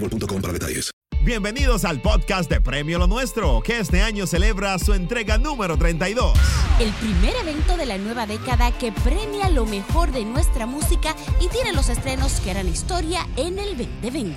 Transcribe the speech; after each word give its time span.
boostmobile.com 0.00 0.40
para 0.40 0.52
detalles. 0.52 0.90
Bienvenidos 1.22 1.84
al 1.84 2.00
podcast 2.00 2.48
de 2.48 2.60
Premio 2.60 2.98
Lo 3.00 3.08
Nuestro, 3.08 3.60
que 3.60 3.80
este 3.80 4.00
año 4.00 4.28
celebra 4.28 4.78
su 4.78 4.94
entrega 4.94 5.38
número 5.38 5.76
32. 5.76 6.38
El 6.78 6.92
primer 6.92 7.34
evento 7.36 7.76
de 7.76 7.84
la 7.84 7.98
nueva 7.98 8.26
década 8.26 8.70
que 8.70 8.92
premia 8.92 9.50
lo 9.50 9.66
mejor 9.66 10.12
de 10.12 10.24
nuestra 10.24 10.66
música 10.66 11.16
y 11.40 11.48
tiene 11.48 11.72
los 11.72 11.88
estrenos 11.88 12.40
que 12.40 12.52
harán 12.52 12.68
historia 12.68 13.26
en 13.36 13.58
el 13.58 13.76
2020. 13.76 14.36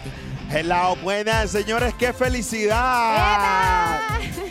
Hello, 0.51 0.95
buenas 1.03 1.51
señores, 1.51 1.93
qué 1.93 2.11
felicidad. 2.11 3.99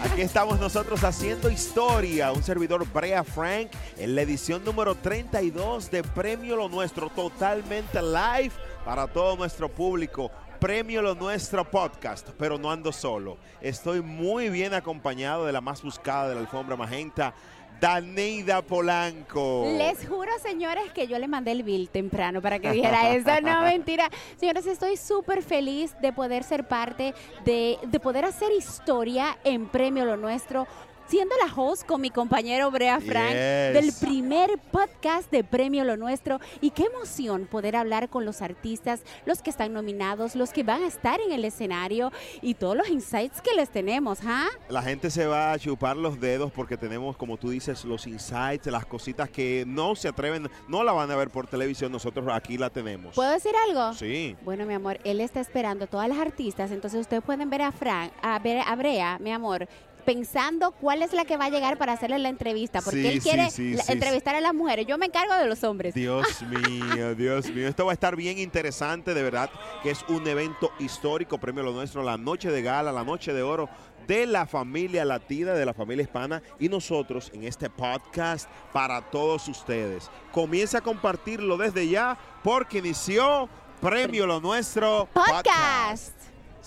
Aquí 0.01 0.21
estamos 0.21 0.61
nosotros 0.61 1.03
haciendo 1.03 1.51
historia. 1.51 2.31
Un 2.31 2.45
servidor 2.45 2.87
Brea 2.93 3.25
Frank 3.25 3.71
en 3.97 4.15
la 4.15 4.23
edición 4.23 4.65
número 4.65 4.95
32 4.95 5.91
de 5.91 6.05
Premio 6.05 6.55
Lo 6.55 6.69
Nuestro, 6.69 7.11
totalmente 7.11 8.01
live 8.01 8.53
para 8.85 9.09
todo 9.09 9.37
nuestro 9.37 9.69
público. 9.69 10.31
Premio 10.59 11.03
Lo 11.03 11.15
Nuestro 11.15 11.65
Podcast, 11.71 12.31
pero 12.37 12.59
no 12.59 12.71
ando 12.71 12.93
solo. 12.93 13.39
Estoy 13.61 14.01
muy 14.01 14.51
bien 14.51 14.75
acompañado 14.75 15.47
de 15.47 15.53
la 15.53 15.61
más 15.61 15.83
buscada 15.83 16.29
de 16.29 16.35
la 16.35 16.41
alfombra 16.41 16.75
magenta, 16.75 17.33
Daneida 17.81 18.61
Polanco. 18.63 19.65
Les 19.77 20.09
juro, 20.09 20.33
señores, 20.43 20.93
que 20.93 21.07
yo 21.07 21.17
le 21.21 21.29
mandé 21.29 21.53
el 21.53 21.63
bill 21.63 21.89
temprano 21.91 22.43
para 22.43 22.59
que 22.59 22.73
dijera 22.73 23.15
eso. 23.15 23.31
No, 23.41 23.63
mentira. 23.63 24.11
Señores, 24.37 24.67
estoy 24.67 24.97
súper 24.97 25.45
feliz 25.45 25.95
de 26.03 26.13
poder 26.13 26.43
ser 26.43 26.67
parte, 26.67 27.15
de, 27.45 27.79
de 27.87 28.01
poder 28.01 28.25
hacer 28.25 28.51
historia 28.51 29.39
en 29.45 29.69
Premio 29.69 30.05
Lo 30.05 30.17
Nuestro. 30.17 30.67
Siendo 31.09 31.35
la 31.43 31.51
host 31.55 31.87
con 31.87 32.03
mi 32.03 32.11
compañero 32.11 32.71
Brea 32.71 33.01
Frank 33.01 33.31
Yes. 33.31 33.73
del 33.73 33.93
primer 33.99 34.59
podcast 34.71 35.31
de 35.31 35.43
Premio 35.43 35.83
Lo 35.85 35.97
Nuestro. 35.97 36.39
Y 36.61 36.71
qué 36.71 36.85
emoción 36.85 37.47
poder 37.47 37.77
hablar 37.77 38.11
con 38.11 38.27
los 38.27 38.43
artistas, 38.43 39.01
los 39.25 39.41
que 39.41 39.49
están 39.49 39.73
nominados, 39.73 40.37
los 40.37 40.51
que 40.53 40.65
van 40.65 40.83
a 40.83 40.87
estar 40.87 41.19
en 41.21 41.33
el 41.33 41.47
escenario 41.47 42.13
y 42.43 42.55
todos 42.55 42.77
los 42.77 42.91
insights 42.91 43.41
que 43.41 43.55
les 43.55 43.71
tenemos, 43.71 44.19
¿ah? 44.27 44.49
La 44.69 44.83
gente 44.83 45.11
se 45.11 45.27
va 45.27 45.53
a 45.53 45.59
chupar 45.59 45.97
los 45.97 46.21
dedos 46.21 46.53
porque 46.53 46.77
tenemos, 46.77 47.17
como 47.17 47.39
tú 47.39 47.49
dices, 47.49 47.87
los 47.87 48.07
insights, 48.07 48.67
las 48.67 48.85
cositas 48.85 49.31
que 49.31 49.65
no 49.67 49.97
se 49.97 50.09
atreven, 50.09 50.51
no 50.69 50.85
la 50.85 50.93
van 50.93 51.11
a 51.11 51.17
ver 51.17 51.31
por 51.31 51.47
televisión, 51.47 51.91
nosotros 51.91 52.27
aquí 52.31 52.59
la 52.59 52.69
tenemos. 52.69 53.15
¿Puedo 53.15 53.31
decir 53.31 53.53
algo? 53.69 53.95
Sí. 53.95 54.37
Bueno, 54.45 54.67
mi 54.67 54.75
amor, 54.75 54.99
él 55.05 55.23
está 55.23 55.41
esperando 55.41 55.87
a 55.87 55.89
todas 55.89 56.09
las 56.09 56.19
artistas, 56.19 56.71
entonces 56.71 57.01
ustedes 57.01 57.23
pueden 57.23 57.49
ver 57.49 57.63
a 57.63 57.73
Frank, 57.73 58.13
a, 58.21 58.39
ver 58.41 58.61
a 58.67 58.77
Brea, 58.77 59.19
mi 59.21 59.33
amor, 59.33 59.67
pensando 60.09 60.71
cuál 60.71 61.03
es 61.03 61.13
la 61.13 61.27
que 61.27 61.37
va 61.37 61.45
a 61.47 61.51
llegar 61.51 61.77
para 61.77 61.93
hacerle 61.93 62.19
la 62.19 62.31
entrevista, 62.31 62.81
porque 62.81 63.03
Sí, 63.03 63.07
él 63.09 63.21
quiere 63.23 63.51
sí, 63.51 63.75
la- 63.75 63.83
sí, 63.83 63.93
entrevistar 63.93 64.35
a 64.35 64.41
las 64.41 64.55
mujeres. 64.55 64.87
Yo 64.87 64.97
me 64.97 65.05
encargo 65.07 65.35
de 65.35 65.45
los 65.47 65.63
hombres. 65.65 65.93
Dios 65.95 66.27
mío, 66.49 67.15
Dios 67.15 67.47
mío. 67.51 67.69
Esto 67.69 67.85
va 67.85 67.93
a 67.93 67.95
estar 67.95 68.17
bien 68.17 68.39
interesante, 68.39 69.13
de 69.13 69.23
verdad, 69.23 69.51
que 69.83 69.91
es 69.91 70.03
un 70.09 70.27
evento 70.27 70.73
histórico, 70.79 71.37
premio 71.37 71.63
lo 71.63 71.73
nuestro, 71.73 72.03
la 72.03 72.17
noche 72.17 72.51
de 72.51 72.63
gala, 72.63 72.91
la 72.91 73.05
noche 73.05 73.35
de 73.35 73.43
oro 73.43 73.69
de 74.07 74.25
la 74.25 74.47
familia 74.47 75.05
latina, 75.05 75.53
de 75.53 75.67
la 75.67 75.75
familia 75.75 76.03
hispana 76.05 76.43
y 76.59 76.71
nosotros 76.71 77.31
en 77.35 77.45
este 77.45 77.69
podcast 77.69 78.49
para 78.73 79.03
todos 79.03 79.47
ustedes. 79.49 80.11
Comienza 80.33 80.79
a 80.79 80.81
compartirlo 80.81 81.59
desde 81.59 81.87
ya 81.87 82.17
porque 82.43 82.79
inició 82.79 83.47
Premio 83.83 84.27
Lo 84.27 84.41
Nuestro 84.41 85.07
Podcast. 85.13 86.18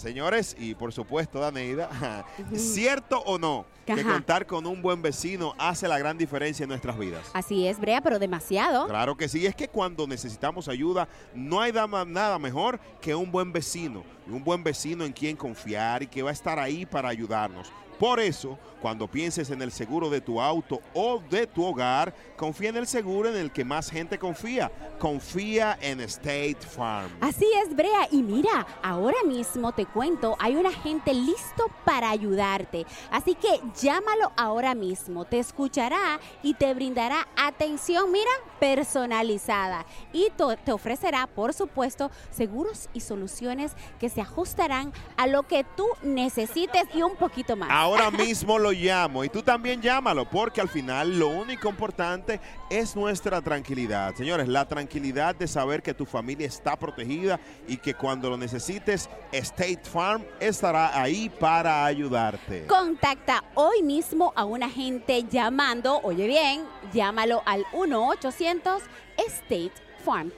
Señores, 0.02 0.56
y 0.58 0.74
por 0.74 0.92
supuesto, 0.92 1.40
Daneida, 1.40 2.26
¿cierto 2.56 3.20
o 3.20 3.38
no 3.38 3.68
que 3.86 3.94
Ajá. 3.94 4.14
contar 4.14 4.48
con 4.48 4.66
un 4.66 4.82
buen 4.82 5.00
vecino 5.00 5.54
hace 5.60 5.88
la 5.88 6.00
gran 6.00 6.18
diferencia 6.18 6.64
en 6.64 6.70
nuestras 6.70 6.98
vidas? 6.98 7.30
Así 7.34 7.68
es, 7.68 7.80
Brea, 7.80 8.02
pero 8.02 8.18
demasiado. 8.18 8.88
Claro 8.88 9.16
que 9.16 9.30
sí, 9.30 9.46
es 9.46 9.54
que 9.56 9.68
cuando 9.68 10.08
necesitamos 10.08 10.68
ayuda 10.68 11.08
no 11.36 11.62
hay 11.62 11.72
nada 11.72 12.40
mejor 12.40 12.80
que 13.00 13.14
un 13.14 13.32
buen 13.32 13.54
vecino, 13.54 14.04
y 14.28 14.32
un 14.32 14.44
buen 14.44 14.64
vecino 14.64 15.06
en 15.06 15.14
quien 15.14 15.36
confiar 15.36 16.02
y 16.02 16.08
que 16.08 16.24
va 16.24 16.32
a 16.32 16.34
estar 16.34 16.58
ahí 16.58 16.84
para 16.84 17.10
ayudarnos. 17.10 17.72
Por 18.02 18.20
eso, 18.20 18.58
cuando 18.82 19.08
pienses 19.08 19.52
en 19.52 19.62
el 19.62 19.72
seguro 19.72 20.10
de 20.10 20.22
tu 20.22 20.42
auto 20.42 20.82
o 20.96 21.22
de 21.30 21.46
tu 21.46 21.64
hogar, 21.64 22.16
confía 22.36 22.70
en 22.70 22.78
el 22.78 22.88
seguro 22.88 23.30
en 23.30 23.36
el 23.36 23.52
que 23.52 23.64
más 23.64 23.92
gente 23.92 24.18
confía. 24.18 24.72
Confía 24.98 25.78
en 25.80 26.02
State 26.02 26.58
Farm. 26.62 27.12
Así 27.22 27.46
es, 27.64 27.76
Brea. 27.76 28.08
Y 28.12 28.24
mira, 28.24 28.66
ahora 28.82 29.24
mismo 29.28 29.72
te 29.72 29.86
cuento, 29.86 30.36
hay 30.40 30.56
un 30.56 30.66
agente 30.66 31.14
listo 31.14 31.68
para 31.86 32.10
ayudarte. 32.10 32.88
Así 33.12 33.36
que 33.36 33.62
llámalo 33.80 34.32
ahora 34.36 34.74
mismo. 34.74 35.26
Te 35.26 35.38
escuchará 35.38 36.20
y 36.42 36.56
te 36.56 36.74
brindará 36.74 37.28
atención, 37.38 38.12
mira, 38.12 38.32
personalizada. 38.60 39.86
Y 40.12 40.30
te 40.66 40.72
ofrecerá, 40.72 41.28
por 41.28 41.54
supuesto, 41.54 42.10
seguros 42.32 42.90
y 42.96 43.02
soluciones 43.02 43.74
que 44.00 44.10
se 44.10 44.22
ajustarán 44.22 44.92
a 45.18 45.28
lo 45.28 45.44
que 45.44 45.64
tú 45.78 45.86
necesites 46.02 46.86
y 46.96 47.04
un 47.04 47.16
poquito 47.16 47.56
más. 47.56 47.70
Ahora 47.70 47.91
mismo 48.12 48.58
lo 48.58 48.72
llamo 48.72 49.24
y 49.24 49.30
tú 49.30 49.42
también 49.42 49.82
llámalo 49.82 50.30
porque 50.30 50.62
al 50.62 50.70
final 50.70 51.18
lo 51.20 51.30
único 51.30 51.70
importante 51.70 52.40
es 52.70 52.96
nuestra 52.96 53.42
tranquilidad. 53.42 54.16
Señores, 54.16 54.48
la 54.48 54.68
tranquilidad 54.68 55.36
de 55.36 55.48
saber 55.48 55.82
que 55.82 55.94
tu 55.94 56.06
familia 56.06 56.48
está 56.48 56.78
protegida 56.78 57.40
y 57.68 57.78
que 57.78 57.94
cuando 57.94 58.30
lo 58.30 58.38
necesites, 58.38 59.10
State 59.32 59.82
Farm 59.84 60.26
estará 60.40 61.00
ahí 61.00 61.30
para 61.30 61.86
ayudarte. 61.86 62.66
Contacta 62.68 63.44
hoy 63.56 63.84
mismo 63.84 64.34
a 64.36 64.46
un 64.46 64.64
agente 64.64 65.24
llamando, 65.30 66.00
oye 66.04 66.28
bien, 66.28 66.64
llámalo 66.94 67.42
al 67.46 67.66
1-800 67.74 68.82
State 69.18 69.72
Farm. 69.76 69.91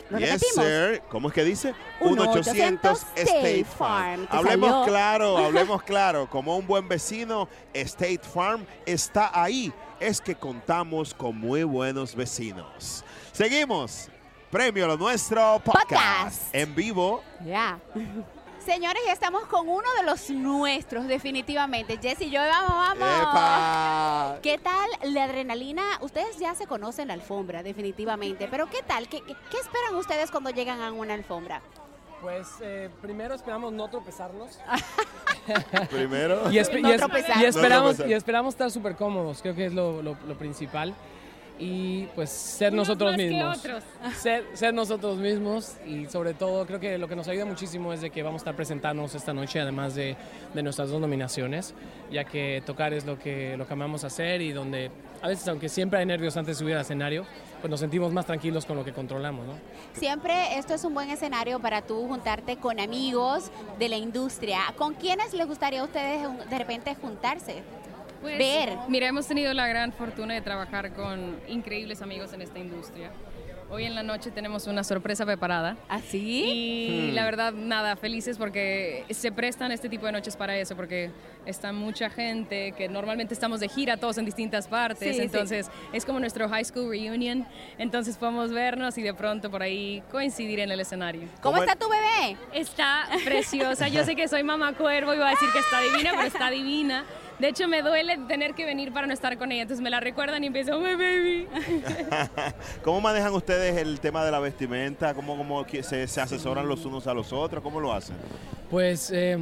¿Lo 0.10 0.20
Yes, 0.20 0.32
repetimos? 0.34 0.66
sir. 0.66 1.02
¿Cómo 1.10 1.28
es 1.30 1.34
que 1.34 1.44
dice? 1.44 1.74
1-800 2.02 2.80
1-800 2.82 3.00
State 3.16 3.66
Farm. 3.66 4.28
Hablemos 4.30 4.70
salió. 4.70 4.86
claro, 4.86 5.38
hablemos 5.46 5.84
claro. 5.84 6.30
Como 6.30 6.58
un 6.58 6.68
buen 6.68 6.88
vecino, 6.88 7.48
State 7.74 8.22
Farm 8.22 8.66
está 8.86 9.32
ahí. 9.34 9.72
Es 10.00 10.20
que 10.22 10.36
contamos 10.36 11.14
con 11.14 11.38
muy 11.38 11.64
buenos 11.64 12.16
vecinos. 12.16 13.04
Seguimos. 13.32 14.10
Premio 14.52 14.86
Lo 14.88 14.98
Nuestro 14.98 15.60
Podcast. 15.64 15.90
Podcast. 15.90 16.56
En 16.56 16.76
vivo. 16.76 17.24
Ya. 17.44 17.80
Señores, 18.66 19.02
ya 19.06 19.12
estamos 19.12 19.44
con 19.48 19.68
uno 19.68 19.84
de 20.00 20.04
los 20.06 20.30
nuestros, 20.30 21.08
definitivamente. 21.08 21.98
Jessy, 22.02 22.30
yo 22.30 22.40
vamos, 22.40 22.72
vamos. 22.72 23.20
¡Epa! 23.22 24.38
¿Qué 24.42 24.58
tal 24.58 24.90
la 25.14 25.26
adrenalina? 25.26 25.84
Ustedes 26.00 26.38
ya 26.40 26.56
se 26.56 26.66
conocen 26.66 27.10
la 27.10 27.14
alfombra, 27.16 27.62
definitivamente. 27.62 28.48
Pero 28.50 28.68
¿qué 28.70 28.82
tal? 28.84 29.10
¿Qué, 29.10 29.22
qué- 29.22 29.36
qué 29.52 29.58
esperan 29.58 29.96
ustedes 29.96 30.32
cuando 30.32 30.50
llegan 30.52 30.82
a 30.82 30.92
una 30.94 31.14
alfombra? 31.14 31.62
Pues 32.22 32.48
eh, 32.62 32.90
primero 33.02 33.36
esperamos 33.36 33.74
no 33.74 33.90
tropezarnos. 33.90 34.58
Primero. 35.90 36.50
Y, 36.50 36.56
espe- 36.58 36.80
No 36.82 36.90
y 36.90 36.94
es- 36.94 36.98
tropezar. 37.00 37.38
y 37.42 37.46
esperamos, 37.46 37.96
tropezar. 37.96 38.10
y 38.10 38.14
esperamos 38.14 38.54
estar 38.54 38.72
súper 38.72 38.96
cómodos, 38.96 39.42
creo 39.42 39.56
que 39.56 39.66
es 39.66 39.74
lo, 39.74 40.02
lo- 40.02 40.16
lo 40.26 40.38
principal. 40.38 40.94
Y 41.60 42.06
pues 42.16 42.30
ser 42.30 42.74
nosotros 42.74 43.12
más 43.12 43.18
que 43.18 43.30
mismos. 43.30 43.58
otros. 43.58 43.84
Ser, 44.18 44.44
ser 44.54 44.74
nosotros 44.74 45.18
mismos 45.18 45.76
y 45.86 46.08
sobre 46.08 46.34
todo 46.34 46.66
creo 46.66 46.80
que 46.80 46.98
lo 46.98 47.08
que 47.08 47.16
nos 47.16 47.28
ayuda 47.28 47.46
muchísimo 47.46 47.94
es 47.94 48.02
de 48.02 48.10
que 48.10 48.24
vamos 48.24 48.42
a 48.42 48.44
estar 48.44 48.56
presentándonos 48.56 49.14
esta 49.16 49.34
noche, 49.34 49.60
además 49.60 49.96
de, 49.96 50.18
de 50.54 50.64
nuestras 50.64 50.90
dos 50.90 51.00
nominaciones, 51.00 51.74
ya 52.12 52.24
que 52.24 52.64
tocar 52.66 52.94
es 52.94 53.06
lo 53.06 53.20
que, 53.20 53.56
lo 53.56 53.68
que 53.68 53.74
amamos 53.74 54.04
hacer 54.04 54.42
y 54.42 54.52
donde 54.52 54.92
a 55.24 55.28
veces, 55.30 55.48
aunque 55.48 55.70
siempre 55.70 56.00
hay 56.00 56.06
nervios 56.06 56.36
antes 56.36 56.58
de 56.58 56.60
subir 56.60 56.76
al 56.76 56.82
escenario, 56.82 57.26
pues 57.62 57.72
nos 57.72 57.80
sentimos 57.80 58.12
más 58.12 58.26
tranquilos 58.26 58.66
con 58.66 58.76
lo 58.76 58.84
que 58.84 58.92
controlamos, 58.92 59.48
¿no? 59.48 59.54
Siempre 59.94 60.58
esto 60.58 60.74
es 60.74 60.84
un 60.84 60.94
buen 60.94 61.10
escenario 61.10 61.62
para 61.62 61.82
tú 61.82 62.06
juntarte 62.10 62.58
con 62.58 62.78
amigos 62.78 63.50
de 63.80 63.88
la 63.88 63.96
industria. 63.96 64.60
¿Con 64.78 64.96
quiénes 64.96 65.34
les 65.34 65.48
gustaría 65.48 65.80
a 65.80 65.86
ustedes 65.86 66.28
de 66.50 66.58
repente 66.60 66.94
juntarse? 66.96 67.64
Pues, 68.24 68.38
Ver. 68.38 68.78
Mira, 68.88 69.08
hemos 69.08 69.28
tenido 69.28 69.54
la 69.54 69.68
gran 69.68 69.92
fortuna 69.92 70.34
de 70.34 70.42
trabajar 70.42 70.94
con 70.94 71.36
increíbles 71.50 72.02
amigos 72.02 72.32
en 72.34 72.42
esta 72.42 72.58
industria. 72.58 73.12
Hoy 73.70 73.86
en 73.86 73.96
la 73.96 74.04
noche 74.04 74.30
tenemos 74.30 74.68
una 74.68 74.84
sorpresa 74.84 75.26
preparada. 75.26 75.76
¿Así? 75.90 76.44
Y 76.46 77.12
Hmm. 77.12 77.16
la 77.16 77.26
verdad, 77.26 77.54
nada, 77.54 77.96
felices 77.96 78.38
porque 78.38 79.04
se 79.10 79.32
prestan 79.32 79.72
este 79.72 79.90
tipo 79.90 80.06
de 80.06 80.12
noches 80.12 80.36
para 80.38 80.56
eso, 80.58 80.76
porque 80.76 81.10
está 81.48 81.74
mucha 81.74 82.10
gente 82.12 82.74
que 82.78 82.88
normalmente 82.88 83.34
estamos 83.34 83.60
de 83.60 83.68
gira 83.70 83.98
todos 83.98 84.18
en 84.20 84.26
distintas 84.26 84.68
partes, 84.68 85.00
Sí, 85.10 85.14
sí. 85.16 85.22
entonces 85.24 85.72
es 85.92 86.06
como 86.06 86.20
nuestro 86.20 86.48
high 86.50 86.64
school 86.64 86.88
reunion, 86.90 87.48
entonces 87.80 88.16
podemos 88.18 88.52
vernos 88.52 88.96
y 89.00 89.02
de 89.02 89.14
pronto 89.16 89.50
por 89.50 89.64
ahí 89.64 90.04
coincidir 90.12 90.60
en 90.60 90.72
el 90.72 90.80
escenario. 90.80 91.24
¿Cómo 91.42 91.54
¿Cómo 91.56 91.64
está 91.64 91.76
tu 91.76 91.90
bebé? 91.90 92.38
Está 92.54 93.08
preciosa. 93.26 93.88
Yo 93.88 94.04
sé 94.06 94.16
que 94.16 94.28
soy 94.28 94.44
mamá 94.44 94.74
cuervo 94.74 95.14
y 95.14 95.18
voy 95.18 95.26
a 95.26 95.30
decir 95.32 95.50
que 95.52 95.60
está 95.60 95.82
divina, 95.82 96.12
pero 96.16 96.28
está 96.28 96.50
divina. 96.52 97.06
De 97.40 97.48
hecho, 97.48 97.68
me 97.68 97.82
duele 97.82 98.18
tener 98.28 98.54
que 98.54 98.66
venir 98.66 98.94
para 98.94 99.08
no 99.08 99.14
estar 99.14 99.38
con 99.38 99.52
ella. 99.52 99.64
Entonces 99.64 99.84
me 99.84 99.90
la 99.90 100.00
recuerdan 100.00 100.44
y 100.44 100.48
empiezo, 100.48 100.78
oh, 100.78 100.80
my 100.80 100.96
baby. 100.96 101.48
¿Cómo 102.84 103.02
manejan 103.02 103.34
ustedes 103.34 103.76
el 103.78 104.00
tema 104.00 104.24
de 104.24 104.32
la 104.32 104.40
vestimenta? 104.40 105.14
¿Cómo, 105.14 105.38
cómo 105.38 105.66
se, 105.66 106.08
se 106.08 106.22
asesoran 106.22 106.68
los 106.68 106.86
unos 106.86 107.08
a 107.08 107.14
los 107.14 107.34
otros? 107.34 107.64
¿Cómo 107.64 107.80
lo 107.80 107.92
hacen? 107.92 108.16
Pues 108.70 109.12
eh, 109.12 109.38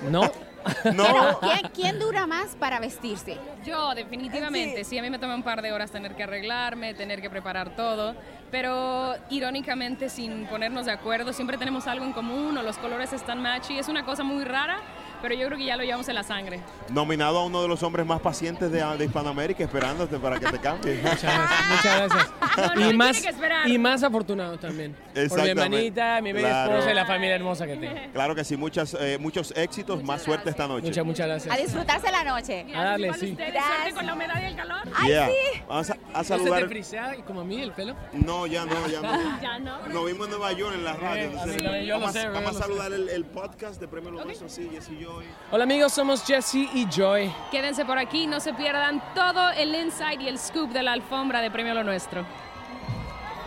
no. 0.10 0.30
No. 0.92 1.04
Pero, 1.04 1.40
¿quién, 1.40 1.70
quién 1.74 1.98
dura 1.98 2.26
más 2.26 2.54
para 2.56 2.80
vestirse? 2.80 3.38
Yo, 3.64 3.94
definitivamente. 3.94 4.84
Sí, 4.84 4.98
a 4.98 5.02
mí 5.02 5.10
me 5.10 5.18
toma 5.18 5.34
un 5.34 5.42
par 5.42 5.62
de 5.62 5.72
horas 5.72 5.90
tener 5.90 6.14
que 6.14 6.22
arreglarme, 6.22 6.94
tener 6.94 7.20
que 7.20 7.30
preparar 7.30 7.74
todo. 7.76 8.14
Pero 8.50 9.14
irónicamente, 9.30 10.08
sin 10.08 10.46
ponernos 10.46 10.86
de 10.86 10.92
acuerdo, 10.92 11.32
siempre 11.32 11.56
tenemos 11.56 11.86
algo 11.86 12.04
en 12.04 12.12
común 12.12 12.56
o 12.58 12.62
los 12.62 12.78
colores 12.78 13.12
están 13.12 13.40
matchy. 13.40 13.78
Es 13.78 13.88
una 13.88 14.04
cosa 14.04 14.22
muy 14.22 14.44
rara, 14.44 14.80
pero 15.22 15.34
yo 15.34 15.46
creo 15.46 15.58
que 15.58 15.64
ya 15.64 15.76
lo 15.76 15.82
llevamos 15.84 16.08
en 16.08 16.14
la 16.14 16.22
sangre. 16.22 16.60
Nominado 16.90 17.38
a 17.38 17.44
uno 17.44 17.62
de 17.62 17.68
los 17.68 17.82
hombres 17.82 18.06
más 18.06 18.20
pacientes 18.20 18.70
de, 18.72 18.82
de 18.96 19.04
Hispanoamérica, 19.04 19.64
esperándote 19.64 20.18
para 20.18 20.38
que 20.38 20.46
te 20.46 20.58
cambie. 20.58 20.94
Muchas 21.02 21.22
gracias. 21.22 21.60
Muchas 21.70 21.96
gracias. 22.10 22.30
No, 22.60 22.74
no, 22.74 22.90
y, 22.90 22.96
más, 22.96 23.22
y 23.66 23.78
más 23.78 24.02
afortunado 24.02 24.58
también. 24.58 24.94
Por 25.28 25.40
mi 25.42 25.48
hermanita, 25.48 26.20
mi 26.20 26.32
bella 26.32 26.48
Claro. 26.48 26.72
esposa 26.72 26.90
y 26.90 26.94
la 26.94 27.06
familia 27.06 27.34
hermosa 27.36 27.66
que 27.66 27.76
tengo. 27.76 27.94
Claro 28.12 28.34
que 28.34 28.44
sí, 28.44 28.56
muchas, 28.56 28.94
eh, 29.00 29.18
muchos 29.20 29.52
éxitos, 29.56 30.02
más 30.02 30.22
suerte 30.22 30.50
esta 30.50 30.66
noche. 30.66 30.86
Muchas, 30.88 31.04
muchas 31.06 31.24
A 31.24 31.28
gracias. 31.28 31.58
disfrutarse 31.58 32.10
la 32.10 32.24
noche. 32.24 32.66
A 32.74 32.84
darle, 32.84 33.14
sí. 33.14 33.34
Gracias. 33.36 33.94
con 33.94 34.04
la 34.04 34.14
humedad 34.14 34.42
y 34.42 34.46
el 34.46 34.56
calor. 34.56 34.78
¡Ay, 34.94 35.08
Yeah. 35.10 35.26
sí! 35.28 35.62
Vamos 35.68 35.90
a, 35.90 35.92
a 35.94 35.96
¿No 36.18 36.24
se 36.24 36.28
saludar. 36.28 36.68
te 36.68 37.22
como 37.24 37.40
a 37.40 37.44
mí 37.44 37.60
el 37.62 37.72
pelo? 37.72 37.94
No, 38.12 38.46
ya 38.46 38.64
no, 38.66 38.86
ya 38.88 39.00
no. 39.00 39.40
Ya 39.40 39.58
no. 39.58 39.86
Nos 39.88 40.06
vimos 40.06 40.26
en 40.26 40.30
Nueva 40.30 40.52
York 40.52 40.74
en 40.74 40.84
la 40.84 40.92
radio. 40.94 41.22
Eh, 41.22 41.24
entonces, 41.30 41.54
sí, 41.56 41.62
también 41.62 41.84
yo 41.84 41.94
lo 41.94 42.00
vamos, 42.00 42.12
sé, 42.12 42.20
a- 42.20 42.24
yo 42.24 42.32
vamos 42.32 42.42
lo 42.42 42.48
a 42.50 42.52
sé. 42.52 42.58
saludar 42.68 42.92
el, 42.92 43.08
el 43.08 43.24
podcast 43.24 43.80
de 43.80 43.88
Premio 43.88 44.10
Lo 44.10 44.24
Nuestro, 44.24 44.48
sí, 44.48 44.68
Jessy 44.72 44.94
y 44.94 45.02
yo. 45.02 45.09
Hola 45.52 45.64
amigos, 45.64 45.92
somos 45.92 46.24
Jesse 46.24 46.68
y 46.72 46.86
Joy. 46.88 47.32
Quédense 47.50 47.84
por 47.84 47.98
aquí, 47.98 48.26
no 48.26 48.38
se 48.38 48.54
pierdan 48.54 49.02
todo 49.14 49.50
el 49.50 49.74
insight 49.74 50.20
y 50.20 50.28
el 50.28 50.38
scoop 50.38 50.70
de 50.70 50.82
la 50.82 50.92
alfombra 50.92 51.40
de 51.40 51.50
Premio 51.50 51.74
Lo 51.74 51.82
Nuestro. 51.82 52.20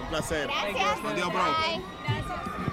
Un 0.02 0.08
placer. 0.10 0.48
Gracias. 0.48 1.00
Adiós, 1.06 1.32
bro. 1.32 1.44
Bye. 1.44 2.73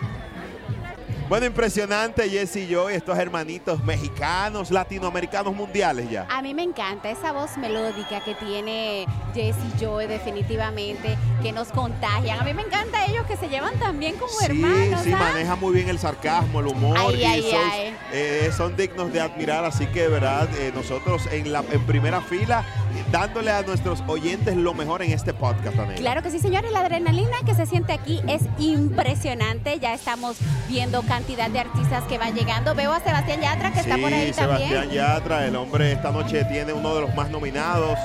Bueno, 1.30 1.46
impresionante, 1.46 2.28
Jessy 2.28 2.62
y 2.62 2.66
yo, 2.66 2.90
estos 2.90 3.16
hermanitos 3.16 3.84
mexicanos, 3.84 4.72
latinoamericanos 4.72 5.54
mundiales 5.54 6.10
ya. 6.10 6.26
A 6.28 6.42
mí 6.42 6.54
me 6.54 6.64
encanta 6.64 7.08
esa 7.08 7.30
voz 7.30 7.56
melódica 7.56 8.18
que 8.24 8.34
tiene 8.34 9.06
Jessy 9.32 9.70
Joy, 9.78 10.08
definitivamente, 10.08 11.16
que 11.40 11.52
nos 11.52 11.68
contagian. 11.68 12.40
A 12.40 12.42
mí 12.42 12.52
me 12.52 12.62
encanta 12.62 13.06
ellos 13.06 13.24
que 13.28 13.36
se 13.36 13.48
llevan 13.48 13.78
también 13.78 14.16
como 14.16 14.32
Sí, 14.32 14.46
hermanos. 14.46 15.02
sí, 15.04 15.12
¿ah? 15.12 15.18
maneja 15.18 15.54
muy 15.54 15.72
bien 15.72 15.88
el 15.88 16.00
sarcasmo, 16.00 16.58
el 16.58 16.66
humor 16.66 16.96
Ay, 16.98 17.20
y 17.20 17.24
ay, 17.24 17.42
son, 17.48 17.60
ay. 17.70 17.96
eh, 18.12 18.50
son 18.56 18.76
dignos 18.76 19.12
de 19.12 19.20
admirar, 19.20 19.64
así 19.64 19.86
que 19.86 20.00
de 20.02 20.08
verdad 20.08 20.48
eh, 20.58 20.72
nosotros 20.74 21.28
en 21.30 21.52
la 21.52 21.62
en 21.70 21.86
primera 21.86 22.20
fila 22.22 22.64
dándole 23.10 23.50
a 23.50 23.62
nuestros 23.62 24.02
oyentes 24.06 24.56
lo 24.56 24.75
mejor 24.75 25.02
en 25.02 25.12
este 25.12 25.32
podcast, 25.34 25.78
Anela. 25.78 25.98
Claro 25.98 26.22
que 26.22 26.31
sí, 26.31 26.38
señores. 26.38 26.72
La 26.72 26.81
adrenalina 26.81 27.37
que 27.44 27.54
se 27.54 27.66
siente 27.66 27.92
aquí 27.92 28.20
es 28.28 28.42
impresionante. 28.58 29.78
Ya 29.78 29.94
estamos 29.94 30.37
viendo 30.69 31.02
cantidad 31.02 31.50
de 31.50 31.60
artistas 31.60 32.04
que 32.04 32.19
van 32.19 32.34
llegando. 32.34 32.75
Veo 32.75 32.92
a 32.92 33.00
Sebastián 33.00 33.40
Yatra 33.40 33.72
que 33.72 33.81
está 33.81 33.96
por 33.96 34.12
ahí 34.12 34.32
Sebastián 34.32 34.72
también. 34.82 34.90
Yatra, 34.90 35.46
el 35.46 35.56
hombre 35.56 35.92
esta 35.92 36.10
noche 36.10 36.44
tiene 36.44 36.72
uno 36.72 36.94
de 36.94 37.00
los 37.02 37.14
más 37.14 37.31
nominados. 37.31 37.98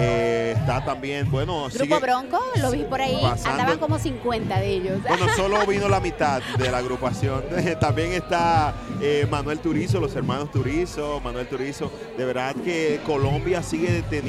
Eh, 0.00 0.54
está 0.56 0.84
también, 0.84 1.28
bueno, 1.30 1.64
Grupo 1.68 1.78
sigue- 1.84 1.98
Bronco, 2.00 2.38
lo 2.60 2.70
vi 2.70 2.84
por 2.84 3.00
ahí. 3.00 3.18
pasando- 3.20 3.50
Andaban 3.62 3.78
como 3.78 3.98
50 3.98 4.60
de 4.60 4.68
ellos. 4.68 4.98
Bueno, 5.06 5.26
solo 5.36 5.66
vino 5.66 5.88
la 5.88 6.00
mitad 6.00 6.40
de 6.58 6.70
la 6.70 6.78
agrupación. 6.78 7.42
También 7.80 8.12
está 8.12 8.74
eh, 9.00 9.26
Manuel 9.30 9.58
Turizo, 9.58 10.00
los 10.00 10.14
hermanos 10.14 10.50
Turizo, 10.52 11.20
Manuel 11.24 11.48
Turizo. 11.48 11.90
De 12.16 12.24
verdad 12.24 12.54
que 12.64 13.00
Colombia 13.06 13.62
sigue 13.62 14.02
teniendo 14.08 14.27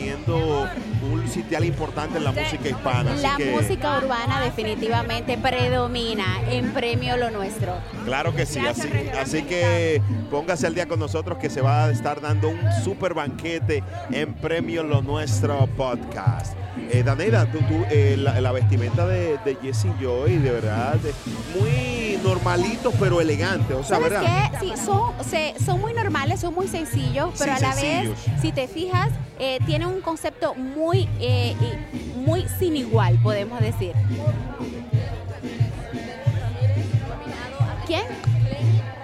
un 1.12 1.28
sitial 1.28 1.66
importante 1.66 2.18
en 2.18 2.24
la 2.24 2.32
música 2.32 2.70
hispana. 2.70 3.14
así 3.14 3.22
La 3.22 3.38
que, 3.38 3.52
música 3.52 3.98
urbana 3.98 4.42
definitivamente 4.42 5.38
predomina 5.38 6.42
en 6.50 6.72
premio 6.74 7.18
lo 7.18 7.32
nuestro. 7.32 7.76
Claro 8.06 8.36
que 8.36 8.46
sí, 8.46 8.60
así, 8.60 8.90
así 9.20 9.44
que 9.44 10.02
póngase 10.30 10.68
al 10.68 10.76
día 10.76 10.88
con 10.88 11.00
nosotros 11.00 11.38
que 11.38 11.50
se 11.50 11.62
va 11.62 11.86
a 11.86 11.92
estar 11.92 12.22
dando 12.22 12.50
un 12.50 12.60
super 12.84 13.14
banquete 13.14 13.84
en 14.12 14.34
Premio 14.34 14.84
Lo 14.84 15.02
Nuestro 15.02 15.68
Podcast. 15.78 16.54
Eh, 16.92 17.04
tú, 17.52 17.60
tú, 17.60 17.86
eh, 17.90 18.16
la, 18.18 18.40
la 18.40 18.52
vestimenta 18.52 19.06
de, 19.06 19.38
de 19.44 19.58
Jesse 19.62 19.88
Joy, 20.00 20.38
de 20.38 20.52
verdad, 20.52 20.98
muy 21.60 21.99
normalito 22.24 22.92
pero 23.00 23.22
elegante. 23.22 23.74
O 23.74 23.84
sea, 23.84 23.98
¿Sabes 23.98 24.12
¿verdad? 24.12 24.52
qué? 24.52 24.58
Sí, 24.60 24.74
son, 24.86 25.12
se- 25.24 25.54
son 25.64 25.80
muy 25.82 25.94
normales, 25.94 26.40
son 26.40 26.54
muy 26.54 26.68
sencillos, 26.68 27.30
pero 27.38 27.56
Sí, 27.58 27.64
a 27.64 27.68
la 27.70 27.74
sencillos. 27.74 28.26
vez, 28.26 28.42
si 28.42 28.52
te 28.52 28.68
fijas, 28.68 29.10
eh, 29.40 29.60
tiene 29.66 29.86
un 29.86 30.02
concepto 30.02 30.56
muy, 30.56 31.08
eh, 31.20 31.56
y- 31.60 32.18
muy 32.20 32.46
sin 32.60 32.76
igual, 32.78 33.18
podemos 33.24 33.60
decir. 33.62 33.94
¿Quién? 37.88 38.04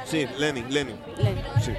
Sí, 0.05 0.27
Lenin, 0.37 0.65
Lenin. 0.71 0.95
Lenin. 1.17 1.43
Sí. 1.63 1.71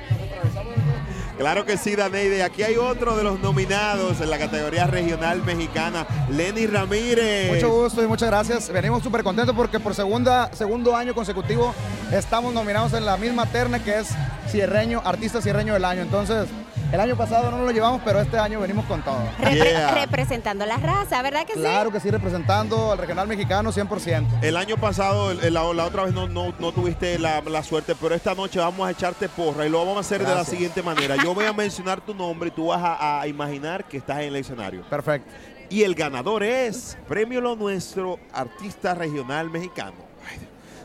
Claro 1.38 1.66
que 1.66 1.76
sí, 1.76 1.94
Daneide. 1.96 2.42
Aquí 2.42 2.62
hay 2.62 2.76
otro 2.76 3.14
de 3.16 3.22
los 3.22 3.38
nominados 3.40 4.20
en 4.20 4.30
la 4.30 4.38
categoría 4.38 4.86
regional 4.86 5.42
mexicana, 5.44 6.06
Lenny 6.30 6.66
Ramírez. 6.66 7.52
Mucho 7.52 7.70
gusto 7.70 8.02
y 8.02 8.06
muchas 8.06 8.28
gracias. 8.28 8.70
Venimos 8.70 9.02
súper 9.02 9.22
contentos 9.22 9.54
porque 9.54 9.78
por 9.78 9.94
segunda, 9.94 10.50
segundo 10.54 10.96
año 10.96 11.14
consecutivo 11.14 11.74
estamos 12.10 12.54
nominados 12.54 12.94
en 12.94 13.04
la 13.04 13.18
misma 13.18 13.44
terna 13.46 13.84
que 13.84 13.98
es 13.98 14.08
Cierreño, 14.48 15.02
Artista 15.04 15.42
Cierreño 15.42 15.74
del 15.74 15.84
Año. 15.84 16.02
Entonces, 16.02 16.48
el 16.92 17.00
año 17.00 17.16
pasado 17.16 17.50
no 17.50 17.58
nos 17.58 17.66
lo 17.66 17.72
llevamos, 17.72 18.00
pero 18.04 18.20
este 18.20 18.38
año 18.38 18.60
venimos 18.60 18.84
con 18.86 19.02
todo. 19.02 19.18
Repre- 19.40 19.94
Representando 19.94 20.64
la 20.66 20.76
raza, 20.76 21.20
¿verdad 21.22 21.44
que 21.46 21.54
Claro 21.54 21.90
que 21.90 22.00
sí, 22.00 22.10
representando 22.10 22.92
al 22.92 22.98
regional 22.98 23.26
mexicano 23.28 23.72
100%. 23.72 24.26
El 24.42 24.56
año 24.56 24.76
pasado, 24.76 25.30
el- 25.30 25.52
la, 25.52 25.62
la 25.74 25.84
otra 25.84 26.04
vez 26.04 26.14
no, 26.14 26.28
no, 26.28 26.54
no 26.58 26.72
tuviste 26.72 27.18
la, 27.18 27.40
la 27.42 27.62
suerte, 27.62 27.94
pero 28.00 28.14
esta 28.14 28.34
noche 28.34 28.58
vamos 28.58 28.86
a 28.86 28.90
echarte 28.90 29.28
porra 29.28 29.66
y 29.66 29.68
lo 29.68 29.78
vamos 29.78 29.96
a 29.96 30.00
hacer 30.00 30.24
de 30.26 30.34
la 30.34 30.44
siguiente 30.44 30.82
manera. 30.82 31.16
Yo 31.16 31.34
voy 31.34 31.44
a 31.46 31.52
mencionar 31.52 32.00
tu 32.00 32.14
nombre 32.14 32.48
y 32.48 32.52
tú 32.52 32.66
vas 32.68 32.82
a, 32.82 33.20
a 33.20 33.26
imaginar 33.26 33.84
que 33.84 33.96
estás 33.96 34.18
en 34.20 34.28
el 34.28 34.36
escenario. 34.36 34.82
Perfecto. 34.88 35.30
Y 35.68 35.82
el 35.82 35.96
ganador 35.96 36.44
es 36.44 36.96
Premio 37.08 37.40
Lo 37.40 37.56
Nuestro, 37.56 38.20
artista 38.32 38.94
regional 38.94 39.50
mexicano. 39.50 40.05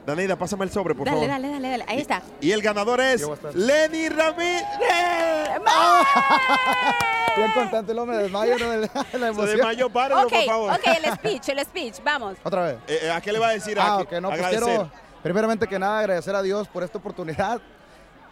Daneida, 0.06 0.36
pásame 0.36 0.66
el 0.66 0.72
sobre, 0.72 0.96
por 0.96 1.06
Dale, 1.06 1.18
favor. 1.18 1.30
dale, 1.30 1.50
dale, 1.52 1.70
dale. 1.70 1.86
Ahí 1.88 2.00
está. 2.02 2.22
Y 2.42 2.52
el 2.52 2.62
ganador 2.62 3.00
es 3.02 3.24
Lenny 3.54 4.10
Ramírez. 4.10 4.64
Bien 7.38 7.52
contento, 7.54 7.92
el 7.92 8.00
hombre 8.00 8.18
desmayo, 8.18 8.58
¿no? 8.60 8.70
De 8.72 8.78
la- 8.82 8.88
la 8.94 9.04
Se 9.04 9.18
emoción. 9.18 9.46
desmayó, 9.58 9.90
párenlo, 9.90 10.24
Ok, 10.24 10.32
por 10.34 10.46
favor. 10.46 10.74
ok, 10.74 10.88
el 11.04 11.14
speech, 11.14 11.50
el 11.50 11.60
speech, 11.66 11.96
vamos. 12.04 12.38
Otra 12.44 12.64
vez. 12.64 12.76
Eh, 12.88 13.00
eh, 13.04 13.12
¿A 13.12 13.22
qué 13.22 13.32
le 13.32 13.40
va 13.40 13.50
a 13.50 13.52
decir? 13.52 13.80
Ah, 13.80 13.88
a 13.94 13.98
ok, 14.00 14.12
no, 14.14 14.30
pues 14.30 14.42
quiero, 14.48 14.92
primeramente 15.24 15.68
que 15.68 15.80
nada, 15.80 16.00
agradecer 16.00 16.36
a 16.36 16.42
Dios 16.42 16.68
por 16.68 16.84
esta 16.84 16.98
oportunidad, 16.98 17.62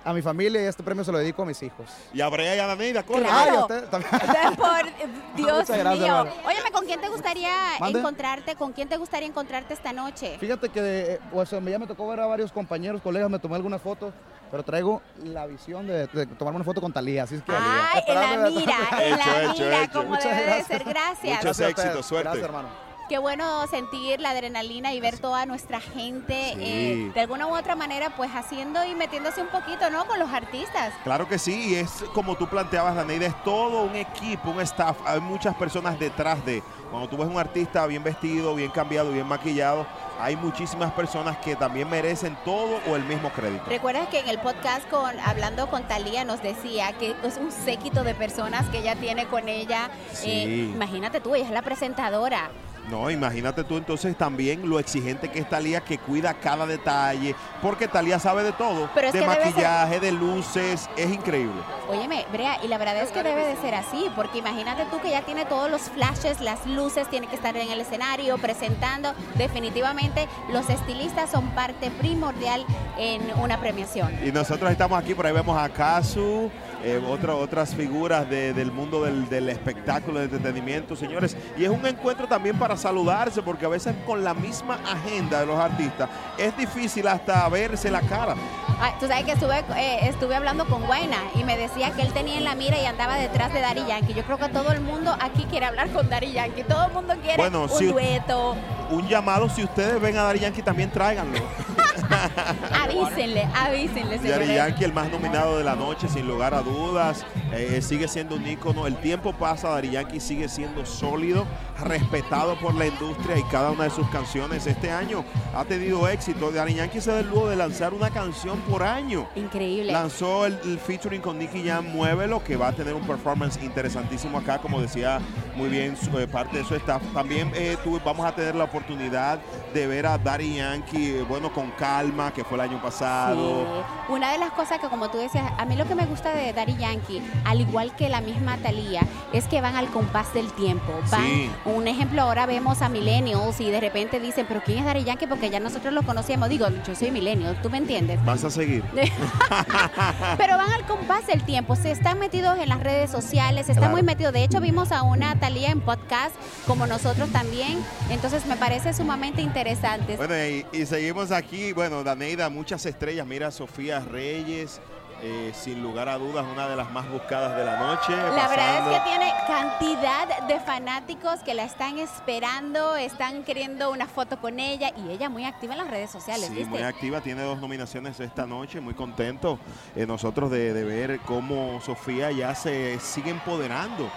a 0.03 0.13
mi 0.13 0.21
familia 0.21 0.61
y 0.61 0.65
este 0.65 0.81
premio 0.81 1.03
se 1.03 1.11
lo 1.11 1.17
dedico 1.17 1.41
a 1.41 1.45
mis 1.45 1.61
hijos. 1.61 1.85
Y 2.13 2.21
a 2.21 2.29
Brea 2.29 2.55
y 2.55 2.59
a 2.59 2.67
Daneida, 2.67 3.03
corre. 3.03 3.25
Ay, 3.29 3.31
a 3.31 3.43
Claro. 3.43 3.61
usted 3.61 3.83
también. 3.89 4.11
Por 4.55 4.85
Dios 5.35 5.67
gracias, 5.67 5.97
mío. 5.97 6.05
hermano. 6.05 6.31
Óyeme, 6.45 6.71
¿con 6.71 6.85
quién 6.85 7.01
te 7.01 7.09
gustaría 7.09 7.53
¿Mande? 7.79 7.99
encontrarte? 7.99 8.55
¿Con 8.55 8.71
quién 8.73 8.87
te 8.87 8.97
gustaría 8.97 9.27
encontrarte 9.27 9.73
esta 9.73 9.91
noche? 9.93 10.37
Fíjate 10.39 10.69
que 10.69 10.79
eh, 11.13 11.19
pues, 11.31 11.49
ya 11.49 11.59
me 11.59 11.87
tocó 11.87 12.07
ver 12.07 12.19
a 12.21 12.25
varios 12.25 12.51
compañeros, 12.51 13.01
colegas, 13.01 13.29
me 13.29 13.39
tomé 13.39 13.55
algunas 13.55 13.81
fotos, 13.81 14.13
pero 14.49 14.63
traigo 14.63 15.01
la 15.23 15.45
visión 15.45 15.85
de, 15.85 16.07
de 16.07 16.25
tomarme 16.27 16.55
una 16.57 16.65
foto 16.65 16.81
con 16.81 16.91
Talía, 16.93 17.23
así 17.23 17.35
es 17.35 17.43
que... 17.43 17.51
Ay, 17.51 18.01
en 18.07 18.15
la 18.15 18.49
mira, 18.49 18.75
en 19.01 19.11
la 19.17 19.53
mira, 19.53 19.89
como 19.91 20.15
debe 20.17 20.55
de 20.55 20.63
ser. 20.63 20.83
Gracias. 20.85 21.37
Muchos 21.43 21.59
éxitos, 21.59 22.05
suerte. 22.05 22.23
Gracias, 22.29 22.45
hermano. 22.45 22.88
Qué 23.09 23.17
bueno 23.17 23.65
sentir 23.65 24.21
la 24.21 24.29
adrenalina 24.29 24.93
y 24.93 24.99
ver 25.01 25.17
toda 25.17 25.47
nuestra 25.47 25.81
gente 25.81 26.53
Sí. 26.53 26.59
eh, 26.61 27.11
de 27.11 27.19
alguna 27.21 27.47
u 27.47 27.55
otra 27.57 27.75
manera 27.75 28.11
pues 28.15 28.29
haciendo 28.31 28.85
y 28.85 28.93
metiéndose 28.93 29.41
un 29.41 29.47
poquito, 29.47 29.89
¿no? 29.89 30.05
Con 30.05 30.19
los 30.19 30.29
artistas. 30.31 30.93
Claro 31.03 31.27
que 31.27 31.39
sí, 31.39 31.71
y 31.71 31.75
es 31.75 32.03
como 32.13 32.35
tú 32.35 32.47
planteabas, 32.47 32.95
Daneida, 32.95 33.25
es 33.25 33.43
todo 33.43 33.81
un 33.81 33.95
equipo, 33.95 34.51
un 34.51 34.61
staff, 34.61 34.95
hay 35.07 35.19
muchas 35.21 35.55
personas 35.55 35.97
detrás 35.99 36.45
de. 36.45 36.61
Cuando 36.91 37.09
tú 37.09 37.17
ves 37.17 37.27
un 37.27 37.39
artista 37.39 37.85
bien 37.87 38.03
vestido, 38.03 38.53
bien 38.53 38.69
cambiado, 38.69 39.11
bien 39.11 39.27
maquillado, 39.27 39.87
hay 40.19 40.35
muchísimas 40.35 40.91
personas 40.93 41.37
que 41.37 41.55
también 41.55 41.89
merecen 41.89 42.37
todo 42.45 42.79
o 42.87 42.95
el 42.95 43.03
mismo 43.05 43.29
crédito. 43.31 43.63
Recuerdas 43.67 44.07
que 44.09 44.19
en 44.19 44.27
el 44.29 44.39
podcast 44.39 44.87
con 44.89 45.19
hablando 45.19 45.67
con 45.69 45.83
Talía 45.87 46.25
nos 46.25 46.43
decía 46.43 46.93
que 46.93 47.15
es 47.23 47.37
un 47.37 47.51
séquito 47.51 48.03
de 48.03 48.13
personas 48.13 48.67
que 48.69 48.79
ella 48.79 48.95
tiene 48.95 49.25
con 49.25 49.49
ella. 49.49 49.89
Sí. 50.13 50.29
Eh, 50.31 50.71
imagínate 50.73 51.19
tú, 51.21 51.33
ella 51.33 51.45
es 51.45 51.51
la 51.51 51.63
presentadora. 51.63 52.51
No, 52.89 53.09
imagínate 53.11 53.63
tú 53.63 53.77
entonces 53.77 54.17
también 54.17 54.67
lo 54.67 54.79
exigente 54.79 55.29
que 55.29 55.39
es 55.39 55.49
Talía, 55.49 55.81
que 55.81 55.99
cuida 55.99 56.33
cada 56.33 56.65
detalle, 56.65 57.35
porque 57.61 57.87
Talía 57.87 58.17
sabe 58.17 58.43
de 58.43 58.51
todo, 58.51 58.89
Pero 58.95 59.11
de 59.11 59.25
maquillaje, 59.25 59.99
de 59.99 60.11
luces, 60.11 60.89
es 60.97 61.11
increíble. 61.11 61.61
Óyeme, 61.87 62.25
Brea, 62.31 62.63
y 62.63 62.67
la 62.67 62.77
verdad 62.77 62.97
es 62.97 63.11
que 63.11 63.21
debe 63.21 63.45
de 63.45 63.55
ser 63.57 63.75
así, 63.75 64.09
porque 64.15 64.39
imagínate 64.39 64.85
tú 64.89 64.99
que 65.01 65.11
ya 65.11 65.21
tiene 65.21 65.45
todos 65.45 65.69
los 65.69 65.81
flashes, 65.81 66.41
las 66.41 66.65
luces, 66.65 67.07
tiene 67.09 67.27
que 67.27 67.35
estar 67.35 67.55
en 67.55 67.69
el 67.69 67.81
escenario 67.81 68.37
presentando. 68.37 69.13
Definitivamente 69.35 70.27
los 70.51 70.69
estilistas 70.69 71.29
son 71.29 71.49
parte 71.51 71.91
primordial 71.91 72.65
en 72.97 73.21
una 73.39 73.59
premiación. 73.59 74.17
Y 74.25 74.31
nosotros 74.31 74.71
estamos 74.71 74.99
aquí, 74.99 75.13
por 75.13 75.27
ahí 75.27 75.33
vemos 75.33 75.57
a 75.57 75.69
Casu, 75.69 76.49
eh, 76.83 77.01
otra- 77.07 77.35
otras 77.35 77.75
figuras 77.75 78.29
de- 78.29 78.53
del 78.53 78.71
mundo 78.71 79.03
del, 79.03 79.27
del 79.29 79.49
espectáculo, 79.49 80.19
del 80.19 80.31
entretenimiento, 80.31 80.95
señores. 80.95 81.35
Y 81.57 81.63
es 81.65 81.69
un 81.69 81.85
encuentro 81.85 82.27
también 82.27 82.57
para 82.57 82.77
saludarse, 82.77 83.41
porque 83.41 83.65
a 83.65 83.69
veces 83.69 83.95
con 84.05 84.23
la 84.23 84.33
misma 84.33 84.79
agenda 84.85 85.41
de 85.41 85.45
los 85.45 85.59
artistas 85.59 86.09
es 86.37 86.55
difícil 86.57 87.07
hasta 87.07 87.47
verse 87.49 87.91
la 87.91 88.01
cara. 88.01 88.35
Ay, 88.81 88.93
tú 88.99 89.07
sabes 89.07 89.25
que 89.25 89.31
estuve, 89.33 89.59
eh, 89.75 89.99
estuve 90.07 90.35
hablando 90.35 90.65
con 90.67 90.83
Guaina 90.85 91.17
y 91.35 91.43
me 91.43 91.57
decía 91.57 91.91
que 91.91 92.01
él 92.01 92.13
tenía 92.13 92.37
en 92.37 92.45
la 92.45 92.55
mira 92.55 92.79
y 92.79 92.85
andaba 92.85 93.15
detrás 93.17 93.51
de 93.53 93.59
Dari 93.59 93.85
Yankee. 93.85 94.13
Yo 94.13 94.23
creo 94.23 94.37
que 94.37 94.47
todo 94.49 94.71
el 94.71 94.79
mundo 94.79 95.15
aquí 95.19 95.45
quiere 95.49 95.65
hablar 95.65 95.89
con 95.89 96.07
Dari 96.09 96.31
Yankee. 96.31 96.63
Todo 96.63 96.85
el 96.87 96.93
mundo 96.93 97.13
quiere 97.21 97.37
Bueno, 97.37 97.63
un 97.63 97.69
si- 97.69 97.87
dueto. 97.87 98.55
Un 98.89 99.07
llamado, 99.07 99.49
si 99.49 99.63
ustedes 99.63 99.99
ven 100.01 100.17
a 100.17 100.23
Dari 100.23 100.39
Yankee, 100.39 100.61
también 100.61 100.89
tráiganlo. 100.89 101.37
Avísenle, 102.71 103.47
avísenle, 103.55 104.19
señores. 104.19 104.49
Yankee, 104.49 104.85
el 104.85 104.93
más 104.93 105.09
nominado 105.09 105.57
de 105.57 105.63
la 105.63 105.75
noche, 105.75 106.07
sin 106.07 106.27
lugar 106.27 106.53
a 106.53 106.61
dudas. 106.61 107.25
Eh, 107.51 107.81
sigue 107.81 108.07
siendo 108.07 108.35
un 108.35 108.47
ícono. 108.47 108.85
El 108.87 108.95
tiempo 108.97 109.33
pasa, 109.33 109.69
Daddy 109.69 109.91
Yankee 109.91 110.19
sigue 110.19 110.47
siendo 110.49 110.85
sólido, 110.85 111.45
respetado 111.83 112.55
por 112.59 112.75
la 112.75 112.85
industria 112.87 113.37
y 113.37 113.43
cada 113.43 113.71
una 113.71 113.85
de 113.85 113.89
sus 113.89 114.07
canciones. 114.09 114.67
Este 114.67 114.91
año 114.91 115.23
ha 115.55 115.65
tenido 115.65 116.07
éxito. 116.07 116.51
Daddy 116.51 116.75
Yankee 116.75 117.01
se 117.01 117.11
da 117.11 117.19
el 117.21 117.29
lujo 117.29 117.49
de 117.49 117.55
lanzar 117.55 117.93
una 117.93 118.09
canción 118.09 118.59
por 118.61 118.83
año. 118.83 119.27
Increíble. 119.35 119.91
Lanzó 119.91 120.45
el, 120.45 120.59
el 120.63 120.77
featuring 120.79 121.21
con 121.21 121.39
Nicky 121.39 121.63
Jam, 121.67 121.85
Muévelo, 121.91 122.43
que 122.43 122.55
va 122.55 122.67
a 122.67 122.71
tener 122.73 122.93
un 122.93 123.05
performance 123.07 123.59
interesantísimo 123.63 124.37
acá, 124.37 124.59
como 124.59 124.81
decía 124.81 125.19
muy 125.55 125.69
bien 125.69 125.97
su- 125.97 126.17
eh, 126.19 126.27
parte 126.27 126.57
de 126.59 126.63
su 126.65 126.75
staff. 126.75 127.01
También 127.13 127.51
eh, 127.55 127.77
tuve- 127.83 128.01
vamos 128.03 128.25
a 128.25 128.33
tener 128.33 128.55
la 128.55 128.65
oportunidad 128.65 129.39
de 129.73 129.87
ver 129.87 130.05
a 130.05 130.17
Daddy 130.17 130.55
Yankee, 130.57 131.15
eh, 131.17 131.25
bueno, 131.27 131.51
con 131.51 131.71
calma, 131.71 132.31
que 132.33 132.43
fue 132.43 132.55
el 132.55 132.61
año 132.61 132.81
pasado. 132.81 133.65
Sí. 134.07 134.13
Una 134.13 134.31
de 134.31 134.37
las 134.37 134.51
cosas 134.51 134.79
que, 134.79 134.87
como 134.87 135.09
tú 135.09 135.17
decías, 135.17 135.51
a 135.57 135.65
mí 135.65 135.75
lo 135.75 135.87
que 135.87 135.95
me 135.95 136.05
gusta 136.05 136.33
de 136.33 136.53
Daddy 136.53 136.75
Yankee, 136.77 137.21
al 137.45 137.61
igual 137.61 137.95
que 137.95 138.09
la 138.09 138.21
misma 138.21 138.57
Thalía, 138.57 139.01
es 139.33 139.45
que 139.45 139.61
van 139.61 139.75
al 139.75 139.87
compás 139.87 140.33
del 140.33 140.51
tiempo. 140.53 140.93
Van, 141.11 141.25
Sí. 141.25 141.49
Un 141.65 141.87
ejemplo, 141.87 142.21
ahora 142.21 142.45
vemos 142.45 142.81
a 142.81 142.89
Millennials 142.89 143.59
y 143.61 143.69
de 143.69 143.79
repente 143.79 144.19
dicen, 144.19 144.45
pero 144.47 144.61
¿quién 144.63 144.79
es 144.79 144.85
Daddy 144.85 145.03
Yankee? 145.03 145.27
Porque 145.27 145.49
ya 145.49 145.59
nosotros 145.59 145.93
lo 145.93 146.03
conocíamos. 146.03 146.49
Digo, 146.49 146.67
yo 146.87 146.95
soy 146.95 147.11
Millennial, 147.11 147.59
¿tú 147.61 147.69
me 147.69 147.77
entiendes? 147.77 148.23
Vas 148.25 148.43
a 148.43 148.49
seguir. 148.49 148.83
Pero 150.37 150.57
van 150.57 150.71
al 150.71 150.85
compás 150.85 151.27
del 151.27 151.43
tiempo, 151.43 151.75
se 151.75 151.91
están 151.91 152.19
metidos 152.19 152.57
en 152.59 152.69
las 152.69 152.79
redes 152.81 153.11
sociales, 153.11 153.61
están 153.61 153.77
Claro. 153.77 153.91
muy 153.93 154.03
metidos. 154.03 154.33
De 154.33 154.43
hecho, 154.43 154.59
vimos 154.61 154.91
a 154.91 155.03
una 155.03 155.39
Talía 155.39 155.69
en 155.69 155.81
podcast, 155.81 156.35
como 156.67 156.87
nosotros 156.87 157.29
también. 157.31 157.77
Entonces, 158.09 158.45
me 158.45 158.55
parece 158.55 158.93
sumamente 158.93 159.41
interesante. 159.41 160.15
Bueno, 160.17 160.33
y, 160.35 160.65
y 160.71 160.85
seguimos 160.85 161.31
aquí. 161.31 161.73
Bueno, 161.73 162.03
Daneida, 162.03 162.49
muchas 162.49 162.85
estrellas. 162.85 163.25
Mira, 163.27 163.51
Sofía 163.51 163.99
Reyes, 163.99 164.81
eh, 165.21 165.51
sin 165.53 165.81
lugar 165.83 166.07
a 166.09 166.17
dudas, 166.17 166.45
una 166.51 166.67
de 166.67 166.75
las 166.75 166.91
más 166.91 167.09
buscadas 167.09 167.55
de 167.57 167.65
la 167.65 167.77
noche. 167.77 168.15
La 168.15 168.47
verdad 168.47 168.91
es 168.91 168.97
que 168.97 169.09
tiene 169.09 169.33
cantidad 169.47 170.47
de 170.47 170.59
fanáticos 170.59 171.41
que 171.43 171.53
la 171.53 171.63
están 171.63 171.97
esperando, 171.97 172.95
están 172.95 173.43
queriendo 173.43 173.91
una 173.91 174.07
foto 174.07 174.39
con 174.39 174.59
ella 174.59 174.91
y 174.95 175.11
ella 175.11 175.29
muy 175.29 175.45
activa 175.45 175.73
en 175.73 175.79
las 175.79 175.89
redes 175.89 176.09
sociales, 176.11 176.47
Sí, 176.47 176.53
¿viste? 176.55 176.69
muy 176.69 176.81
activa, 176.83 177.21
tiene 177.21 177.41
dos 177.43 177.59
nominaciones 177.59 178.19
esta 178.19 178.45
noche, 178.45 178.79
muy 178.81 178.93
contento 178.93 179.59
eh, 179.95 180.05
nosotros 180.05 180.51
de, 180.51 180.73
de 180.73 180.83
ver 180.83 181.19
cómo 181.21 181.81
Sofía 181.81 182.31
ya 182.31 182.55
se 182.55 182.99
sigue 182.99 183.31
empoderando 183.31 184.09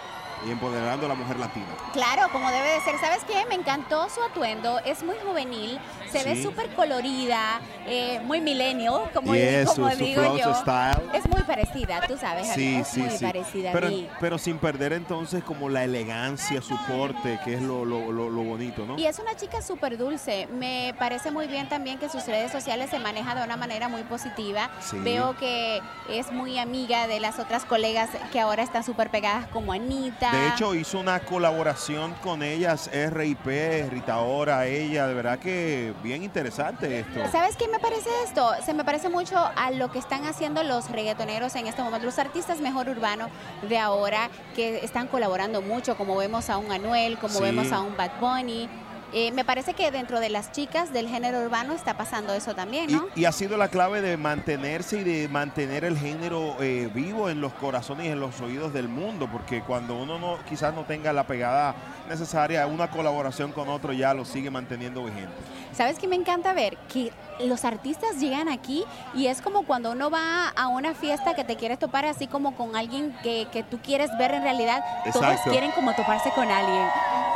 y 0.46 0.50
empoderando 0.50 1.06
a 1.06 1.08
la 1.10 1.14
mujer 1.14 1.38
latina. 1.38 1.66
Claro, 1.92 2.28
como 2.32 2.50
debe 2.50 2.68
de 2.74 2.80
ser. 2.80 2.98
¿Sabes 2.98 3.24
qué? 3.24 3.44
Me 3.48 3.54
encantó 3.54 4.08
su 4.08 4.22
atuendo, 4.22 4.78
es 4.84 5.02
muy 5.02 5.16
juvenil, 5.26 5.78
se 6.10 6.24
ve 6.24 6.42
súper 6.42 6.68
colorida, 6.74 7.60
eh, 7.86 8.20
muy 8.24 8.40
millennial, 8.40 9.10
como, 9.14 9.28
su- 9.32 9.86
digo 9.96 10.32
su 10.32 10.38
yo. 10.38 10.54
style. 10.54 11.10
Es 11.14 11.26
muy 11.28 11.42
parecida, 11.42 12.00
tú 12.06 12.16
sabes, 12.16 12.48
Sí, 12.54 12.76
es 12.76 12.88
sí, 12.88 13.00
muy 13.00 13.10
sí. 13.10 13.24
parecida 13.24 13.70
Pero, 13.72 13.86
a 13.86 13.90
mí. 13.90 14.08
pero 14.20 14.38
sin 14.38 14.58
perder 14.58 14.92
entonces 14.92 15.42
como 15.44 15.68
la 15.68 15.84
elegancia, 15.84 16.60
su 16.62 16.76
porte, 16.86 17.38
que 17.44 17.54
es 17.54 17.62
lo, 17.62 17.84
lo- 17.84 18.12
lo- 18.12 18.30
lo 18.30 18.42
bonito, 18.42 18.84
¿no? 18.86 18.98
Y 18.98 19.06
es 19.06 19.18
una 19.18 19.34
chica 19.36 19.62
súper 19.62 19.96
dulce. 19.96 20.46
Me 20.52 20.94
parece 20.98 21.30
muy 21.30 21.46
bien 21.46 21.68
también 21.68 21.98
que 21.98 22.08
sus 22.08 22.26
redes 22.26 22.52
sociales 22.52 22.90
se 22.90 22.98
maneja 22.98 23.34
de 23.34 23.42
una 23.44 23.56
manera 23.56 23.88
muy 23.88 24.02
positiva. 24.04 24.70
Veo 24.92 25.36
que 25.36 25.80
es 26.08 26.30
muy 26.32 26.58
amiga 26.58 27.06
de 27.06 27.20
las 27.20 27.38
otras 27.38 27.64
colegas 27.64 28.10
que 28.32 28.40
ahora 28.40 28.62
están 28.62 28.84
súper 28.84 29.10
pegadas 29.10 29.46
como 29.48 29.72
Anita. 29.72 30.31
De 30.32 30.48
hecho, 30.48 30.74
hizo 30.74 30.98
una 30.98 31.20
colaboración 31.20 32.14
con 32.22 32.42
ellas, 32.42 32.90
RIP, 32.92 33.90
Rita 33.90 34.18
Ora, 34.20 34.66
ella, 34.66 35.06
de 35.06 35.14
verdad 35.14 35.38
que 35.38 35.92
bien 36.02 36.22
interesante 36.22 37.00
esto. 37.00 37.20
¿Sabes 37.30 37.56
qué 37.56 37.68
me 37.68 37.78
parece 37.78 38.08
esto? 38.24 38.50
Se 38.64 38.72
me 38.72 38.84
parece 38.84 39.08
mucho 39.08 39.36
a 39.54 39.70
lo 39.70 39.90
que 39.92 39.98
están 39.98 40.24
haciendo 40.24 40.62
los 40.62 40.90
reggaetoneros 40.90 41.54
en 41.56 41.66
este 41.66 41.82
momento, 41.82 42.06
los 42.06 42.18
artistas 42.18 42.60
mejor 42.60 42.88
urbanos 42.88 43.28
de 43.68 43.78
ahora 43.78 44.30
que 44.56 44.84
están 44.84 45.06
colaborando 45.06 45.60
mucho, 45.60 45.96
como 45.96 46.16
vemos 46.16 46.48
a 46.50 46.56
un 46.56 46.72
Anuel, 46.72 47.18
como 47.18 47.34
Sí. 47.34 47.42
vemos 47.42 47.70
a 47.72 47.80
un 47.80 47.96
Bad 47.96 48.12
Bunny. 48.20 48.68
Eh, 49.14 49.30
me 49.32 49.44
parece 49.44 49.74
que 49.74 49.90
dentro 49.90 50.20
de 50.20 50.30
las 50.30 50.52
chicas 50.52 50.92
del 50.92 51.06
género 51.08 51.40
urbano 51.42 51.74
está 51.74 51.96
pasando 51.96 52.32
eso 52.32 52.54
también, 52.54 52.90
¿no? 52.90 53.06
Y, 53.14 53.20
y 53.20 53.24
ha 53.26 53.32
sido 53.32 53.56
la 53.56 53.68
clave 53.68 54.00
de 54.00 54.16
mantenerse 54.16 55.00
y 55.00 55.04
de 55.04 55.28
mantener 55.28 55.84
el 55.84 55.98
género 55.98 56.56
eh, 56.60 56.90
vivo 56.94 57.28
en 57.28 57.40
los 57.40 57.52
corazones 57.52 58.06
y 58.06 58.08
en 58.08 58.20
los 58.20 58.40
oídos 58.40 58.72
del 58.72 58.88
mundo, 58.88 59.28
porque 59.30 59.60
cuando 59.62 59.96
uno 59.96 60.18
no 60.18 60.38
quizás 60.48 60.74
no 60.74 60.84
tenga 60.84 61.12
la 61.12 61.26
pegada 61.26 61.74
necesaria, 62.08 62.66
una 62.66 62.90
colaboración 62.90 63.52
con 63.52 63.68
otro 63.68 63.92
ya 63.92 64.14
lo 64.14 64.24
sigue 64.24 64.50
manteniendo 64.50 65.04
vigente. 65.04 65.32
¿Sabes 65.72 65.98
qué 65.98 66.08
me 66.08 66.16
encanta 66.16 66.52
ver? 66.52 66.76
Que 66.92 67.12
los 67.46 67.64
artistas 67.64 68.18
llegan 68.18 68.48
aquí 68.48 68.84
y 69.14 69.26
es 69.26 69.42
como 69.42 69.62
cuando 69.64 69.92
uno 69.92 70.10
va 70.10 70.48
a 70.48 70.68
una 70.68 70.94
fiesta 70.94 71.34
que 71.34 71.44
te 71.44 71.56
quieres 71.56 71.78
topar 71.78 72.04
así 72.04 72.26
como 72.26 72.54
con 72.54 72.76
alguien 72.76 73.16
que, 73.22 73.48
que 73.52 73.62
tú 73.62 73.78
quieres 73.82 74.10
ver 74.18 74.32
en 74.34 74.42
realidad. 74.42 74.84
Todos 75.12 75.16
Exacto. 75.16 75.50
quieren 75.50 75.70
como 75.72 75.94
toparse 75.94 76.30
con 76.32 76.50
alguien. 76.50 76.88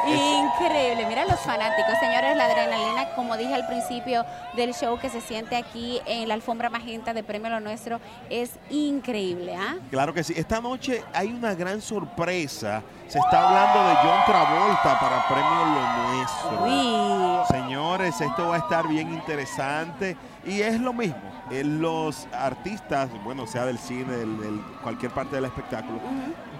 Increíble. 0.08 1.04
Mira 1.08 1.24
los 1.24 1.40
fanáticos, 1.40 1.98
señores, 1.98 2.36
la 2.36 2.44
adrenalina, 2.44 3.08
como 3.16 3.36
dije 3.36 3.54
al 3.54 3.66
principio 3.66 4.24
del 4.54 4.72
show 4.72 4.98
que 4.98 5.10
se 5.10 5.20
siente 5.20 5.56
aquí 5.56 6.00
en 6.06 6.28
la 6.28 6.34
alfombra 6.34 6.70
magenta 6.70 7.12
de 7.12 7.24
Premio 7.24 7.50
Lo 7.50 7.60
Nuestro, 7.60 8.00
es 8.30 8.52
increíble, 8.70 9.56
¿ah? 9.56 9.76
Claro 9.90 10.14
que 10.14 10.22
sí. 10.22 10.34
Esta 10.36 10.60
noche 10.60 11.02
hay 11.12 11.28
una 11.28 11.54
gran 11.54 11.80
sorpresa 11.80 12.82
Se 13.08 13.18
está 13.20 13.48
hablando 13.48 13.88
de 13.88 13.94
John 14.02 14.20
Travolta 14.26 14.98
para 14.98 15.28
Premio 15.28 15.64
Lo 15.64 16.12
Nuestro. 16.14 17.46
Señores, 17.48 18.20
esto 18.20 18.48
va 18.48 18.56
a 18.56 18.58
estar 18.58 18.88
bien 18.88 19.12
interesante 19.14 20.16
y 20.44 20.60
es 20.60 20.80
lo 20.80 20.92
mismo. 20.92 21.16
Eh, 21.50 21.62
Los 21.62 22.26
artistas, 22.32 23.08
bueno, 23.22 23.46
sea 23.46 23.64
del 23.64 23.78
cine, 23.78 24.12
del- 24.12 24.60
cualquier 24.82 25.12
parte 25.12 25.36
del 25.36 25.44
espectáculo, 25.44 26.00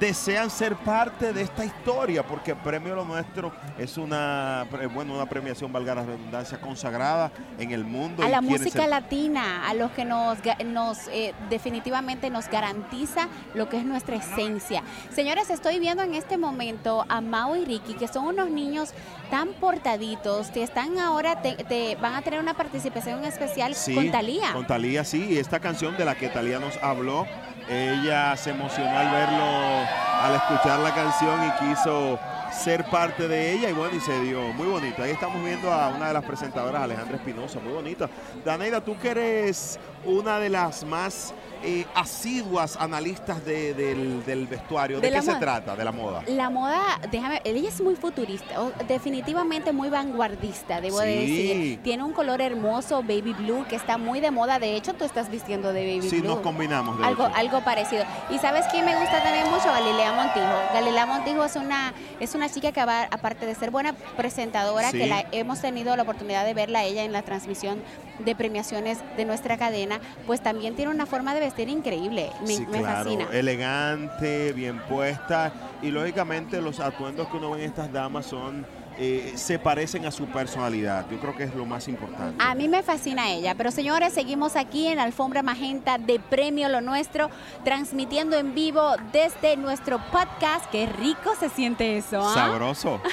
desean 0.01 0.51
ser 0.51 0.77
parte 0.77 1.33
de 1.33 1.43
esta 1.43 1.65
historia 1.65 2.23
porque 2.27 2.55
Premio 2.55 2.95
Lo 2.95 3.05
Nuestro 3.05 3.53
es 3.79 3.97
una, 3.97 4.67
bueno, 4.93 5.15
una 5.15 5.27
premiación, 5.27 5.73
valga 5.73 5.95
la 5.95 6.05
redundancia, 6.05 6.61
consagrada 6.61 7.31
en 7.59 7.71
el 7.73 7.85
mundo. 7.85 8.23
a 8.23 8.29
la 8.29 8.41
música 8.41 8.81
ser- 8.83 8.91
latina, 8.91 9.67
a 9.69 9.75
los 9.75 9.91
que 9.93 10.05
nos, 10.05 10.39
nos 10.67 11.09
eh, 11.09 11.35
definitivamente 11.49 12.31
nos 12.31 12.49
garantiza 12.49 13.29
lo 13.55 13.69
que 13.69 13.79
es 13.79 13.85
nuestra 13.85 14.17
esencia. 14.17 14.83
Señores, 15.15 15.51
estoy 15.51 15.79
viendo 15.79 16.03
en 16.03 16.15
este 16.15 16.37
momento 16.37 17.05
a 17.09 17.21
Mau 17.21 17.57
y 17.57 17.65
Ricky, 17.65 17.95
que 17.95 18.09
son 18.09 18.27
unos 18.27 18.51
niños 18.51 18.93
tan 19.31 19.49
portaditos, 19.55 20.49
que 20.49 20.63
están 20.63 20.99
ahora, 20.99 21.43
te, 21.43 21.55
te- 21.65 21.97
van 21.97 22.15
a 22.15 22.23
tener 22.23 22.41
una 22.41 22.55
participación 22.55 23.25
especial 23.25 23.75
Sí, 23.75 23.95
con 23.95 24.11
Talía. 24.11 24.53
Con 24.53 24.67
Talía, 24.67 25.05
sí. 25.05 25.39
Esta 25.39 25.61
canción 25.61 25.97
de 25.97 26.05
la 26.05 26.15
que 26.17 26.29
Talía 26.29 26.59
nos 26.59 26.77
habló, 26.83 27.27
ella 27.69 28.37
se 28.37 28.51
emocionó 28.51 28.97
al 28.97 29.11
verlo, 29.11 29.87
al 30.23 30.35
escuchar 30.37 30.79
la 30.81 30.95
canción 30.95 31.41
y 31.45 31.51
quiso 31.65 32.19
ser 32.63 32.85
parte 32.91 33.29
de 33.29 33.53
ella 33.53 33.69
y 33.71 33.73
bueno, 33.73 33.97
y 33.97 34.01
se 34.01 34.19
dio 34.21 34.41
muy 34.55 34.67
bonito. 34.67 35.03
Ahí 35.03 35.11
estamos 35.13 35.43
viendo 35.45 35.71
a 35.73 35.89
una 35.89 36.09
de 36.09 36.15
las 36.15 36.25
presentadoras, 36.25 36.83
Alejandra 36.83 37.17
Espinosa, 37.17 37.61
muy 37.61 37.73
bonita. 37.73 38.09
Daneida, 38.45 38.81
tú 38.81 38.97
que 38.99 39.11
eres 39.11 39.79
una 40.05 40.39
de 40.39 40.49
las 40.49 40.85
más 40.85 41.35
eh, 41.63 41.85
asiduas 41.95 42.77
analistas 42.79 43.45
de- 43.45 43.73
del, 43.75 44.25
del 44.25 44.47
vestuario, 44.47 45.01
¿de, 45.01 45.09
De 45.09 45.13
qué 45.17 45.23
se 45.23 45.29
moda. 45.31 45.41
trata? 45.41 45.75
De 45.77 45.85
la 45.85 45.91
moda. 45.93 46.23
La 46.27 46.51
moda, 46.51 46.81
déjame, 47.11 47.41
ella 47.45 47.69
es 47.69 47.81
muy 47.81 47.97
futurista, 47.97 48.61
o- 48.63 48.73
definitivamente 48.87 49.73
muy 49.73 49.89
vanguardista, 49.89 50.81
debo 50.81 51.01
de 51.01 51.27
Sí. 51.27 51.37
decir. 51.47 51.83
Tiene 51.83 52.03
un 52.05 52.13
color 52.13 52.41
hermoso, 52.43 53.03
baby 53.03 53.33
blue, 53.33 53.65
que 53.69 53.75
está 53.77 53.97
muy 53.99 54.21
de 54.21 54.31
moda. 54.31 54.59
De 54.59 54.77
hecho, 54.77 54.95
tú 54.95 55.05
estás 55.05 55.31
vistiendo 55.31 55.73
de 55.73 55.81
baby 55.97 56.09
Sí, 56.09 56.21
blue. 56.21 56.29
nos 56.35 56.41
combinamos. 56.41 56.99
De 56.99 57.05
Algo, 57.07 57.27
hecho. 57.27 57.37
algo 57.37 57.61
parecido. 57.65 58.05
Y 58.31 58.39
sabes 58.39 58.67
quién 58.71 58.85
me 58.85 58.95
gusta 58.97 59.23
también 59.23 59.47
mucho, 59.51 59.65
Galilea 59.67 60.13
Montijo. 60.13 60.75
Galilea 60.75 61.07
Montijo 61.07 61.45
es 61.45 61.57
una, 61.57 61.95
es 62.21 62.35
una 62.35 62.46
chica 62.49 62.73
que 62.73 62.85
va, 62.85 63.05
aparte 63.05 63.47
de 63.47 63.55
ser 63.55 63.71
buena 63.71 63.93
presentadora, 64.17 64.91
Sí. 64.91 64.99
que 64.99 65.07
la 65.07 65.25
hemos 65.33 65.61
tenido 65.61 65.95
la 65.97 66.03
oportunidad 66.03 66.45
de 66.45 66.55
verla 66.55 66.85
ella 66.85 67.05
en 67.05 67.13
la 67.13 67.23
transmisión 67.23 67.83
de 68.19 68.35
premiaciones 68.35 68.99
de 69.17 69.25
nuestra 69.25 69.57
cadena, 69.59 70.01
pues 70.27 70.41
también 70.41 70.75
tiene 70.75 70.91
una 70.91 71.07
forma 71.07 71.35
de 71.35 71.41
vestir 71.41 71.69
increíble. 71.69 72.31
Me, 72.43 72.47
Sí, 72.49 72.67
me 72.71 72.79
claro, 72.79 73.05
fascina. 73.05 73.27
elegante, 73.33 74.53
bien 74.53 74.79
puesta 74.89 75.53
y 75.83 75.91
lógicamente 75.91 76.61
los 76.61 76.81
atuendos 76.81 77.29
que 77.29 77.37
uno 77.37 77.51
ve 77.51 77.65
en 77.65 77.71
estas 77.71 77.93
damas 77.93 78.27
son 78.27 78.67
eh, 78.99 79.33
se 79.37 79.59
parecen 79.59 80.07
a 80.07 80.11
su 80.11 80.27
personalidad. 80.27 81.07
Yo 81.11 81.19
creo 81.19 81.37
que 81.37 81.45
es 81.45 81.55
lo 81.55 81.67
más 81.67 81.89
importante. 81.89 82.43
A 82.43 82.55
mí 82.55 82.69
me 82.69 82.83
fascina 82.83 83.31
ella, 83.31 83.55
pero 83.55 83.71
señores, 83.71 84.13
seguimos 84.13 84.57
aquí 84.57 84.87
en 84.87 84.99
Alfombra 84.99 85.43
Magenta 85.43 85.99
de 85.99 86.19
Premio 86.19 86.69
Lo 86.69 86.81
Nuestro, 86.81 87.31
transmitiendo 87.65 88.37
en 88.37 88.55
vivo 88.55 88.95
desde 89.13 89.57
nuestro 89.57 89.99
podcast. 90.11 90.67
Qué 90.71 90.87
rico 90.87 91.35
se 91.39 91.49
siente 91.49 91.99
eso, 91.99 92.21
¿ah? 92.27 92.35
Sabroso. 92.35 93.01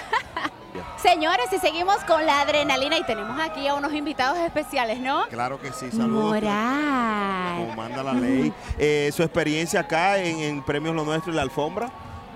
Señores, 0.98 1.46
y 1.52 1.60
seguimos 1.60 1.98
con 2.08 2.25
la 2.25 2.42
adrenalina 2.42 2.98
y 2.98 3.04
tenemos 3.04 3.40
aquí 3.40 3.68
a 3.68 3.75
unos 3.75 3.94
invitados 3.94 4.40
especiales, 4.40 5.00
¿no? 5.00 5.28
Claro 5.28 5.60
que 5.60 5.72
sí, 5.72 5.92
saludos. 5.92 6.24
Moral. 6.24 7.58
Como 7.58 7.75
manda 7.75 8.02
la 8.02 8.13
ley. 8.13 8.52
Eh, 8.80 9.12
su 9.13 9.22
experiencia 9.22 9.82
acá 9.82 10.18
en, 10.18 10.40
en 10.40 10.63
Premios 10.63 10.96
Lo 10.96 11.04
Nuestro 11.04 11.32
y 11.32 11.36
la 11.36 11.44
alfombra. 11.44 11.92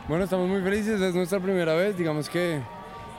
Bueno, 0.08 0.24
estamos 0.24 0.48
muy 0.48 0.62
felices, 0.62 1.02
es 1.02 1.16
nuestra 1.16 1.40
primera 1.40 1.74
vez, 1.74 1.98
digamos 1.98 2.30
que 2.30 2.62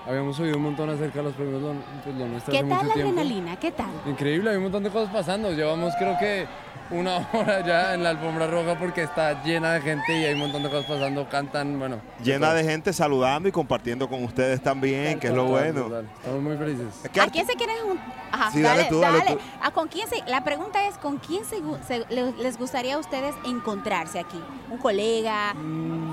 habíamos 0.09 0.39
oído 0.41 0.57
un 0.57 0.63
montón 0.63 0.89
acerca 0.91 1.19
de 1.19 1.25
los 1.25 1.35
premios 1.35 1.61
Lo, 1.63 1.73
pues, 2.05 2.17
Lo 2.17 2.27
Nuestro 2.27 2.53
¿Qué 2.53 2.59
hace 2.61 2.69
tal 2.69 2.77
mucho 2.79 2.89
la 2.89 2.95
tiempo. 2.95 3.13
adrenalina? 3.21 3.57
¿Qué 3.61 3.73
tal? 3.73 3.91
Increíble, 4.07 4.51
hay 4.51 4.57
un 4.57 4.63
montón 4.65 4.83
de 4.85 4.91
cosas 4.91 5.13
pasando, 5.13 5.53
llevamos 5.53 5.93
creo 5.99 6.17
que 6.19 6.47
una 6.91 7.19
hora 7.35 7.61
ya 7.67 7.93
en 7.93 8.03
la 8.03 8.09
alfombra 8.11 8.47
roja 8.47 8.79
porque 8.79 9.03
está 9.03 9.43
llena 9.45 9.75
de 9.75 9.83
gente 9.83 10.19
y 10.19 10.25
hay 10.25 10.33
un 10.33 10.41
montón 10.41 10.63
de 10.63 10.71
cosas 10.71 10.87
pasando, 10.87 11.29
cantan, 11.29 11.79
bueno. 11.79 12.01
Llena 12.25 12.55
de 12.55 12.65
gente 12.65 12.95
saludando 12.95 13.47
y 13.49 13.53
compartiendo 13.53 14.09
con 14.09 14.25
ustedes 14.25 14.63
también, 14.63 15.21
que 15.21 15.27
es 15.27 15.35
lo 15.35 15.45
bueno. 15.45 15.91
Estamos 16.17 16.41
muy 16.43 16.57
felices. 16.57 16.87
¿A 17.21 17.27
quién 17.29 17.47
se 17.47 17.53
quieren 17.57 17.77
jun- 17.87 18.01
Ajá, 18.33 18.51
Sí, 18.51 18.63
dale 18.63 18.79
dale, 18.85 18.89
tú, 18.91 19.01
dale 19.01 19.19
dale. 19.19 19.33
tú. 19.33 19.41
¿A 19.63 19.71
con 19.71 19.89
quién 19.89 20.09
se... 20.09 20.23
La 20.31 20.43
pregunta 20.45 20.87
es, 20.89 20.97
¿con 20.97 21.19
quién 21.19 21.45
se 21.45 21.57
se- 21.87 22.07
les 22.11 22.59
gustaría 22.59 22.95
a 22.95 22.99
ustedes 22.99 23.35
encontrarse 23.45 24.19
aquí? 24.19 24.41
¿Un 24.71 24.79
colega? 24.79 25.55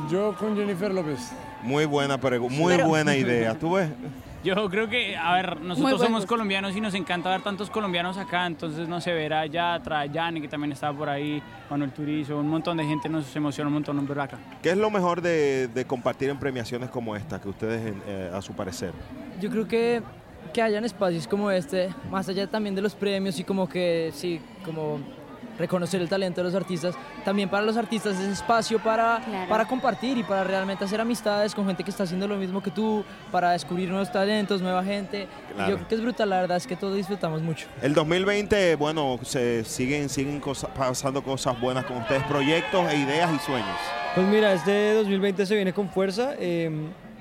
Yo 0.10 0.36
con 0.38 0.58
Jennifer 0.58 0.94
López. 0.94 1.32
Muy 1.66 1.86
buena 1.86 2.18
muy 2.50 2.76
Pero- 2.76 2.88
buena 2.88 3.16
idea. 3.16 3.58
¿Tú 3.58 3.74
ves? 3.74 3.90
Yo 4.44 4.70
creo 4.70 4.88
que, 4.88 5.18
a 5.18 5.34
ver, 5.34 5.60
nosotros 5.62 6.00
somos 6.00 6.24
colombianos 6.28 6.76
y 6.76 6.80
nos 6.80 6.94
encanta 6.94 7.32
ver 7.32 7.42
tantos 7.42 7.72
colombianos 7.72 8.16
acá, 8.20 8.46
entonces 8.46 8.88
no 8.88 9.02
se 9.02 9.12
verá 9.12 9.40
allá, 9.40 9.82
Trayani, 9.82 10.40
que 10.40 10.48
también 10.48 10.72
estaba 10.72 10.96
por 10.96 11.10
ahí, 11.10 11.42
Manuel 11.68 11.90
Turizo, 11.92 12.38
un 12.38 12.50
montón 12.50 12.78
de 12.78 12.86
gente 12.86 13.10
nos 13.10 13.36
emociona 13.36 13.70
un 13.70 13.74
montón 13.74 14.06
ver 14.06 14.20
acá. 14.20 14.38
¿Qué 14.62 14.70
es 14.70 14.78
lo 14.78 14.92
mejor 14.92 15.20
de, 15.24 15.68
de 15.74 15.86
compartir 15.86 16.30
en 16.30 16.38
premiaciones 16.38 16.92
como 16.92 17.16
esta, 17.16 17.42
que 17.42 17.50
ustedes, 17.50 17.92
eh, 18.06 18.30
a 18.32 18.40
su 18.44 18.54
parecer? 18.54 18.92
Yo 19.42 19.50
creo 19.50 19.68
que, 19.68 20.04
que 20.54 20.62
hayan 20.62 20.86
espacios 20.86 21.28
como 21.28 21.50
este, 21.50 21.90
más 22.12 22.30
allá 22.30 22.46
también 22.46 22.76
de 22.76 22.84
los 22.84 22.94
premios 22.94 23.40
y 23.40 23.44
como 23.44 23.68
que, 23.68 24.12
sí, 24.14 24.40
como 24.64 25.00
reconocer 25.58 26.02
el 26.02 26.10
talento 26.10 26.42
de 26.42 26.46
los 26.46 26.56
artistas, 26.56 26.96
también 27.24 27.50
para 27.50 27.64
los 27.66 27.78
artistas 27.78 28.20
es 28.20 28.28
espacio 28.28 28.80
para, 28.80 29.22
Claro. 29.26 29.50
para 29.50 29.66
compartir 29.68 30.18
y 30.18 30.24
para 30.24 30.44
realmente 30.44 30.84
hacer 30.86 31.00
amistades 31.02 31.56
con 31.56 31.66
gente 31.68 31.84
que 31.84 31.90
está 31.92 32.04
haciendo 32.04 32.28
lo 32.28 32.36
mismo 32.38 32.62
que 32.62 32.72
tú, 32.72 33.04
para 33.32 33.52
descubrir 33.52 33.90
nuevos 33.90 34.12
talentos, 34.12 34.62
nueva 34.62 34.84
gente. 34.84 35.28
Claro. 35.54 35.70
Yo 35.72 35.76
creo 35.78 35.88
que 35.88 35.96
es 35.96 36.02
brutal, 36.02 36.30
la 36.30 36.42
verdad 36.42 36.58
es 36.58 36.68
que 36.68 36.76
todos 36.76 36.96
disfrutamos 36.96 37.42
mucho. 37.42 37.68
El 37.82 37.94
2020, 37.94 38.76
bueno, 38.76 39.20
se 39.24 39.64
siguen, 39.64 40.10
siguen 40.10 40.40
cosa- 40.40 40.68
pasando 40.74 41.22
cosas 41.24 41.60
buenas 41.60 41.86
con 41.86 41.98
ustedes, 41.98 42.24
proyectos 42.24 42.92
e 42.92 42.98
ideas 42.98 43.32
y 43.34 43.40
sueños. 43.40 43.78
Pues 44.14 44.28
mira, 44.28 44.54
este 44.54 44.94
2020 44.96 45.46
se 45.46 45.56
viene 45.56 45.74
con 45.74 45.90
fuerza. 45.90 46.34
eh, 46.40 46.70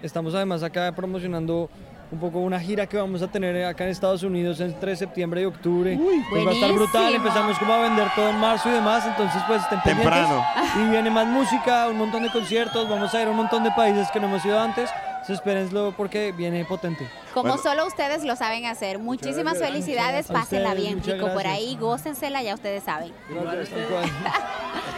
estamos 0.02 0.34
además 0.34 0.62
acá 0.62 0.92
promocionando 0.94 1.70
un 2.14 2.20
poco 2.20 2.38
una 2.38 2.58
gira 2.58 2.86
que 2.86 2.96
vamos 2.96 3.20
a 3.22 3.28
tener 3.28 3.64
acá 3.66 3.84
en 3.84 3.90
Estados 3.90 4.22
Unidos 4.22 4.60
entre 4.60 4.96
septiembre 4.96 5.42
y 5.42 5.44
octubre. 5.44 5.98
Pues 6.30 6.46
va 6.46 6.50
a 6.50 6.54
estar 6.54 6.72
brutal. 6.72 7.14
Empezamos 7.14 7.58
como 7.58 7.72
a 7.74 7.78
vender 7.80 8.08
todo 8.16 8.30
en 8.30 8.38
marzo 8.40 8.68
y 8.70 8.72
demás. 8.72 9.04
Entonces, 9.06 9.42
pues 9.46 9.62
estén 9.62 9.80
pendientes. 9.82 10.14
Temprano. 10.18 10.44
Y 10.76 10.90
viene 10.90 11.10
más 11.10 11.26
música, 11.26 11.88
un 11.88 11.98
montón 11.98 12.22
de 12.22 12.30
conciertos. 12.30 12.88
Vamos 12.88 13.12
a 13.14 13.20
ir 13.20 13.28
a 13.28 13.30
un 13.30 13.36
montón 13.36 13.62
de 13.64 13.70
países 13.72 14.10
que 14.10 14.18
no 14.20 14.26
hemos 14.28 14.44
ido 14.44 14.58
antes. 14.60 14.90
Entonces, 15.24 15.36
espérenlo 15.36 15.94
porque 15.96 16.32
viene 16.32 16.64
potente. 16.66 17.08
Como 17.32 17.48
Bueno. 17.48 17.62
solo 17.62 17.86
ustedes 17.86 18.24
lo 18.24 18.36
saben 18.36 18.66
hacer. 18.66 18.98
Muchísimas 18.98 19.54
gracias. 19.54 19.70
felicidades, 19.70 20.28
Muchas 20.28 20.42
pásenla 20.44 20.74
gracias. 20.74 20.86
bien 20.94 21.02
rico 21.16 21.26
por 21.32 21.42
gracias. 21.42 21.54
ahí, 21.54 21.76
gócensela, 21.80 22.42
ya 22.42 22.54
ustedes 22.54 22.84
saben. 22.84 23.10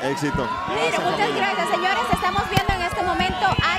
Éxito. 0.02 0.48
Mira, 0.68 1.10
muchas 1.10 1.34
gracias, 1.36 1.68
señores. 1.70 2.02
Estamos 2.12 2.42
viendo 2.50 2.72
en 2.74 2.82
este 2.82 3.02
momento 3.02 3.46
a 3.46 3.75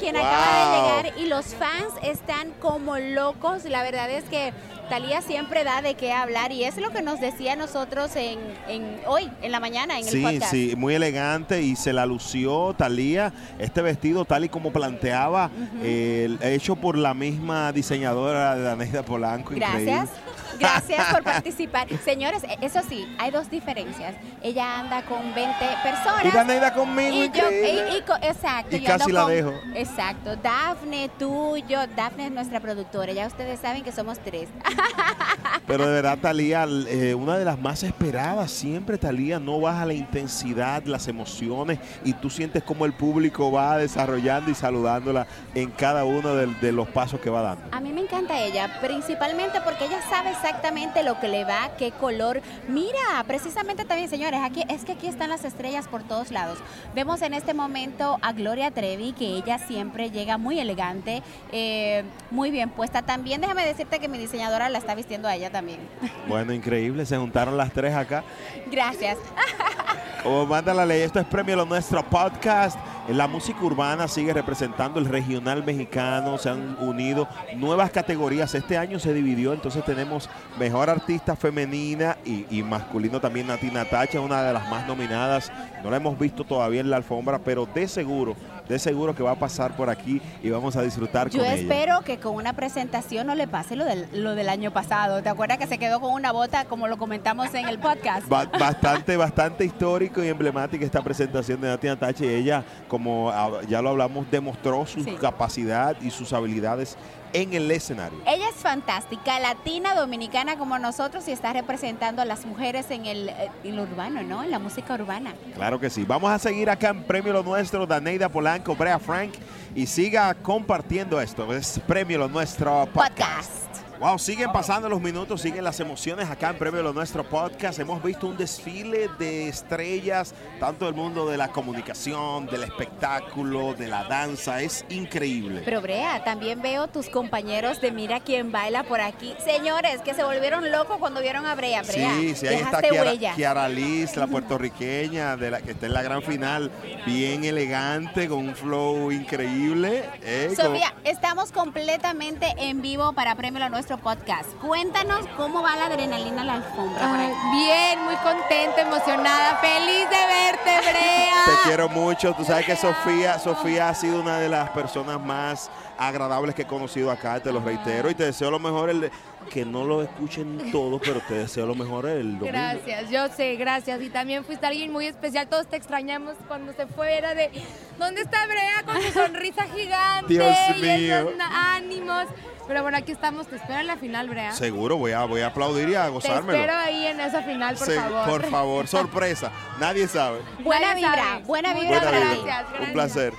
Quien 0.00 0.16
acaba 0.16 0.70
de 1.02 1.02
llegar, 1.10 1.18
y 1.18 1.26
los 1.28 1.46
fans 1.54 1.92
están 2.02 2.50
como 2.60 2.96
locos. 2.98 3.64
La 3.64 3.82
verdad 3.82 4.10
es 4.10 4.24
que 4.24 4.52
Talía 4.88 5.22
siempre 5.22 5.62
da 5.62 5.82
de 5.82 5.94
qué 5.94 6.12
hablar 6.12 6.50
y 6.50 6.64
es 6.64 6.76
lo 6.76 6.90
que 6.90 7.00
nos 7.00 7.20
decía 7.20 7.52
a 7.52 7.56
nosotros 7.56 8.16
en, 8.16 8.40
en- 8.66 8.98
hoy, 9.06 9.30
en 9.40 9.52
la 9.52 9.60
mañana, 9.60 10.00
en 10.00 10.04
el 10.08 10.12
Sí, 10.12 10.20
podcast. 10.20 10.50
sí, 10.50 10.74
muy 10.76 10.94
elegante 10.96 11.62
y 11.62 11.76
se 11.76 11.92
la 11.92 12.06
lució 12.06 12.74
Talía. 12.76 13.32
Este 13.60 13.82
vestido, 13.82 14.24
tal 14.24 14.46
y 14.46 14.48
como 14.48 14.72
planteaba, 14.72 15.48
eh, 15.84 16.36
hecho 16.42 16.74
por 16.74 16.98
la 16.98 17.14
misma 17.14 17.70
diseñadora 17.72 18.56
de 18.56 18.62
Daneida 18.62 19.04
Polanco. 19.04 19.54
Gracias. 19.54 19.84
increíble. 19.84 20.29
Gracias 20.58 21.06
por 21.12 21.22
participar. 21.22 21.86
Señores, 22.04 22.42
e- 22.44 22.58
eso 22.64 22.80
sí, 22.88 23.06
hay 23.18 23.30
dos 23.30 23.50
diferencias. 23.50 24.14
Ella 24.42 24.80
anda 24.80 25.02
con 25.02 25.34
20 25.34 25.54
personas. 25.82 26.24
Y 26.24 26.30
Daneida 26.30 26.72
conmigo, 26.74 27.16
Y 27.24 27.30
yo, 27.30 27.50
y- 27.50 28.02
exacto. 28.26 28.76
Y 28.76 28.80
yo 28.80 28.92
ando 28.92 28.98
casi 29.04 29.12
la 29.12 29.22
con- 29.22 29.32
dejo. 29.32 29.52
Exacto. 29.74 30.36
Dafne, 30.36 31.10
tú, 31.18 31.56
yo. 31.68 31.86
Dafne 31.96 32.26
es 32.26 32.32
nuestra 32.32 32.60
productora. 32.60 33.12
Ya 33.12 33.26
ustedes 33.26 33.60
saben 33.60 33.82
que 33.82 33.92
somos 33.92 34.18
tres. 34.20 34.48
Pero 35.66 35.86
de 35.86 35.92
verdad, 35.92 36.18
Talía, 36.18 36.66
eh, 36.88 37.14
una 37.14 37.38
de 37.38 37.44
las 37.44 37.58
más 37.58 37.82
esperadas, 37.82 38.50
siempre 38.50 38.98
Talía 38.98 39.38
no 39.38 39.60
baja 39.60 39.86
la 39.86 39.94
intensidad, 39.94 40.82
las 40.84 41.06
emociones, 41.08 41.78
y 42.04 42.12
tú 42.14 42.28
sientes 42.30 42.62
como 42.62 42.86
el 42.86 42.92
público 42.92 43.52
va 43.52 43.76
desarrollando 43.78 44.50
y 44.50 44.54
saludándola 44.54 45.26
en 45.54 45.70
cada 45.70 46.04
uno 46.04 46.34
de, 46.34 46.46
de 46.46 46.72
los 46.72 46.88
pasos 46.88 47.20
que 47.20 47.30
va 47.30 47.42
dando. 47.42 47.62
A 47.72 47.80
mí 47.80 47.92
me 47.92 48.00
encanta 48.00 48.38
ella, 48.40 48.78
principalmente 48.80 49.60
porque 49.60 49.84
ella 49.84 50.00
sabe 50.08 50.34
exactamente 50.42 51.02
lo 51.02 51.20
que 51.20 51.28
le 51.28 51.44
va, 51.44 51.70
qué 51.76 51.90
color. 51.92 52.40
Mira, 52.66 53.22
precisamente 53.26 53.84
también, 53.84 54.08
señores, 54.08 54.40
aquí 54.42 54.64
es 54.68 54.84
que 54.84 54.92
aquí 54.92 55.06
están 55.06 55.28
las 55.28 55.44
estrellas 55.44 55.86
por 55.86 56.02
todos 56.02 56.30
lados. 56.30 56.58
Vemos 56.94 57.20
en 57.22 57.34
este 57.34 57.52
momento 57.52 58.18
a 58.22 58.32
Gloria 58.32 58.70
Trevi, 58.70 59.12
que 59.12 59.26
ella 59.26 59.58
siempre 59.58 60.10
llega 60.10 60.38
muy 60.38 60.58
elegante, 60.58 61.22
eh, 61.52 62.04
muy 62.30 62.50
bien 62.50 62.70
puesta. 62.70 63.02
También 63.02 63.42
déjame 63.42 63.66
decirte 63.66 63.98
que 63.98 64.08
mi 64.08 64.18
diseñadora 64.18 64.70
la 64.70 64.78
está 64.78 64.94
vistiendo 64.94 65.28
a 65.28 65.34
ella 65.34 65.50
también. 65.50 65.80
Bueno, 66.28 66.52
increíble, 66.52 67.04
se 67.06 67.16
juntaron 67.16 67.56
las 67.56 67.72
tres 67.72 67.92
acá. 67.94 68.22
Gracias. 68.70 69.18
Como 70.22 70.46
manda 70.46 70.72
la 70.72 70.86
ley, 70.86 71.02
esto 71.02 71.18
es 71.18 71.26
Premio 71.26 71.56
Lo 71.56 71.64
Nuestro 71.64 72.04
Podcast. 72.04 72.78
La 73.08 73.26
música 73.26 73.60
urbana 73.64 74.06
sigue 74.06 74.32
representando 74.32 75.00
el 75.00 75.06
regional 75.06 75.64
mexicano, 75.64 76.38
se 76.38 76.50
han 76.50 76.76
unido 76.78 77.26
nuevas 77.56 77.90
categorías. 77.90 78.54
Este 78.54 78.78
año 78.78 79.00
se 79.00 79.12
dividió, 79.12 79.52
entonces 79.52 79.84
tenemos 79.84 80.29
mejor 80.58 80.90
artista 80.90 81.36
femenina 81.36 82.16
y, 82.24 82.46
y 82.50 82.62
masculino 82.62 83.20
también. 83.20 83.46
Nati 83.46 83.70
Natacha, 83.70 84.20
una 84.20 84.42
de 84.42 84.52
las 84.52 84.68
más 84.70 84.86
nominadas. 84.86 85.50
No 85.82 85.90
la 85.90 85.96
hemos 85.96 86.18
visto 86.18 86.44
todavía 86.44 86.80
en 86.80 86.90
la 86.90 86.96
alfombra, 86.96 87.38
pero 87.38 87.66
de 87.66 87.88
seguro, 87.88 88.36
de 88.68 88.78
seguro 88.78 89.14
que 89.14 89.22
va 89.22 89.30
a 89.32 89.38
pasar 89.38 89.74
por 89.76 89.88
aquí 89.88 90.20
y 90.42 90.50
vamos 90.50 90.76
a 90.76 90.82
disfrutar 90.82 91.30
Yo 91.30 91.38
con 91.42 91.50
ella. 91.50 91.54
espero 91.62 92.00
que 92.02 92.18
con 92.18 92.34
una 92.34 92.52
presentación 92.52 93.26
no 93.26 93.34
le 93.34 93.48
pase 93.48 93.76
lo 93.76 93.84
del, 93.86 94.06
lo 94.12 94.34
del 94.34 94.48
año 94.50 94.72
pasado. 94.72 95.22
¿Te 95.22 95.28
acuerdas 95.30 95.56
que 95.58 95.66
se 95.66 95.78
quedó 95.78 96.00
con 96.00 96.12
una 96.12 96.32
bota 96.32 96.66
como 96.66 96.86
lo 96.86 96.98
comentamos 96.98 97.54
en 97.54 97.66
el 97.68 97.78
podcast? 97.78 98.28
Ba- 98.28 98.44
bastante, 98.58 99.16
bastante 99.16 99.64
histórico 99.64 100.22
y 100.22 100.28
emblemática 100.28 100.84
esta 100.84 101.00
presentación 101.02 101.60
de 101.60 101.68
Nati 101.68 101.86
Natacha 101.86 102.24
y 102.24 102.28
ella, 102.28 102.62
como 102.88 103.32
ya 103.68 103.80
lo 103.80 103.88
hablamos, 103.90 104.30
demostró 104.30 104.84
su 104.86 105.02
Sí. 105.02 105.16
capacidad 105.20 105.96
y 106.02 106.10
sus 106.10 106.32
habilidades 106.34 106.96
en 107.32 107.54
el 107.54 107.70
escenario. 107.70 108.18
Ella 108.26 108.48
es 108.48 108.56
fantástica, 108.56 109.38
latina, 109.40 109.94
dominicana 109.94 110.56
como 110.56 110.78
nosotros 110.78 111.26
y 111.28 111.32
está 111.32 111.52
representando 111.52 112.22
a 112.22 112.24
las 112.24 112.44
mujeres 112.46 112.90
en 112.90 113.06
el, 113.06 113.28
eh, 113.28 113.50
en 113.64 113.76
lo 113.76 113.82
urbano, 113.82 114.22
¿no? 114.22 114.42
En 114.42 114.50
la 114.50 114.58
música 114.58 114.94
urbana. 114.94 115.34
Claro 115.54 115.80
que 115.80 115.90
sí. 115.90 116.04
Vamos 116.04 116.30
a 116.30 116.38
seguir 116.38 116.70
acá 116.70 116.90
en 116.90 117.04
Premio 117.04 117.32
Lo 117.32 117.42
Nuestro, 117.42 117.86
Daneida 117.86 118.28
Polanco, 118.28 118.74
Brea 118.74 118.98
Frank 118.98 119.32
y 119.74 119.86
siga 119.86 120.34
compartiendo 120.34 121.20
esto. 121.20 121.52
Es 121.54 121.80
Premio 121.86 122.18
Lo 122.18 122.28
Nuestro 122.28 122.86
Podcast. 122.92 123.79
Wow, 124.00 124.18
siguen 124.18 124.50
pasando 124.50 124.88
los 124.88 124.98
minutos, 124.98 125.42
siguen 125.42 125.62
las 125.62 125.78
emociones 125.78 126.30
acá 126.30 126.48
en 126.48 126.56
Premio 126.56 126.82
Lo 126.82 126.94
Nuestro 126.94 127.22
Podcast. 127.22 127.78
Hemos 127.80 128.02
visto 128.02 128.28
un 128.28 128.36
desfile 128.38 129.10
de 129.18 129.46
estrellas, 129.48 130.34
tanto 130.58 130.86
del 130.86 130.94
mundo 130.94 131.26
de 131.28 131.36
la 131.36 131.48
comunicación, 131.48 132.46
del 132.46 132.62
espectáculo, 132.62 133.74
de 133.74 133.88
la 133.88 134.04
danza. 134.04 134.62
Es 134.62 134.86
increíble. 134.88 135.60
Pero 135.66 135.82
Brea, 135.82 136.24
también 136.24 136.62
veo 136.62 136.88
tus 136.88 137.10
compañeros 137.10 137.82
de 137.82 137.92
Mira 137.92 138.20
quién 138.20 138.50
baila 138.50 138.84
por 138.84 139.02
aquí. 139.02 139.34
Señores, 139.44 140.00
que 140.00 140.14
se 140.14 140.24
volvieron 140.24 140.72
locos 140.72 140.96
cuando 140.96 141.20
vieron 141.20 141.44
a 141.44 141.54
Brea. 141.54 141.82
Brea, 141.82 142.14
Sí, 142.14 142.34
sí, 142.34 142.46
ahí 142.46 142.54
está 142.56 142.80
Kiara. 142.80 143.34
Kiara 143.36 143.68
Liz, 143.68 144.16
la 144.16 144.26
puertorriqueña, 144.28 145.36
de 145.36 145.50
la 145.50 145.60
que 145.60 145.72
está 145.72 145.84
en 145.84 145.92
la 145.92 146.00
gran 146.00 146.22
final, 146.22 146.70
bien 147.04 147.44
elegante, 147.44 148.28
con 148.28 148.38
un 148.48 148.56
flow 148.56 149.12
increíble. 149.12 150.04
eh, 150.22 150.54
con- 150.56 150.64
Sofía, 150.64 150.94
estamos 151.04 151.52
completamente 151.52 152.54
en 152.56 152.80
vivo 152.80 153.12
para 153.12 153.34
Premio 153.34 153.62
a 153.62 153.68
nuestro 153.68 153.89
podcast. 153.98 154.50
Cuéntanos 154.54 155.26
cómo 155.36 155.62
va 155.62 155.76
la 155.76 155.86
adrenalina 155.86 156.40
en 156.40 156.46
la 156.46 156.54
alfombra. 156.54 157.12
bien, 157.52 158.04
muy 158.04 158.16
contenta, 158.16 158.82
emocionada, 158.82 159.56
feliz 159.56 160.08
de 160.08 160.26
verte, 160.26 160.90
Brea. 160.90 161.44
Te 161.44 161.68
quiero 161.68 161.88
mucho. 161.88 162.34
Tú 162.34 162.44
sabes 162.44 162.66
que 162.66 162.76
Sofía, 162.76 163.38
Sofía 163.38 163.88
ha 163.88 163.94
sido 163.94 164.20
una 164.20 164.38
de 164.38 164.48
las 164.48 164.70
personas 164.70 165.20
más 165.20 165.70
agradables 165.98 166.54
que 166.54 166.62
he 166.62 166.66
conocido 166.66 167.10
acá, 167.10 167.40
te 167.40 167.52
lo 167.52 167.60
reitero. 167.60 168.10
Y 168.10 168.14
te 168.14 168.24
deseo 168.24 168.50
lo 168.50 168.58
mejor, 168.58 168.90
el, 168.90 169.10
que 169.48 169.64
no 169.64 169.84
lo 169.84 170.02
escuchen 170.02 170.70
todos, 170.70 171.00
pero 171.04 171.20
te 171.20 171.34
deseo 171.34 171.66
lo 171.66 171.74
mejor 171.74 172.06
el 172.06 172.38
domingo. 172.38 172.46
Gracias, 172.46 173.10
yo 173.10 173.28
sé, 173.28 173.56
gracias. 173.56 174.00
Y 174.00 174.10
también 174.10 174.44
fuiste 174.44 174.66
alguien 174.66 174.92
muy 174.92 175.06
especial. 175.06 175.48
Todos 175.48 175.66
te 175.66 175.76
extrañamos 175.76 176.34
cuando 176.48 176.72
se 176.72 176.86
fue. 176.86 177.18
Era 177.18 177.34
de, 177.34 177.50
¿dónde 177.98 178.22
está 178.22 178.46
Brea 178.46 178.82
con 178.84 179.02
su 179.02 179.12
sonrisa 179.12 179.64
gigante? 179.74 180.32
Dios 180.32 180.56
y 180.76 180.80
mío. 180.80 181.16
esos 181.16 181.34
ánimos. 181.52 182.26
Pero 182.70 182.82
bueno, 182.82 182.98
aquí 182.98 183.10
estamos. 183.10 183.48
Te 183.48 183.56
espero 183.56 183.80
en 183.80 183.88
la 183.88 183.96
final, 183.96 184.28
Brea. 184.28 184.52
Seguro, 184.52 184.96
voy 184.96 185.10
a, 185.10 185.24
voy 185.24 185.40
a 185.40 185.48
aplaudir 185.48 185.88
y 185.88 185.96
a 185.96 186.04
Te 186.04 186.10
gozármelo. 186.10 186.56
espero 186.56 186.78
ahí 186.78 187.04
en 187.04 187.18
esa 187.18 187.42
final, 187.42 187.74
por 187.74 187.88
favor. 187.92 188.28
por 188.28 188.44
favor, 188.48 188.86
sorpresa. 188.86 189.50
Nadie 189.80 190.06
sabe. 190.06 190.38
Buena 190.60 190.90
Nadie 190.94 191.04
vibra, 191.04 191.24
sabe. 191.24 191.44
buena 191.46 191.74
vibra 191.74 191.98
Buena. 192.00 192.10
Gracias, 192.20 192.66
Un 192.86 192.92
placer. 192.92 193.32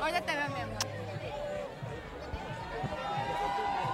Ahorita 0.00 0.20
te 0.22 0.32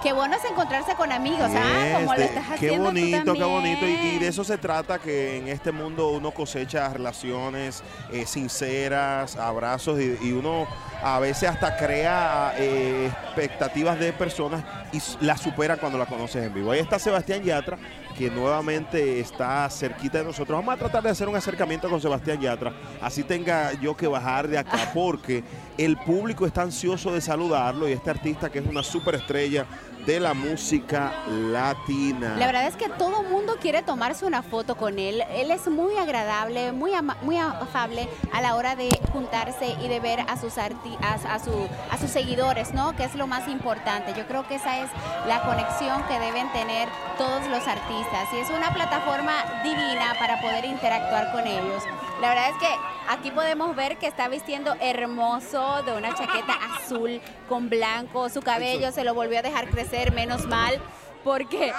Qué 0.03 0.15
bueno 0.15 0.35
es 0.35 0.45
encontrarse 0.51 0.95
con 0.95 1.13
amigos, 1.13 1.51
¿ah? 1.55 1.91
Como 1.95 2.15
lo 2.15 2.19
de- 2.19 2.25
estás 2.25 2.47
qué 2.47 2.55
haciendo 2.55 2.77
tú 2.77 2.85
bonito, 2.95 3.35
qué 3.35 3.45
bonito. 3.45 3.87
Y, 3.87 4.19
de 4.19 4.29
eso 4.29 4.45
se 4.45 4.57
trata, 4.57 4.99
que 4.99 5.37
en 5.37 5.49
este 5.49 5.73
mundo 5.73 6.11
uno 6.11 6.31
cosecha 6.31 6.89
relaciones 6.89 7.83
eh, 8.11 8.25
sinceras, 8.25 9.37
abrazos 9.37 10.01
y, 10.01 10.17
y 10.23 10.33
uno 10.33 10.67
a 11.03 11.19
veces 11.19 11.49
hasta 11.49 11.77
crea 11.77 12.55
eh, 12.57 13.11
expectativas 13.27 13.99
de 13.99 14.13
personas 14.13 14.65
y 14.93 15.01
las 15.25 15.41
supera 15.41 15.77
cuando 15.77 15.99
la 15.99 16.07
conoces 16.07 16.45
en 16.45 16.55
vivo. 16.55 16.71
Ahí 16.73 16.81
está 16.81 16.99
Sebastián 16.99 17.43
Yatra, 17.43 17.79
que 18.17 18.31
nuevamente 18.31 19.21
está 19.21 19.69
cerquita 19.71 20.19
de 20.19 20.25
nosotros. 20.25 20.59
Vamos 20.59 20.75
a 20.75 20.79
tratar 20.79 21.03
de 21.03 21.11
hacer 21.11 21.29
un 21.29 21.37
acercamiento 21.37 21.89
con 21.89 22.01
Sebastián 22.01 22.41
Yatra, 22.41 22.73
así 23.01 23.23
tenga 23.23 23.73
yo 23.81 23.97
que 23.97 24.07
bajar 24.07 24.49
de 24.49 24.59
acá, 24.59 24.91
porque 24.95 25.43
el 25.79 25.97
público 25.99 26.47
está 26.47 26.63
ansioso 26.63 27.13
de 27.13 27.21
saludarlo 27.21 27.89
y 27.89 27.93
este 27.93 28.11
artista 28.11 28.51
que 28.51 28.59
es 28.59 28.67
una 28.67 28.83
superestrella 28.83 29.67
de 30.07 30.19
la 30.21 30.35
música 30.35 31.13
latina. 31.29 32.35
La 32.39 32.47
verdad 32.47 32.67
es 32.67 32.77
que 32.77 32.89
todo 32.89 33.23
mundo 33.23 33.57
quiere 33.61 33.83
tomarse 33.83 34.25
una 34.25 34.43
foto 34.43 34.77
con 34.77 34.99
él. 34.99 35.23
Él 35.33 35.51
es 35.51 35.69
muy 35.69 35.97
agradable, 35.97 36.73
muy, 36.73 36.95
ama- 36.95 37.17
muy 37.23 37.37
afable 37.39 38.09
a 38.33 38.41
la 38.41 38.57
hora 38.57 38.77
de 38.77 38.89
juntarse 39.13 39.77
y 39.83 39.89
de 39.89 40.01
ver 40.01 40.21
a 40.21 40.37
sus, 40.37 40.57
arti- 40.57 40.97
a, 41.03 41.15
a 41.35 41.39
su- 41.39 41.69
a 41.91 41.99
sus 41.99 42.11
seguidores, 42.11 42.73
¿no? 42.73 42.97
Que 42.97 43.05
es 43.05 43.15
lo 43.15 43.27
más 43.27 43.49
importante. 43.49 44.15
Yo 44.17 44.27
creo 44.27 44.47
que 44.49 44.57
esa 44.57 44.79
es 44.81 44.91
la 45.27 45.43
conexión 45.43 46.03
que 46.05 46.19
deben 46.19 46.51
tener 46.53 46.89
todos 47.19 47.47
los 47.49 47.67
artistas. 47.67 48.29
Y 48.33 48.39
es 48.39 48.51
una 48.51 48.73
plataforma 48.73 49.33
divina 49.63 50.15
para 50.19 50.41
poder 50.41 50.65
interactuar 50.65 51.33
con 51.33 51.47
ellos. 51.47 51.83
La 52.21 52.29
verdad 52.31 52.51
es 52.51 52.57
que 52.59 52.69
aquí 53.09 53.31
podemos 53.31 53.75
ver 53.75 53.97
que 53.97 54.07
está 54.07 54.29
vistiendo 54.29 54.75
hermoso 54.81 55.83
de 55.85 55.93
una 55.97 56.15
chaqueta 56.15 56.53
azul 56.77 57.21
con 57.49 57.69
blanco. 57.71 58.29
Su 58.29 58.43
cabello 58.43 58.93
se 58.93 59.05
lo 59.05 59.15
volvió 59.15 59.39
a 59.39 59.43
dejar 59.43 59.69
crecer, 59.69 59.90
menos 60.13 60.47
mal. 60.47 60.81
Porque 61.25 61.71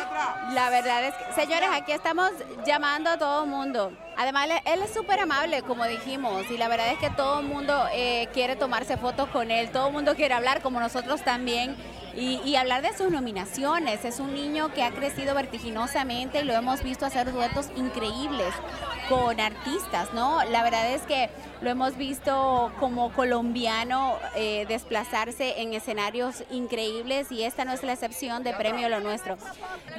la 0.52 0.70
verdad 0.70 1.04
es 1.06 1.16
que, 1.16 1.34
señores, 1.34 1.68
aquí 1.74 1.92
estamos 1.94 2.30
llamando 2.64 3.10
a 3.10 3.18
todo 3.18 3.44
el 3.44 3.50
mundo. 3.50 3.92
Además, 4.16 4.48
él 4.66 4.82
es 4.84 4.94
súper 4.94 5.20
amable, 5.20 5.64
como 5.64 5.84
dijimos, 5.86 6.44
y 6.52 6.58
la 6.58 6.68
verdad 6.68 6.90
es 6.90 7.00
que 7.00 7.10
todo 7.10 7.40
el 7.40 7.48
mundo 7.48 7.74
eh, 7.92 8.30
quiere 8.34 8.56
tomarse 8.56 8.98
fotos 8.98 9.30
con 9.30 9.50
él, 9.50 9.72
todo 9.72 9.88
el 9.88 9.94
mundo 9.94 10.16
quiere 10.16 10.36
hablar, 10.36 10.62
como 10.62 10.80
nosotros 10.80 11.24
también, 11.24 11.76
y, 12.16 12.40
y 12.46 12.56
hablar 12.56 12.82
de 12.82 12.96
sus 12.96 13.12
nominaciones. 13.12 14.06
Es 14.06 14.20
un 14.20 14.34
niño 14.34 14.74
que 14.74 14.84
ha 14.84 14.92
crecido 14.92 15.36
vertiginosamente 15.36 16.42
y 16.42 16.44
lo 16.44 16.54
hemos 16.54 16.84
visto 16.84 17.06
hacer 17.06 17.32
duetos 17.32 17.68
increíbles 17.76 18.54
con 19.10 19.40
artistas, 19.40 20.14
¿no? 20.14 20.44
La 20.46 20.64
verdad 20.64 20.92
es 20.92 21.02
que 21.02 21.30
lo 21.62 21.70
hemos 21.70 21.98
visto 21.98 22.72
como 22.80 23.12
colombiano 23.12 24.18
eh, 24.36 24.66
desplazarse 24.68 25.62
en 25.62 25.74
escenarios 25.74 26.44
increíbles 26.50 27.32
y 27.32 27.44
esta 27.44 27.66
no 27.66 27.74
es 27.74 27.84
la 27.84 27.94
excepción 27.94 28.44
de 28.44 28.54
Premio 28.54 28.90
Lo 28.90 29.00
Nuestro. 29.00 29.38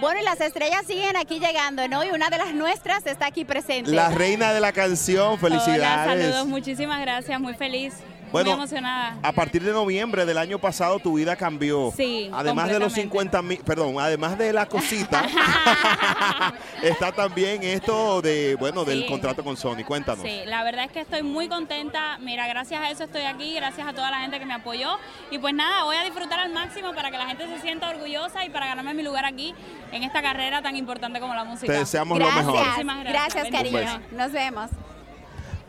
Bueno, 0.01 0.21
y 0.21 0.25
las 0.25 0.41
estrellas 0.41 0.87
siguen 0.87 1.17
aquí 1.17 1.39
llegando, 1.39 1.87
¿no? 1.89 2.03
Y 2.05 2.09
una 2.09 2.31
de 2.31 2.39
las 2.39 2.55
nuestras 2.55 3.07
está 3.07 3.27
aquí 3.27 3.45
presente. 3.45 3.91
La 3.91 4.09
reina 4.09 4.53
de 4.53 4.61
la 4.61 4.73
canción, 4.73 5.39
felicidades. 5.39 5.79
Hola, 5.79 6.05
saludos, 6.05 6.47
muchísimas 6.47 7.01
gracias, 7.01 7.41
muy 7.41 7.55
feliz, 7.55 7.95
Bueno, 8.33 8.51
muy 8.51 8.59
emocionada. 8.59 9.17
A 9.23 9.33
partir 9.33 9.63
de 9.63 9.73
noviembre 9.73 10.25
del 10.25 10.39
año 10.39 10.59
pasado 10.59 10.99
tu 10.99 11.15
vida 11.15 11.37
cambió. 11.37 11.93
Sí, 11.97 12.31
Además 12.33 12.69
de 12.69 12.79
los 12.79 12.93
completamente. 12.93 13.03
50 13.03 13.43
mil, 13.43 13.59
perdón, 13.59 13.95
además 14.01 14.37
de 14.39 14.53
la 14.53 14.67
cosita, 14.67 15.25
está 16.83 17.13
también 17.13 17.63
esto 17.63 18.21
de, 18.23 18.57
bueno, 18.57 18.85
del 18.85 19.03
Sí. 19.03 19.09
contrato 19.09 19.43
con 19.45 19.57
Sony. 19.57 19.85
Cuéntanos. 19.87 20.25
Sí, 20.25 20.41
la 20.47 20.65
verdad 20.65 20.85
es 20.87 20.93
que 20.93 21.01
estoy 21.01 21.23
muy 21.23 21.49
contenta. 21.49 22.19
Mira, 22.19 22.47
gracias 22.49 22.81
a 22.81 22.91
eso 22.91 23.05
estoy 23.05 23.23
aquí, 23.23 23.55
gracias 23.55 23.87
a 23.87 23.93
toda 23.93 24.11
la 24.11 24.21
gente 24.21 24.39
que 24.39 24.47
me 24.47 24.55
apoyó. 24.55 24.99
Y 25.31 25.39
pues 25.39 25.55
nada, 25.55 25.85
voy 25.85 25.97
a 25.97 26.03
disfrutar 26.05 26.41
al 26.41 26.53
máximo 26.53 26.95
para 26.95 27.11
que 27.11 27.19
la 27.19 27.27
gente 27.27 27.47
se 27.47 27.61
sienta 27.61 27.91
orgullosa 27.91 28.45
y 28.45 28.51
para 28.51 28.67
ganarme 28.67 28.95
mi 28.95 29.03
lugar 29.03 29.25
aquí 29.25 29.55
en 29.93 30.03
esta 30.03 30.23
carrera 30.23 30.63
tan 30.63 30.77
importante 30.77 31.21
como 31.21 31.35
la 31.35 31.45
música. 31.45 31.73
Te 31.73 31.79
deseamos 31.81 32.19
lo 32.19 32.25
Gracias, 32.25 32.47
mejor. 32.47 32.65
Muchísimas 32.67 33.05
gracias, 33.05 33.35
gracias. 33.51 33.51
cariño. 33.53 34.01
Nos 34.13 34.33
vemos. 34.33 34.71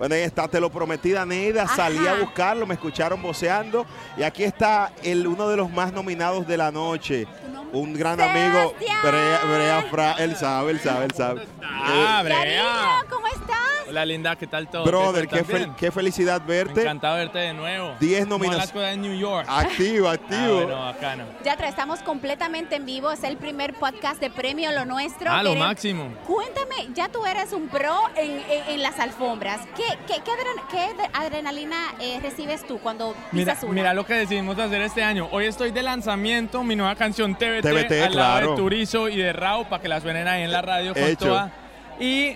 Bueno, 0.03 0.15
ahí 0.15 0.23
está, 0.23 0.49
te 0.49 0.59
lo 0.59 0.69
prometí, 0.69 1.11
Daneida. 1.13 1.65
Salí 1.65 2.05
a 2.05 2.15
buscarlo, 2.15 2.67
me 2.67 2.73
escucharon 2.73 3.21
voceando. 3.21 3.85
Y 4.17 4.23
aquí 4.23 4.43
está 4.43 4.91
el, 5.01 5.25
uno 5.25 5.47
de 5.47 5.55
los 5.55 5.71
más 5.71 5.93
nominados 5.93 6.45
de 6.45 6.57
la 6.57 6.71
noche. 6.73 7.25
Un 7.71 7.93
gran 7.93 8.19
amigo, 8.19 8.75
Brea, 9.01 9.39
Brea 9.45 9.81
Fra. 9.89 10.11
Él 10.19 10.35
sabe, 10.35 10.71
él 10.71 10.81
sabe, 10.81 11.05
él 11.05 11.13
sabe. 11.13 11.47
Ah, 11.63 12.19
Eh, 12.19 12.23
Brea. 12.25 13.05
¿Cómo 13.09 13.27
estás? 13.27 13.57
Hola, 13.87 14.05
linda, 14.05 14.35
¿qué 14.35 14.47
tal 14.47 14.67
todo? 14.69 14.85
Brother, 14.85 15.27
¿Qué 15.27 15.91
felicidad 15.91 16.41
verte. 16.45 16.81
Encantado 16.81 17.15
de 17.15 17.25
verte 17.25 17.39
de 17.39 17.53
nuevo. 17.53 17.93
10 17.99 18.19
¿Cómo 18.21 18.29
van 18.29 18.29
nominaciones. 18.29 18.57
las 18.57 18.71
cosas 18.71 18.93
en 18.93 19.01
New 19.01 19.17
York? 19.19 19.45
Activo, 19.49 20.07
activo. 20.09 20.39
Ah, 20.59 20.63
bueno, 20.63 20.79
bacano. 20.85 21.23
Yatra, 21.43 21.67
estamos 21.67 21.99
completamente 22.01 22.75
en 22.77 22.85
vivo. 22.85 23.11
Es 23.11 23.23
el 23.23 23.37
primer 23.37 23.73
podcast 23.75 24.19
de 24.19 24.29
Premio 24.31 24.71
Lo 24.71 24.85
Nuestro. 24.85 25.29
Ah, 25.31 25.43
lo 25.43 25.53
máximo. 25.55 26.11
Cuéntame, 26.25 26.89
ya 26.95 27.09
tú 27.09 27.25
eres 27.25 27.51
un 27.53 27.67
pro 27.67 27.95
en, 28.15 28.31
en- 28.49 28.63
en 28.69 28.81
las 28.81 28.99
alfombras. 28.99 29.59
¿Qué, 29.75 29.83
qué, 30.07 30.15
qué 30.23 30.31
adren- 30.31 30.67
qué 30.69 30.93
de- 31.01 31.09
adrenalina 31.13 31.77
eh, 31.99 32.19
recibes 32.21 32.65
tú 32.65 32.79
cuando 32.79 33.15
Mira, 33.31 33.53
pisas 33.53 33.63
una? 33.63 33.73
mira 33.73 33.93
lo 33.93 34.05
que 34.05 34.13
decidimos 34.15 34.57
hacer 34.59 34.81
este 34.81 35.03
año. 35.03 35.27
Hoy 35.31 35.45
estoy 35.45 35.71
de 35.71 35.83
lanzamiento, 35.83 36.63
mi 36.63 36.75
nueva 36.75 36.95
canción 36.95 37.35
TBT, 37.35 37.61
TBT, 37.61 37.91
al 38.03 38.15
lado 38.15 38.31
claro. 38.39 38.51
de 38.51 38.57
Turizo 38.57 39.09
y 39.09 39.17
de 39.17 39.33
Rao 39.33 39.67
para 39.69 39.81
que 39.81 39.87
la 39.87 39.99
suenen 40.01 40.27
ahí 40.27 40.43
en 40.43 40.51
la 40.51 40.61
radio 40.61 40.93
con 40.93 41.03
Hecho. 41.03 41.25
toda. 41.27 41.51
Y 41.99 42.35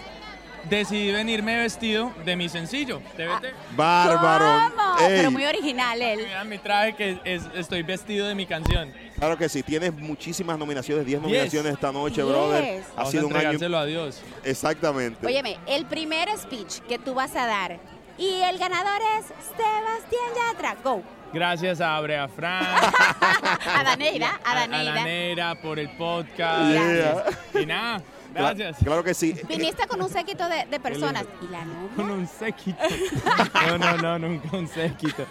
decidí 0.70 1.12
venirme 1.12 1.58
vestido 1.58 2.12
de 2.26 2.36
mi 2.36 2.50
sencillo, 2.50 3.00
TBT. 3.16 3.76
Bárbaro. 3.76 4.72
¿Cómo? 4.76 5.00
Ey, 5.00 5.18
Pero 5.18 5.32
muy 5.32 5.46
original 5.46 6.02
él. 6.02 6.20
Mira 6.26 6.44
mi 6.44 6.58
traje 6.58 6.94
que 6.96 7.20
es, 7.24 7.44
estoy 7.56 7.84
vestido 7.84 8.28
de 8.28 8.36
mi 8.36 8.46
canción. 8.46 8.92
Claro 9.18 9.38
que 9.38 9.50
sí, 9.50 9.64
tienes 9.64 9.94
muchísimas 9.94 10.58
nominaciones, 10.58 11.06
10 11.06 11.20
Diez. 11.20 11.32
nominaciones 11.32 11.74
esta 11.74 11.92
noche, 11.92 12.22
Diez. 12.22 12.28
brother. 12.28 12.84
Ha 12.92 12.96
Vamos 12.98 13.12
sido 13.12 13.24
a 13.24 13.26
un 13.28 13.32
año. 13.34 13.40
entregárselo 13.42 13.78
a 13.78 13.86
Dios. 13.86 14.22
Exactamente. 14.44 15.26
Óyeme, 15.26 15.58
el 15.68 15.86
primer 15.86 16.30
speech 16.38 16.80
que 16.88 16.98
tú 17.00 17.14
vas 17.14 17.36
a 17.36 17.46
dar 17.46 17.80
y 18.18 18.30
el 18.42 18.58
ganador 18.58 19.00
es 19.20 19.26
Sebastián 19.56 20.54
Yatra. 20.54 20.76
Go. 20.84 21.02
Gracias 21.34 21.82
a 21.82 22.00
Brea 22.00 22.28
Fran, 22.30 22.64
A 23.76 23.84
Daneira, 23.84 24.40
a 24.46 24.52
a 24.52 24.56
Daneira. 24.62 24.94
Daneira 24.94 25.56
por 25.62 25.78
el 25.78 25.90
podcast. 25.90 26.72
Yeah. 26.72 27.26
Y 27.62 27.66
nada, 27.66 28.02
gracias. 28.34 28.78
Claro 28.84 29.04
que 29.04 29.14
sí. 29.14 29.36
Viniste 29.48 29.88
con 29.88 30.02
un 30.02 30.10
séquito 30.10 30.48
de, 30.48 30.66
de 30.70 30.80
personas. 30.80 31.26
¿Y 31.42 31.48
la 31.52 31.66
novia? 31.66 31.90
Con 31.96 32.12
un 32.12 32.28
séquito. 32.28 32.78
No, 33.68 33.78
no, 33.78 33.98
no, 33.98 34.20
nunca 34.20 34.56
un 34.56 34.68
séquito. 34.68 35.26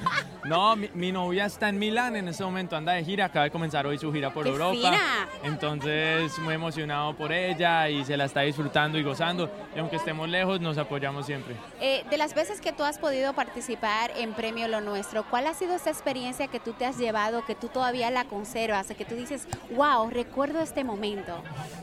No, 0.45 0.77
mi, 0.77 0.91
mi 0.95 1.11
novia 1.13 1.47
está 1.47 1.69
en 1.69 1.79
Milán 1.79 2.17
en 2.17 2.29
este 2.29 2.45
momento, 2.45 2.77
anda 2.77 2.93
de 2.93 3.05
gira, 3.05 3.25
acaba 3.27 3.45
de 3.45 3.51
comenzar 3.51 3.87
hoy 3.87 3.99
su 3.99 4.13
gira 4.13 4.33
por 4.33 4.45
¡Qué 4.45 4.51
Europa. 4.51 4.73
fina! 4.73 5.29
Entonces, 5.43 6.39
muy 6.41 6.55
emocionado 6.55 7.15
por 7.17 7.33
ella 7.33 7.89
y 7.89 8.05
se 8.05 8.17
la 8.17 8.27
está 8.27 8.43
disfrutando 8.43 8.99
y 8.99 9.03
gozando. 9.03 9.51
Y 9.75 9.79
aunque 9.79 9.97
estemos 9.97 10.29
lejos, 10.29 10.61
nos 10.61 10.77
apoyamos 10.79 11.27
siempre. 11.27 11.57
Eh, 11.81 12.05
de 12.11 12.19
las 12.19 12.35
veces 12.35 12.61
que 12.61 12.73
tú 12.73 12.85
has 12.85 12.99
podido 12.99 13.33
participar 13.33 14.13
en 14.17 14.33
Premio 14.35 14.69
Lo 14.69 14.81
Nuestro, 14.81 15.25
¿cuál 15.29 15.47
ha 15.47 15.55
sido 15.55 15.75
esa 15.75 15.91
experiencia 15.91 16.49
que 16.49 16.61
tú 16.61 16.73
te 16.73 16.85
has 16.85 16.99
llevado, 16.99 17.45
que 17.45 17.55
tú 17.55 17.69
todavía 17.69 18.11
la 18.11 18.25
conservas, 18.25 18.87
que 18.89 19.05
tú 19.05 19.15
dices, 19.15 19.49
wow, 19.71 20.11
recuerdo 20.11 20.61
este 20.61 20.85
momento? 20.85 21.43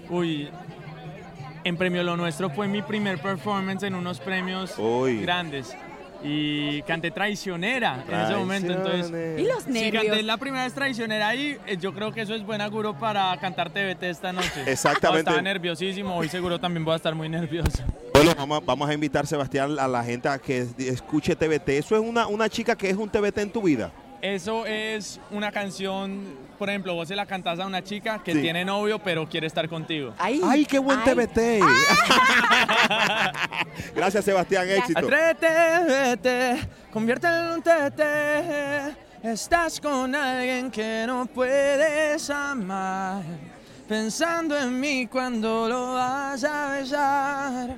Uy, 0.09 0.49
en 1.63 1.77
Premio 1.77 2.03
Lo 2.03 2.17
Nuestro 2.17 2.49
fue 2.49 2.67
mi 2.67 2.81
primer 2.81 3.19
performance 3.19 3.83
en 3.83 3.95
unos 3.95 4.19
premios 4.19 4.73
Uy. 4.77 5.21
grandes. 5.21 5.75
Y 6.25 6.81
canté 6.83 7.11
traicionera 7.11 8.01
en 8.07 8.17
ese 8.17 8.33
momento, 8.35 8.71
entonces... 8.71 9.39
¿Y 9.41 9.43
los 9.43 9.63
Si 9.63 9.71
nervios? 9.71 10.05
canté 10.05 10.23
la 10.23 10.37
primera 10.37 10.63
vez 10.63 10.73
traicionera 10.73 11.27
ahí, 11.27 11.57
eh, 11.67 11.75
yo 11.77 11.93
creo 11.93 12.13
que 12.13 12.21
eso 12.21 12.33
es 12.33 12.45
buen 12.45 12.61
auguro 12.61 12.97
para 12.97 13.37
cantar 13.41 13.71
TBT 13.71 14.03
esta 14.03 14.31
noche. 14.31 14.63
Exactamente. 14.67 15.23
No, 15.25 15.31
estaba 15.31 15.41
nerviosísimo, 15.41 16.15
hoy 16.15 16.29
seguro 16.29 16.61
también 16.61 16.85
voy 16.85 16.93
a 16.93 16.95
estar 16.95 17.13
muy 17.13 17.27
nervioso. 17.27 17.83
Bueno, 18.13 18.31
vamos, 18.37 18.65
vamos 18.65 18.89
a 18.89 18.93
invitar, 18.93 19.27
Sebastián, 19.27 19.77
a 19.77 19.85
la 19.87 20.01
gente 20.01 20.29
a 20.29 20.39
que 20.39 20.65
escuche 20.77 21.35
TBT. 21.35 21.69
¿Eso 21.69 21.95
es 21.95 22.01
una, 22.01 22.27
una 22.27 22.47
chica 22.47 22.77
que 22.77 22.89
es 22.89 22.95
un 22.95 23.09
TBT 23.09 23.39
en 23.39 23.51
tu 23.51 23.61
vida? 23.61 23.91
Eso 24.23 24.65
es 24.65 25.19
una 25.31 25.51
canción, 25.51 26.23
por 26.57 26.69
ejemplo, 26.69 26.93
vos 26.95 27.09
se 27.09 27.13
la 27.15 27.25
cantás 27.25 27.59
a 27.59 27.65
una 27.65 27.83
chica 27.83 28.21
que 28.23 28.31
Sí. 28.31 28.41
tiene 28.41 28.63
novio 28.63 28.97
pero 28.97 29.27
quiere 29.27 29.47
estar 29.47 29.67
contigo. 29.67 30.13
¡Ay, 30.17 30.65
qué 30.65 30.79
buen 30.79 31.03
TBT! 31.03 31.59
Gracias, 33.93 34.23
Sebastián. 34.23 34.69
Éxito. 34.69 34.97
Atrévete, 34.97 35.47
vete, 35.85 36.67
conviértelo 36.93 37.47
en 37.47 37.51
un 37.55 37.61
tete. 37.61 38.95
Estás 39.23 39.81
con 39.81 40.15
alguien 40.15 40.71
que 40.71 41.03
no 41.05 41.25
puedes 41.25 42.29
amar. 42.29 43.23
Pensando 43.89 44.57
en 44.57 44.79
mí 44.79 45.05
cuando 45.07 45.67
lo 45.67 45.95
vas 45.95 46.41
a 46.45 46.69
besar. 46.71 47.77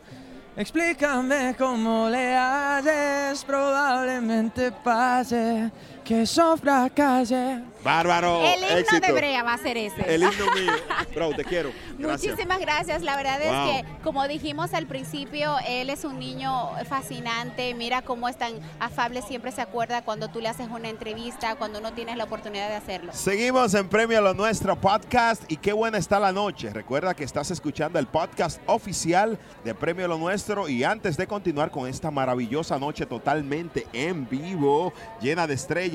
Explícame 0.56 1.56
cómo 1.58 2.08
le 2.08 2.36
haces, 2.36 3.44
probablemente 3.44 4.72
pase 4.72 5.72
que 6.06 6.22
eso 6.22 6.56
fracase. 6.56 7.62
Bárbaro. 7.84 8.42
el 8.42 8.64
himno 8.64 8.78
éxito. 8.78 9.06
de 9.08 9.14
Brea 9.14 9.44
va 9.44 9.54
a 9.54 9.58
ser 9.60 9.78
ese. 9.78 10.02
El 10.14 10.24
himno 10.24 10.46
mío. 10.56 10.72
Bro, 11.14 11.34
te 11.36 11.44
quiero. 11.44 11.72
Gracias. 12.00 12.32
Muchísimas 12.32 12.60
gracias. 12.60 13.02
La 13.04 13.16
verdad 13.16 13.40
Wow. 13.40 13.70
es 13.76 13.84
que, 13.84 14.04
como 14.04 14.28
dijimos 14.28 14.74
al 14.74 14.86
principio, 14.88 15.56
él 15.68 15.90
es 15.90 16.04
un 16.04 16.18
niño 16.20 16.70
fascinante. 16.90 17.74
Mira 17.76 18.02
cómo 18.02 18.28
es 18.28 18.38
tan 18.38 18.54
afable, 18.80 19.22
siempre 19.22 19.52
se 19.52 19.62
acuerda 19.62 20.02
cuando 20.04 20.28
tú 20.30 20.42
le 20.42 20.50
haces 20.50 20.68
una 20.70 20.90
entrevista, 20.90 21.56
cuando 21.56 21.80
no 21.80 21.94
tienes 21.94 22.18
la 22.18 22.24
oportunidad 22.26 22.70
de 22.70 22.76
hacerlo. 22.76 23.12
Seguimos 23.14 23.74
en 23.76 23.88
Premio 23.88 24.18
a 24.18 24.22
lo 24.22 24.34
Nuestro 24.34 24.76
Podcast 24.80 25.44
y 25.52 25.58
qué 25.58 25.72
buena 25.74 25.98
está 25.98 26.20
la 26.20 26.32
noche. 26.32 26.72
Recuerda 26.72 27.14
que 27.14 27.24
estás 27.24 27.50
escuchando 27.52 27.98
el 28.00 28.08
podcast 28.08 28.60
oficial 28.66 29.38
de 29.64 29.74
Premio 29.76 30.06
a 30.06 30.08
lo 30.10 30.18
Nuestro 30.18 30.68
y 30.68 30.84
antes 30.84 31.18
de 31.18 31.28
continuar 31.28 31.72
con 31.72 31.88
esta 31.88 32.12
maravillosa 32.12 32.78
noche 32.80 33.06
totalmente 33.06 33.88
en 33.94 34.28
vivo, 34.28 34.92
llena 35.22 35.48
de 35.48 35.54
estrellas 35.54 35.95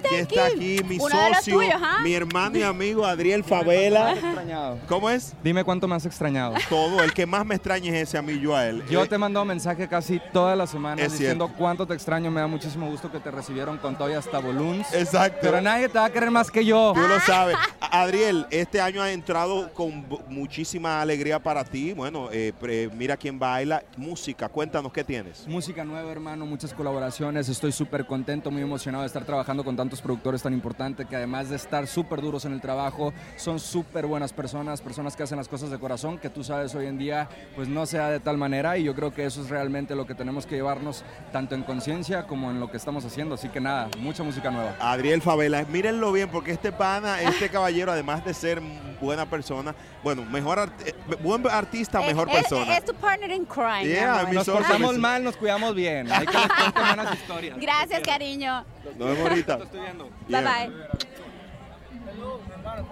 ¿Quién 0.00 0.20
está 0.22 0.46
Aquí 0.46 0.74
está 0.74 0.82
aquí 0.82 0.88
mi 0.88 0.96
Uno 0.98 1.08
de 1.20 1.28
los 1.28 1.36
socio, 1.38 1.54
tuyos, 1.58 1.74
¿ah? 1.82 1.98
mi 2.02 2.14
hermano 2.14 2.58
y 2.58 2.62
amigo 2.62 3.04
Adriel 3.04 3.44
Favela. 3.44 4.12
extrañado. 4.12 4.78
¿Cómo 4.88 5.10
es? 5.10 5.34
Dime 5.42 5.64
cuánto 5.64 5.86
me 5.88 5.94
has 5.96 6.06
extrañado. 6.06 6.54
Todo, 6.68 7.02
el 7.02 7.12
que 7.12 7.26
más 7.26 7.44
me 7.46 7.54
extraña 7.54 7.88
es 7.96 8.08
ese 8.08 8.18
a 8.18 8.22
mí, 8.22 8.38
yo 8.40 8.54
a 8.56 8.66
él. 8.66 8.82
Yo 8.90 9.02
Eh, 9.04 9.06
te 9.08 9.14
he 9.14 9.18
mandado 9.18 9.44
mensaje 9.44 9.88
casi 9.88 10.20
todas 10.32 10.56
las 10.56 10.70
semanas 10.70 11.04
Es 11.06 11.12
diciendo 11.12 11.46
cierto. 11.46 11.58
cuánto 11.58 11.86
te 11.86 11.94
extraño. 11.94 12.30
Me 12.30 12.40
da 12.40 12.46
muchísimo 12.46 12.88
gusto 12.90 13.10
que 13.10 13.20
te 13.20 13.30
recibieron 13.30 13.78
con 13.78 13.96
todo 13.96 14.10
y 14.10 14.14
hasta 14.14 14.38
balloons. 14.40 14.92
Exacto. 14.92 15.38
Pero 15.42 15.60
nadie 15.60 15.88
te 15.88 15.98
va 15.98 16.06
a 16.06 16.10
querer 16.10 16.30
más 16.30 16.50
que 16.50 16.64
yo. 16.64 16.92
Tú 16.94 17.00
lo 17.00 17.20
sabes. 17.20 17.56
A- 17.80 18.02
Adriel, 18.02 18.46
este 18.50 18.80
año 18.80 19.02
ha 19.02 19.10
entrado 19.12 19.72
con 19.72 20.08
bu- 20.08 20.20
muchísima 20.28 21.00
alegría 21.00 21.38
para 21.42 21.64
ti. 21.64 21.92
Bueno, 21.92 22.28
eh, 22.32 22.52
pre- 22.60 22.90
mira 22.94 23.16
quién 23.16 23.38
baila. 23.38 23.82
Música, 23.96 24.48
cuéntanos 24.48 24.92
qué 24.92 25.04
tienes. 25.04 25.46
Música 25.46 25.84
nueva, 25.84 26.10
hermano, 26.10 26.44
muchas 26.46 26.72
colaboraciones. 26.74 27.48
Estoy 27.48 27.72
súper 27.72 28.04
contento, 28.06 28.50
muy 28.50 28.62
emocionado 28.62 29.02
de 29.02 29.06
estar 29.06 29.24
trabajando 29.24 29.64
con 29.64 29.76
tantos 29.76 29.87
productores 29.96 30.42
tan 30.42 30.52
importantes 30.52 31.06
que 31.06 31.16
además 31.16 31.48
de 31.48 31.56
estar 31.56 31.86
súper 31.86 32.20
duros 32.20 32.44
en 32.44 32.52
el 32.52 32.60
trabajo, 32.60 33.12
son 33.36 33.58
súper 33.58 34.06
buenas 34.06 34.32
personas, 34.32 34.80
personas 34.82 35.16
que 35.16 35.22
hacen 35.22 35.38
las 35.38 35.48
cosas 35.48 35.70
de 35.70 35.78
corazón, 35.78 36.18
que 36.18 36.28
tú 36.28 36.44
sabes 36.44 36.74
hoy 36.74 36.86
en 36.86 36.98
día, 36.98 37.28
pues 37.56 37.68
no 37.68 37.86
sea 37.86 38.08
de 38.10 38.20
tal 38.20 38.36
manera. 38.36 38.76
Y 38.78 38.84
yo 38.84 38.94
creo 38.94 39.12
que 39.14 39.24
eso 39.24 39.40
es 39.42 39.48
realmente 39.48 39.94
lo 39.94 40.06
que 40.06 40.14
tenemos 40.14 40.44
que 40.46 40.56
llevarnos 40.56 41.04
tanto 41.32 41.54
en 41.54 41.62
conciencia 41.62 42.26
como 42.26 42.50
en 42.50 42.60
lo 42.60 42.70
que 42.70 42.76
estamos 42.76 43.04
haciendo. 43.04 43.34
Así 43.36 43.48
que 43.48 43.60
nada, 43.60 43.88
mucha 43.98 44.22
música 44.22 44.50
nueva. 44.50 44.76
Adriel 44.80 45.22
Favela, 45.22 45.64
mírenlo 45.64 46.12
bien 46.12 46.28
porque 46.28 46.52
este 46.52 46.70
pana, 46.72 47.22
este 47.22 47.48
caballero, 47.48 47.92
además 47.92 48.24
de 48.24 48.34
ser 48.34 48.60
buena 49.00 49.26
persona, 49.26 49.74
bueno, 50.02 50.24
mejor 50.24 50.58
art- 50.58 50.80
eh, 50.86 50.94
buen 51.22 51.46
artista, 51.48 52.00
mejor 52.00 52.28
Eh, 52.28 52.32
persona. 52.32 52.76
Es 52.76 52.84
tu 52.84 52.94
partner 52.94 53.30
in 53.30 53.44
crime. 53.44 53.84
Yeah, 53.86 54.26
mi 54.28 54.34
Nos 54.36 54.46
portamos 54.48 54.94
mi- 54.94 55.00
mal, 55.00 55.22
nos 55.24 55.36
cuidamos 55.36 55.74
bien. 55.74 56.10
Hay 56.10 56.26
que 56.26 56.32
cuente 56.32 56.80
buenas 56.80 57.14
historias. 57.14 57.58
Gracias, 57.60 58.00
cariño. 58.00 58.64
Nos 58.98 59.08
vemos 59.08 59.28
ahorita. 59.28 59.58
Bye 59.78 60.10
Yeah. 60.28 60.40
bye. 60.42 60.72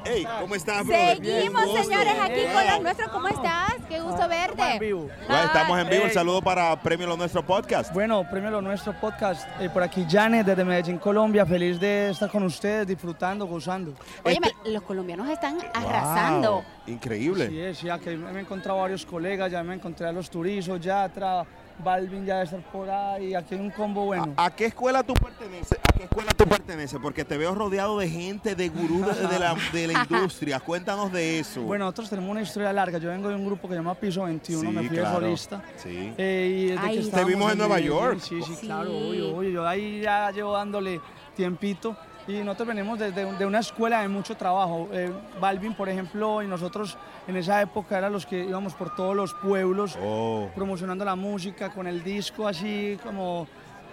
Hey, 0.05 0.27
¿cómo 0.40 0.55
estás? 0.55 0.87
Seguimos, 0.87 1.64
Bien, 1.64 1.85
señores, 1.85 2.14
aquí 2.20 2.40
con 2.53 2.66
los 2.66 2.83
nuestros. 2.83 3.09
¿Cómo 3.11 3.29
estás? 3.29 3.75
Qué 3.88 4.01
gusto 4.01 4.29
verte. 4.29 4.79
Bueno, 4.79 5.44
estamos 5.44 5.79
en 5.81 5.88
vivo. 5.88 6.05
El 6.05 6.12
saludo 6.12 6.42
para 6.42 6.81
Premio 6.81 7.07
Lo 7.07 7.16
Nuestro 7.16 7.44
Podcast. 7.44 7.92
Bueno, 7.92 8.25
premio 8.31 8.51
lo 8.51 8.62
nuestro 8.62 8.92
podcast. 9.01 9.46
Eh, 9.61 9.68
por 9.68 9.83
aquí 9.83 10.07
Janet 10.09 10.46
desde 10.46 10.64
Medellín, 10.64 10.99
Colombia. 10.99 11.44
Feliz 11.44 11.79
de 11.81 12.11
estar 12.11 12.31
con 12.31 12.44
ustedes, 12.44 12.87
disfrutando, 12.87 13.46
gozando. 13.46 13.94
Oye, 14.25 14.38
los 14.66 14.83
colombianos 14.83 15.29
están 15.29 15.59
arrasando. 15.75 16.53
Wow, 16.53 16.64
Increíble. 16.87 17.49
Sí, 17.49 17.61
es, 17.61 17.83
ya 17.83 17.99
que 17.99 18.16
me 18.16 18.38
he 18.38 18.42
encontrado 18.42 18.79
varios 18.81 19.05
colegas, 19.05 19.51
ya 19.51 19.62
me 19.62 19.75
encontré 19.75 20.07
a 20.07 20.12
los 20.12 20.31
turizos, 20.31 20.81
Yatra, 20.81 21.44
Balvin 21.83 22.25
ya 22.25 22.35
debe 22.35 22.45
estar 22.45 22.61
por 22.73 22.89
ahí, 22.89 23.35
aquí 23.35 23.55
hay 23.55 23.61
un 23.61 23.71
combo 23.71 24.07
bueno. 24.07 24.33
¿A 24.37 24.51
qué 24.51 24.67
escuela 24.67 25.03
tú 25.03 25.15
perteneces? 25.15 25.79
¿A 25.89 25.93
qué 25.93 26.05
escuela 26.05 26.33
tú 26.33 26.45
perteneces? 26.47 26.99
Porque 27.03 27.25
te 27.25 27.37
veo 27.37 27.55
rodeado 27.55 27.99
de 27.99 28.09
gente, 28.09 28.55
de 28.55 28.69
gurú 28.69 29.05
de, 29.05 29.29
de 29.29 29.39
la, 29.39 29.55
de 29.73 29.87
la 29.87 30.07
industria. 30.11 30.59
Cuéntanos 30.61 31.12
de 31.12 31.39
eso. 31.41 31.62
Bueno, 31.62 31.85
nosotros 31.85 32.11
tenemos 32.11 32.31
una 32.31 32.43
historia 32.43 32.73
larga. 32.73 32.99
Yo 32.99 33.09
vengo 33.11 33.29
de 33.29 33.35
un 33.35 33.45
grupo 33.47 33.69
que 33.69 33.75
se 33.75 33.79
llama 33.81 33.95
Piso 33.95 34.23
21, 34.25 34.73
me 34.73 34.83
Sí, 34.83 34.89
fui 34.89 34.97
de 34.97 35.05
solista. 35.05 35.62
Sí. 35.77 36.12
Eh, 36.17 36.57
y 36.59 36.67
desde 36.71 36.87
Ay, 36.87 37.05
que 37.05 37.11
Te 37.11 37.25
vimos 37.25 37.53
en 37.53 37.59
Nueva 37.59 37.79
York. 37.81 38.19
Sí, 38.21 38.41
sí, 38.43 38.55
Sí. 38.55 38.67
claro, 38.67 38.91
obvio, 38.97 39.37
obvio. 39.37 39.51
Yo 39.51 39.67
ahí 39.69 40.01
ya 40.01 40.31
llevo 40.31 40.53
dándole 40.55 41.01
tiempito. 41.37 41.97
Y 42.29 42.39
nosotros 42.43 42.69
venimos 42.69 42.99
desde 42.99 43.25
de 43.37 43.47
una 43.47 43.61
escuela 43.61 44.01
de 44.03 44.09
mucho 44.09 44.37
trabajo. 44.37 44.89
Eh, 44.93 45.12
Balvin, 45.41 45.75
por 45.75 45.89
ejemplo, 45.89 46.43
y 46.43 46.49
nosotros 46.49 46.99
en 47.29 47.37
esa 47.37 47.62
época 47.62 47.97
eran 47.99 48.12
los 48.12 48.27
que 48.27 48.45
íbamos 48.45 48.75
por 48.75 48.95
todos 48.97 49.15
los 49.15 49.33
pueblos 49.35 49.97
Oh. 50.03 50.49
promocionando 50.55 51.05
la 51.05 51.15
música 51.15 51.71
con 51.71 51.87
el 51.87 52.03
disco 52.03 52.49
así 52.49 52.99
como, 53.05 53.47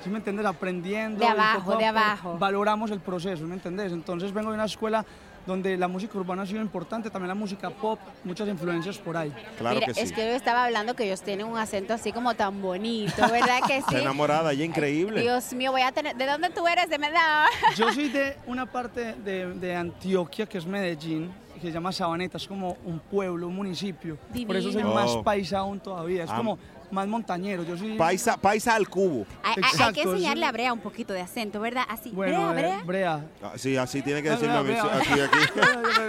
¿sí 0.04 0.10
me 0.10 0.17
entiendes? 0.17 0.46
Aprendiendo. 0.48 1.19
De 1.19 1.28
abajo, 1.28 1.65
poco 1.65 1.78
de 1.78 1.86
abajo. 1.86 2.38
Valoramos 2.39 2.89
el 2.89 3.02
proceso, 3.02 3.43
¿me 3.46 3.54
entendés? 3.54 3.91
Entonces 3.91 4.34
vengo 4.34 4.50
de 4.50 4.56
una 4.56 4.65
escuela 4.65 5.06
donde 5.45 5.77
la 5.77 5.88
música 5.88 6.17
urbana 6.17 6.43
ha 6.43 6.45
sido 6.45 6.62
importante, 6.62 7.10
también 7.10 7.27
la 7.29 7.36
música 7.36 7.69
pop, 7.69 7.99
muchas 8.23 8.47
influencias 8.47 8.97
por 8.97 9.17
ahí. 9.17 9.34
Mira, 9.60 9.88
es 9.95 10.12
que 10.12 10.21
yo 10.25 10.34
estaba 10.36 10.65
hablando 10.65 10.95
que 10.95 11.03
ellos 11.06 11.21
tienen 11.21 11.45
un 11.47 11.58
acento 11.58 11.93
así 11.93 12.12
como 12.12 12.34
tan 12.36 12.62
bonito, 12.62 13.21
¿verdad 13.29 13.60
que 13.67 13.77
Está 13.84 13.91
sí? 13.91 13.97
enamorada, 13.97 14.51
ella 14.53 14.63
increíble. 14.65 15.21
Dios 15.21 15.53
mío, 15.53 15.71
voy 15.71 15.82
a 15.82 15.91
tener... 15.91 16.15
¿De 16.15 16.25
dónde 16.25 16.49
tú 16.49 16.67
eres? 16.67 16.89
De 16.89 16.97
Medellín. 16.97 17.19
Yo 17.75 17.91
soy 17.91 18.10
de 18.10 18.38
una 18.47 18.65
parte 18.65 19.13
de, 19.15 19.53
de 19.56 19.75
Antioquia, 19.75 20.45
que 20.45 20.58
es 20.58 20.65
Medellín, 20.65 21.32
que 21.56 21.62
se 21.67 21.71
llama 21.71 21.91
Sabaneta, 21.91 22.38
es 22.38 22.47
como 22.47 22.77
un 22.86 22.99
pueblo, 22.99 23.47
un 23.47 23.56
municipio. 23.56 24.17
Por 24.47 24.56
eso 24.56 24.71
soy 24.71 24.82
Divino. 24.82 24.93
más 24.95 25.12
Oh. 25.12 25.23
paisa 25.23 25.60
aún 25.60 25.79
todavía, 25.79 26.23
es 26.25 26.29
Ah. 26.29 26.36
como 26.38 26.58
más 26.93 27.08
montañero. 27.08 27.63
Yo 27.63 27.75
soy 27.77 27.97
Paisa, 27.97 28.38
paisa 28.38 28.75
al 28.75 28.88
cubo. 28.88 29.25
Hay, 29.43 29.93
que 29.93 30.01
enseñarle 30.03 30.45
a 30.45 30.51
Brea 30.51 30.71
un 30.71 30.79
poquito 30.79 31.12
de 31.13 31.21
acento, 31.21 31.60
¿verdad? 31.60 31.84
Así, 31.89 32.12
Bueno, 32.12 32.49
Brea, 32.53 32.82
Brea. 32.84 32.84
Brea. 32.86 33.25
Ah, 33.43 33.51
Sí, 33.56 33.75
así 33.75 34.01
tiene 34.01 34.21
que 34.23 34.29
decirme 34.29 34.56
a 34.56 34.63
mí. 34.63 34.73
Aquí, 34.73 35.19
aquí. 35.19 35.60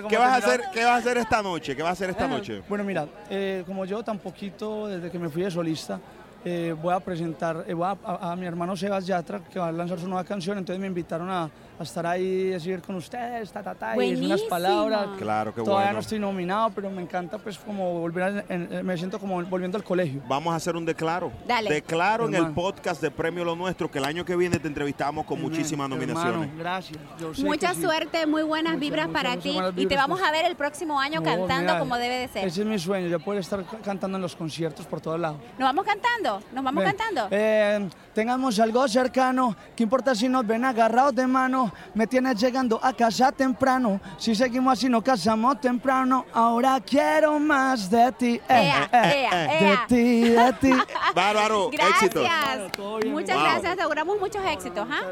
¿Qué 0.09 0.16
vas 0.18 0.29
a 0.31 0.37
hacer? 0.37 0.62
¿Qué 0.73 0.85
vas 0.85 0.92
a 0.92 0.97
hacer 0.99 1.16
esta 1.18 1.42
noche? 1.42 1.75
¿Qué 1.75 1.83
vas 1.83 1.90
a 1.90 1.92
hacer 1.92 2.11
esta 2.11 2.27
Eh, 2.27 2.29
noche? 2.29 2.62
Bueno, 2.68 2.85
mira, 2.85 3.07
eh, 3.31 3.64
como 3.66 3.85
yo 3.85 4.03
tan 4.03 4.18
poquito 4.18 4.87
desde 4.87 5.11
que 5.11 5.18
me 5.18 5.29
fui 5.29 5.42
de 5.42 5.51
solista, 5.51 5.99
eh, 6.44 6.75
voy 6.81 6.92
a 6.94 7.01
presentar, 7.01 7.64
eh, 7.66 7.73
voy 7.75 7.87
a, 7.87 7.97
a- 8.05 8.33
a 8.33 8.37
mi 8.37 8.44
hermano 8.47 8.77
Sebas 8.77 9.07
Yatra, 9.07 9.40
que 9.40 9.59
va 9.59 9.68
a 9.68 9.73
lanzar 9.73 9.99
su 9.99 10.07
nueva 10.07 10.25
canción, 10.25 10.59
entonces 10.59 10.79
me 10.81 10.87
invitaron 10.87 11.31
a 11.31 11.49
estar 11.83 12.07
ahí, 12.07 12.51
decir 12.51 12.81
con 12.83 12.95
ustedes, 12.95 13.51
ta, 13.53 13.63
ta, 13.63 13.75
ta, 13.75 13.97
y 13.97 14.11
decir 14.11 14.25
unas 14.27 14.43
palabras. 14.43 15.09
Claro, 15.19 15.53
qué 15.55 15.61
Todavía 15.63 15.87
bueno. 15.87 15.93
no 15.95 16.01
estoy 16.01 16.19
nominado, 16.21 16.71
pero 16.75 16.89
me 16.91 17.03
encanta 17.03 17.37
pues 17.39 17.59
como 17.59 17.99
volver, 17.99 18.23
a- 18.23 18.45
en- 18.55 18.73
en- 18.73 18.87
me 18.87 18.97
siento 18.97 19.19
como 19.19 19.43
volviendo 19.45 19.77
al 19.77 19.85
colegio. 19.85 20.23
Vamos 20.29 20.53
a 20.53 20.57
hacer 20.57 20.77
un 20.77 20.85
declaro. 20.85 21.33
Dale. 21.47 21.71
Declaro 21.71 22.27
en 22.29 22.35
el 22.37 22.53
podcast 22.53 23.03
de 23.03 23.11
Premio 23.11 23.45
Lo 23.45 23.57
Nuestro 23.57 23.91
que 23.91 23.99
el 23.99 24.05
año 24.05 24.25
que 24.25 24.37
viene 24.37 24.59
te 24.59 24.69
entrevistamos 24.69 25.27
con 25.27 25.41
muchísimas 25.41 25.89
nominaciones. 25.89 26.33
Hermano, 26.35 26.53
gracias. 26.59 26.99
Yo 27.19 27.35
sé 27.35 27.43
Mucha 27.45 27.71
que 27.71 27.75
sí. 27.77 27.83
suerte, 27.83 28.27
muy 28.27 28.43
buenas 28.43 28.75
Muchas, 28.75 28.81
vibras 28.81 29.07
muchas, 29.09 29.23
para 29.23 29.37
muchas 29.37 29.75
ti 29.75 29.83
y 29.83 29.87
te 29.87 29.97
vamos 29.97 30.21
a 30.23 30.31
ver 30.31 30.45
el 30.45 30.57
próximo 30.57 31.01
año 31.01 31.21
No, 31.21 31.25
cantando 31.27 31.73
mira, 31.73 31.79
como 31.79 31.97
debe 31.97 32.19
de 32.19 32.29
ser. 32.29 32.47
Ese 32.47 32.61
es 32.63 32.67
mi 32.67 32.79
sueño, 32.79 33.09
ya 33.09 33.19
poder 33.19 33.41
estar 33.41 33.65
ca- 33.65 33.79
cantando 33.79 34.17
en 34.17 34.23
los 34.23 34.37
conciertos 34.37 34.87
por 34.87 35.01
todos 35.01 35.19
lados. 35.19 35.39
¿Nos 35.59 35.69
vamos 35.69 35.85
cantando? 35.85 36.41
¿Nos 36.53 36.65
vamos 36.65 36.85
Ven, 36.85 36.95
cantando? 36.97 37.29
eh, 37.31 37.89
tengamos 38.14 38.59
algo 38.61 38.87
cercano, 38.88 39.57
¿qué 39.77 39.83
importa 39.83 40.14
si 40.14 40.29
nos 40.29 40.46
ven 40.46 40.64
agarrados 40.64 41.14
de 41.14 41.27
mano? 41.27 41.72
Me 41.94 42.07
tienes 42.07 42.40
llegando 42.40 42.79
a 42.83 42.92
casa 42.92 43.33
temprano, 43.33 44.00
si 44.18 44.35
seguimos 44.35 44.72
así 44.79 44.88
nos 44.88 45.03
casamos 45.03 45.61
temprano. 45.61 46.24
Ahora 46.33 46.81
quiero 46.81 47.38
más 47.38 47.90
de 47.90 48.12
ti, 48.12 48.40
eh, 48.48 48.70
Ea, 48.70 48.88
eh, 48.92 49.29
ea, 49.31 49.46
de 49.46 49.66
ea. 49.68 49.87
ti, 49.88 50.20
de 50.31 50.53
ti. 50.61 50.70
Bárbaro, 51.14 51.70
éxito. 51.72 52.22
Gracias. 52.22 52.79
Muchas 53.07 53.35
Wow. 53.37 53.44
gracias, 53.44 53.79
auguramos 53.81 54.18
muchos 54.20 54.44
éxitos, 54.46 54.87
¿ah? 54.90 55.03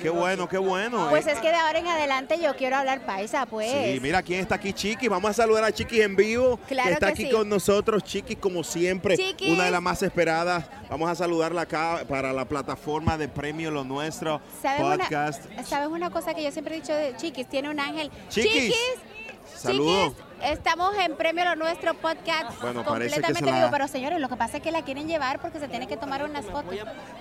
Qué 0.00 0.08
bueno, 0.10 0.48
qué 0.48 0.58
bueno. 0.58 1.08
Pues 1.10 1.26
Eh, 1.26 1.32
es 1.32 1.38
que 1.40 1.48
de 1.48 1.54
ahora 1.56 1.78
en 1.78 1.86
adelante 1.86 2.38
yo 2.42 2.54
quiero 2.56 2.76
hablar 2.76 3.04
paisa, 3.04 3.46
pues. 3.46 3.70
Sí, 3.70 4.00
mira 4.00 4.22
quién 4.22 4.40
está 4.40 4.54
aquí, 4.56 4.72
Chiqui. 4.72 5.08
Vamos 5.08 5.30
a 5.30 5.34
saludar 5.34 5.64
a 5.64 5.72
Chiqui 5.72 6.00
en 6.00 6.16
vivo. 6.16 6.58
Claro 6.68 6.88
que 6.88 6.94
está 6.94 7.06
que 7.08 7.12
aquí 7.12 7.24
sí. 7.26 7.30
con 7.30 7.48
nosotros, 7.48 8.02
Chiqui, 8.04 8.36
como 8.36 8.64
siempre. 8.64 9.16
Chiqui. 9.16 9.52
Una 9.52 9.64
de 9.64 9.70
las 9.70 9.82
más 9.82 10.02
esperadas. 10.02 10.64
Vamos 10.88 11.08
a 11.10 11.14
saludarla 11.14 11.62
acá 11.62 12.00
para 12.08 12.21
la 12.30 12.44
plataforma 12.44 13.16
de 13.16 13.28
Premio 13.28 13.70
Lo 13.70 13.84
Nuestro 13.84 14.42
¿Sabes 14.60 14.82
podcast. 14.82 15.46
una, 15.50 15.64
¿Sabes 15.64 15.88
una 15.88 16.10
cosa 16.10 16.34
que 16.34 16.44
yo 16.44 16.52
siempre 16.52 16.76
he 16.76 16.80
dicho 16.82 16.92
de 16.92 17.16
Chiquis? 17.16 17.48
Tiene 17.48 17.70
un 17.70 17.80
ángel. 17.80 18.10
Chiquis. 18.28 18.74
Saludos. 19.56 20.08
Chiquis, 20.12 20.31
estamos 20.44 20.94
en 20.98 21.16
Premio 21.16 21.44
Lo 21.44 21.56
Nuestro 21.56 21.94
podcast 21.94 22.60
Bueno, 22.60 22.84
completamente 22.84 23.44
la- 23.50 23.58
vivo, 23.58 23.68
pero 23.70 23.88
señores, 23.88 24.18
lo 24.20 24.28
que 24.28 24.36
pasa 24.36 24.56
es 24.56 24.62
que 24.62 24.70
la 24.72 24.82
quieren 24.82 25.06
llevar 25.06 25.40
porque 25.40 25.58
se 25.60 25.68
tiene 25.68 25.86
que 25.86 25.96
tomar 25.96 26.22
unas 26.24 26.44
fotos. 26.46 26.74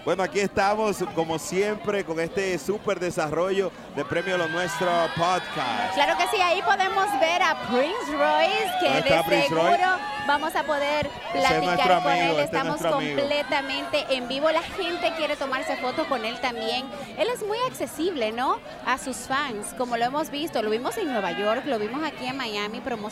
Bueno, 0.05 0.23
aquí 0.23 0.39
estamos, 0.39 0.97
como 1.15 1.37
siempre, 1.37 2.03
con 2.03 2.19
este 2.19 2.57
súper 2.57 2.99
desarrollo 2.99 3.71
de 3.95 4.03
Premio 4.05 4.37
Lo 4.37 4.47
Nuestro 4.47 4.87
podcast. 5.15 5.93
Claro 5.93 6.17
que 6.17 6.25
sí, 6.35 6.41
ahí 6.41 6.61
podemos 6.63 7.05
ver 7.19 7.41
a 7.43 7.55
Prince 7.67 8.11
Royce, 8.11 8.71
que 8.79 8.87
¿Dónde 8.93 9.15
de 9.15 9.23
Prince 9.23 9.47
seguro 9.47 9.67
Royce? 9.67 9.85
vamos 10.27 10.55
a 10.55 10.63
poder 10.63 11.09
platicar 11.31 12.01
con 12.03 12.11
él. 12.13 12.21
este 12.29 12.39
es 12.41 12.45
Estamos 12.45 12.67
nuestro 12.81 12.95
amigo. 12.95 13.19
completamente 13.19 14.05
en 14.09 14.27
vivo. 14.27 14.49
La 14.51 14.61
gente 14.63 15.13
quiere 15.17 15.35
tomarse 15.35 15.75
fotos 15.77 16.07
con 16.07 16.25
él 16.25 16.39
también. 16.41 16.85
Él 17.17 17.27
es 17.33 17.45
muy 17.45 17.57
accesible, 17.67 18.31
¿no? 18.31 18.57
A 18.85 18.97
sus 18.97 19.17
fans, 19.17 19.73
como 19.77 19.97
lo 19.97 20.05
hemos 20.05 20.29
visto. 20.31 20.61
Lo 20.61 20.69
vimos 20.69 20.97
en 20.97 21.11
Nueva 21.11 21.31
York, 21.33 21.63
lo 21.65 21.77
vimos 21.77 22.03
aquí 22.03 22.25
en 22.25 22.37
Miami 22.37 22.79
promocionando 22.79 23.10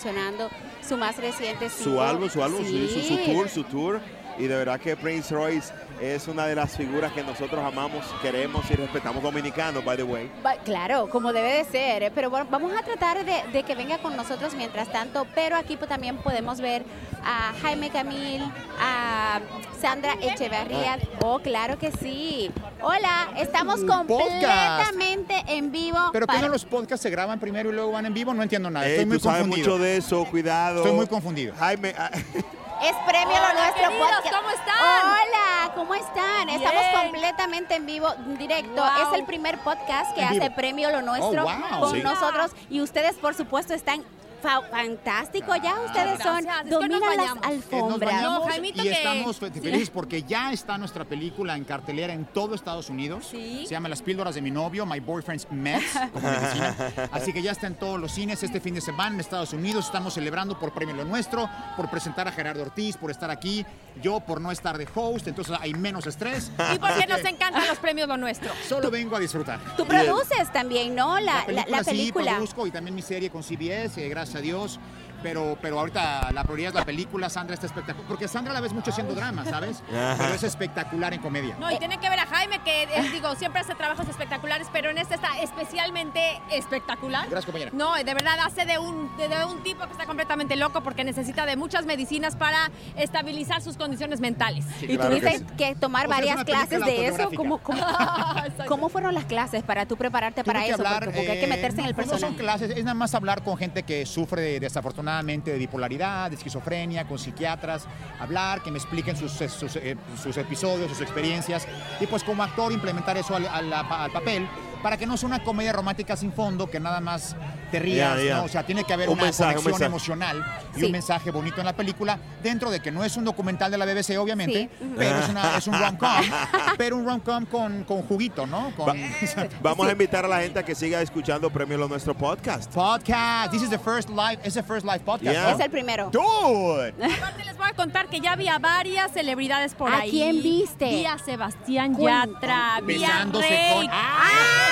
su 0.87 0.97
más 0.97 1.17
reciente 1.17 1.69
Su 1.69 2.01
álbum, 2.01 2.29
su 2.29 2.43
álbum, 2.43 2.65
sí, 2.65 2.89
su, 2.93 3.01
su 3.01 3.17
tour, 3.25 3.49
su 3.49 3.63
tour. 3.63 4.01
Y 4.39 4.47
de 4.47 4.55
verdad 4.55 4.79
que 4.79 4.95
Prince 4.95 5.33
Royce 5.35 5.73
es 6.01 6.29
una 6.29 6.47
de 6.47 6.55
las 6.55 6.75
figuras 6.77 7.11
que 7.11 7.21
nosotros 7.21 7.59
amamos, 7.61 8.05
queremos 8.21 8.63
y 8.71 8.75
respetamos 8.75 9.21
dominicanos, 9.21 9.83
by 9.83 9.97
the 9.97 10.03
way. 10.03 10.31
Claro, 10.63 11.09
como 11.09 11.33
debe 11.33 11.55
de 11.55 11.65
ser, 11.65 12.03
¿eh? 12.03 12.11
pero 12.15 12.29
bueno, 12.29 12.47
vamos 12.49 12.71
a 12.73 12.81
tratar 12.81 13.25
de, 13.25 13.43
de 13.51 13.63
que 13.63 13.75
venga 13.75 13.97
con 13.97 14.15
nosotros 14.15 14.55
mientras 14.55 14.89
tanto, 14.93 15.27
pero 15.35 15.57
aquí 15.57 15.75
pues, 15.75 15.89
también 15.89 16.15
podemos 16.19 16.61
ver 16.61 16.83
a 17.21 17.51
Jaime 17.61 17.89
Camil, 17.89 18.41
a 18.79 19.41
Sandra 19.81 20.13
Echeverría. 20.21 20.99
Oh, 21.21 21.39
claro 21.39 21.77
que 21.77 21.91
sí. 21.91 22.49
Hola, 22.81 23.27
estamos 23.35 23.81
completamente 23.83 25.43
en 25.47 25.69
vivo. 25.69 25.97
¿Pero 26.13 26.27
qué 26.27 26.33
para- 26.33 26.41
no 26.47 26.53
los 26.53 26.63
podcasts 26.63 27.03
se 27.03 27.09
graban 27.09 27.41
primero 27.41 27.71
y 27.71 27.73
luego 27.73 27.91
van 27.91 28.05
en 28.05 28.13
vivo? 28.13 28.33
No 28.33 28.41
entiendo 28.41 28.69
nada. 28.69 28.85
Ey, 28.85 28.91
Estoy 28.93 29.05
muy 29.05 29.17
tú 29.17 29.23
sabes 29.25 29.41
confundido. 29.41 29.69
mucho 29.73 29.83
de 29.83 29.97
eso, 29.97 30.23
cuidado. 30.25 30.77
Estoy 30.77 30.93
muy 30.93 31.07
confundido. 31.07 31.53
Jaime, 31.59 31.93
ah, 31.97 32.09
Es 32.81 32.95
premio 33.05 33.35
Hola, 33.35 33.53
lo 33.53 33.59
nuestro 33.59 33.83
queridos, 33.89 34.09
podcast. 34.09 34.35
¿cómo 34.35 34.49
están? 34.51 35.05
Hola, 35.05 35.71
¿cómo 35.75 35.95
están? 35.95 36.49
Estamos 36.49 36.83
completamente 37.03 37.75
en 37.75 37.85
vivo, 37.85 38.07
directo. 38.37 38.81
Wow. 38.81 39.07
Es 39.13 39.19
el 39.19 39.25
primer 39.25 39.57
podcast 39.59 40.13
que 40.15 40.21
En 40.21 40.27
hace 40.27 40.39
vivo. 40.39 40.55
premio 40.55 40.89
lo 40.91 41.01
nuestro 41.01 41.43
Oh, 41.45 41.45
wow. 41.71 41.79
con 41.81 41.91
Sí. 41.95 42.01
nosotros 42.01 42.51
y 42.69 42.81
ustedes 42.81 43.15
por 43.17 43.35
supuesto 43.35 43.73
están 43.73 44.03
fa- 44.41 44.61
fantástico. 44.69 45.55
Ya 45.55 45.75
ustedes 45.85 46.21
son 46.21 46.41
Gracias, 46.43 46.57
es 46.57 46.63
que 46.63 46.69
dominan 46.69 47.17
las. 47.17 47.35
Eh, 47.35 47.39
alfombras. 47.43 48.13
bañamos 48.13 48.39
No, 48.39 48.47
Jaimito, 48.47 48.81
y 48.81 48.83
que- 48.83 48.91
estamos 48.91 49.37
felices 49.37 49.89
porque 49.89 50.23
ya 50.23 50.51
está 50.51 50.77
nuestra 50.77 51.05
película 51.05 51.55
en 51.55 51.63
cartelera 51.63 52.13
en 52.13 52.25
todo 52.25 52.55
Estados 52.55 52.89
Unidos. 52.89 53.27
Sí. 53.31 53.63
Se 53.65 53.71
llama 53.71 53.89
Las 53.89 54.01
píldoras 54.01 54.35
de 54.35 54.41
mi 54.41 54.51
novio, 54.51 54.85
My 54.85 54.99
Boyfriend's 54.99 55.47
Meds, 55.51 55.85
como 56.13 56.29
medicina. 56.29 56.75
Así 57.11 57.33
que 57.33 57.41
ya 57.41 57.51
está 57.51 57.67
en 57.67 57.75
todos 57.75 57.99
los 57.99 58.11
cines 58.11 58.41
este 58.43 58.59
fin 58.59 58.73
de 58.75 58.81
semana 58.81 59.15
en 59.15 59.19
Estados 59.21 59.53
Unidos. 59.53 59.85
Estamos 59.85 60.13
celebrando 60.13 60.57
por 60.59 60.73
Premio 60.73 60.95
Lo 60.95 61.05
Nuestro, 61.05 61.49
por 61.75 61.89
presentar 61.89 62.27
a 62.27 62.31
Gerardo 62.31 62.61
Ortiz, 62.63 62.97
por 62.97 63.11
estar 63.11 63.29
aquí. 63.31 63.65
Yo 64.01 64.19
por 64.21 64.39
no 64.39 64.51
estar 64.51 64.77
de 64.77 64.87
host, 64.95 65.27
entonces 65.27 65.57
hay 65.59 65.73
menos 65.73 66.05
estrés. 66.07 66.51
Y 66.73 66.79
porque 66.79 67.05
nos 67.07 67.19
encantan 67.25 67.67
los 67.67 67.77
premios 67.79 68.07
lo 68.07 68.15
nuestro. 68.17 68.51
Solo 68.67 68.89
vengo 68.89 69.15
a 69.15 69.19
disfrutar. 69.19 69.59
Tú 69.75 69.85
produces 69.85 70.51
también, 70.53 70.95
¿no? 70.95 71.19
La, 71.19 71.43
la- 71.47 71.65
la 71.67 71.83
película, 71.83 71.83
sí, 71.83 71.89
película. 71.91 72.31
produzco 72.35 72.67
y 72.67 72.71
también 72.71 72.95
mi 72.95 73.01
serie 73.01 73.29
con 73.29 73.43
CBS, 73.43 73.97
eh, 74.05 74.07
gracias 74.09 74.28
a 74.35 74.41
Dios. 74.41 74.79
Pero, 75.21 75.57
pero 75.61 75.79
ahorita 75.79 76.31
la 76.31 76.43
prioridad 76.43 76.69
es 76.69 76.75
la 76.75 76.85
película. 76.85 77.29
Sandra 77.29 77.53
está 77.53 77.65
espectacular. 77.67 78.07
Porque 78.07 78.27
Sandra 78.27 78.53
la 78.53 78.61
ves 78.61 78.73
mucho 78.73 78.91
haciendo 78.91 79.13
drama, 79.13 79.45
¿sabes? 79.45 79.83
Pero 79.89 80.33
es 80.33 80.43
espectacular 80.43 81.13
en 81.13 81.21
comedia. 81.21 81.55
No, 81.59 81.71
y 81.71 81.77
tiene 81.77 81.97
que 81.99 82.09
ver 82.09 82.19
a 82.19 82.25
Jaime, 82.25 82.59
que 82.63 82.83
eh, 82.83 83.09
digo, 83.11 83.35
siempre 83.35 83.61
hace 83.61 83.75
trabajos 83.75 84.07
espectaculares, 84.07 84.67
pero 84.71 84.89
en 84.89 84.97
este 84.97 85.15
está 85.15 85.39
especialmente 85.41 86.41
espectacular. 86.51 87.23
Gracias, 87.29 87.45
compañera. 87.45 87.71
No, 87.73 87.95
de 87.95 88.03
verdad 88.13 88.35
hace 88.45 88.65
de 88.65 88.77
un, 88.77 89.15
de, 89.17 89.27
de 89.27 89.45
un 89.45 89.61
tipo 89.63 89.85
que 89.85 89.91
está 89.91 90.05
completamente 90.05 90.55
loco 90.55 90.81
porque 90.81 91.03
necesita 91.03 91.45
de 91.45 91.55
muchas 91.55 91.85
medicinas 91.85 92.35
para 92.35 92.71
estabilizar 92.95 93.61
sus 93.61 93.77
condiciones 93.77 94.19
mentales. 94.19 94.65
y 94.81 94.97
tuviste 94.97 95.45
que, 95.57 95.75
tomar 95.75 96.05
O 96.07 96.09
sea, 96.09 96.19
es 96.19 96.25
varias 96.25 96.45
clases 96.45 96.85
de 96.85 97.07
eso. 97.07 97.29
¿Cómo, 97.35 97.57
cómo, 97.59 97.85
cómo 98.67 98.89
fueron 98.89 99.13
las 99.13 99.25
clases 99.25 99.63
para 99.63 99.85
tú 99.85 99.95
prepararte 99.97 100.43
para 100.43 100.59
Tuve 100.61 100.69
eso? 100.69 100.77
hablar, 100.81 101.03
porque, 101.05 101.17
porque 101.17 101.31
hay 101.31 101.39
que 101.39 101.45
eh, 101.45 101.49
meterse 101.49 101.79
en 101.81 101.85
el 101.87 101.95
pues 101.95 102.07
no 102.07 102.13
personaje. 102.13 102.37
son 102.37 102.45
clases, 102.45 102.71
es 102.71 102.83
nada 102.83 102.93
más 102.95 103.13
hablar 103.15 103.43
con 103.43 103.57
gente 103.57 103.83
que 103.83 104.05
sufre 104.05 104.41
de- 104.41 104.59
desafortunadamente 104.59 105.08
de 105.51 105.57
bipolaridad, 105.57 106.29
de 106.29 106.35
esquizofrenia, 106.35 107.07
con 107.07 107.17
psiquiatras, 107.17 107.87
hablar, 108.19 108.61
que 108.61 108.71
me 108.71 108.77
expliquen 108.77 109.15
sus, 109.15 109.41
eh, 109.41 109.97
sus 110.21 110.37
episodios, 110.37 110.89
sus 110.89 111.01
experiencias, 111.01 111.67
y 111.99 112.07
pues 112.07 112.23
como 112.23 112.43
actor 112.43 112.71
implementar 112.71 113.17
eso 113.17 113.35
al 113.35 114.11
papel. 114.13 114.47
Para 114.83 114.97
que 114.97 115.05
no 115.05 115.17
sea 115.17 115.27
una 115.27 115.43
comedia 115.43 115.73
romántica 115.73 116.15
sin 116.15 116.31
fondo, 116.31 116.69
que 116.69 116.79
nada 116.79 116.99
más 117.01 117.35
te 117.71 117.79
rías. 117.79 118.17
O 118.43 118.47
sea, 118.47 118.63
tiene 118.65 118.83
que 118.83 118.93
haber 118.93 119.09
Un 119.09 119.13
una 119.15 119.23
mensaje, 119.25 119.55
conexión 119.55 119.83
emocional 119.87 120.45
y 120.75 120.79
Sí. 120.79 120.85
un 120.85 120.91
mensaje 120.91 121.31
bonito 121.31 121.59
en 121.61 121.65
la 121.65 121.73
película, 121.73 122.17
dentro 122.41 122.71
de 122.71 122.79
que 122.79 122.91
no 122.91 123.03
es 123.03 123.15
un 123.17 123.25
documental 123.25 123.69
de 123.71 123.77
la 123.77 123.85
BBC, 123.85 124.17
obviamente, 124.17 124.69
Sí. 124.79 124.93
pero 124.97 125.19
es, 125.19 125.29
una- 125.29 125.57
es 125.57 125.67
un 125.67 125.73
rom-com, 125.79 126.09
pero 126.77 126.95
un 126.97 127.05
rom-com 127.05 127.45
con, 127.45 127.83
con 127.83 128.01
juguito, 128.03 128.47
¿no? 128.47 128.71
Con, 128.75 128.97
Vamos 129.61 129.87
a 129.87 129.91
invitar 129.91 130.25
a 130.25 130.27
la 130.27 130.41
gente 130.41 130.59
a 130.59 130.63
que 130.63 130.75
siga 130.75 131.01
escuchando 131.01 131.49
Premio 131.49 131.77
Lo 131.77 131.87
Nuestro 131.87 132.13
podcast. 132.15 132.73
Podcast. 132.73 133.51
This 133.51 133.61
is 133.63 133.69
the 133.69 133.79
first 133.79 134.09
live, 134.09 134.39
it's 134.45 134.53
the 134.55 134.63
first 134.63 134.85
live 134.85 134.99
podcast. 135.01 135.33
Yeah. 135.33 135.43
¿no? 135.51 135.55
Es 135.57 135.59
el 135.59 135.69
primero. 135.71 136.09
Dude. 136.11 136.93
Aparte 137.17 137.43
les 137.45 137.57
voy 137.57 137.67
a 137.69 137.73
contar 137.73 138.07
que 138.07 138.19
ya 138.19 138.35
vi 138.35 138.47
a 138.47 138.59
varias 138.59 139.11
celebridades 139.11 139.73
por 139.75 139.91
¿A 139.93 139.99
ahí. 139.99 140.11
quién 140.11 140.41
viste? 140.41 140.85
Vi 140.89 141.05
a 141.05 141.17
Sebastián. 141.19 141.95
Yatra, 141.97 142.79
vi 142.83 142.95
a 143.03 143.07
Besándose 143.07 143.49
Rey. 143.49 143.73
con- 143.75 143.87
Ah. 143.91 144.68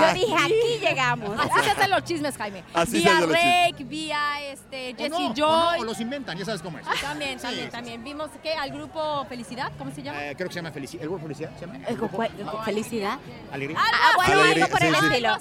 Yo 0.00 0.12
dije, 0.14 0.34
aquí 0.34 0.78
llegamos. 0.80 1.38
Así 1.38 1.64
se 1.64 1.70
hacen 1.70 1.90
los 1.90 2.04
chismes, 2.04 2.36
Jaime. 2.36 2.64
Así 2.74 2.92
vi 2.98 3.02
se 3.02 3.08
a 3.08 3.12
hacen 3.16 3.28
los 3.28 3.38
chismes. 3.38 3.70
Rake, 3.70 3.84
vi 3.84 4.12
a 4.12 4.42
este, 4.42 4.92
O 4.92 4.96
Jesse 4.96 5.10
no, 5.10 5.16
o 5.30 5.34
Joy. 5.34 5.36
no, 5.76 5.80
o 5.80 5.84
los 5.84 6.00
inventan, 6.00 6.36
ya 6.36 6.44
sabes 6.44 6.62
cómo 6.62 6.78
es. 6.78 6.84
También, 7.00 7.38
Sí, 7.38 7.42
también, 7.44 7.66
sí, 7.66 7.70
también. 7.70 8.04
Vimos 8.04 8.30
que 8.42 8.52
al 8.54 8.70
grupo 8.70 9.24
Felicidad, 9.28 9.70
¿cómo 9.78 9.92
se 9.92 10.02
llama? 10.02 10.24
Eh, 10.24 10.34
creo 10.36 10.48
que 10.48 10.54
se 10.54 10.58
llama 10.60 10.72
Felicidad. 10.72 11.02
¿El 11.04 11.08
grupo 11.08 11.22
Felicidad 11.24 11.50
se 11.58 11.66
llama? 11.66 12.62
Felicidad. 12.64 13.18
Alegría. 13.52 13.78
Ah, 13.80 14.12
bueno, 14.16 14.40
Alegría, 14.42 14.64
algo 14.64 14.76
por 14.76 14.80
sí, 14.80 14.86
el 14.88 14.94
sí. 14.96 15.06
estilo. 15.06 15.36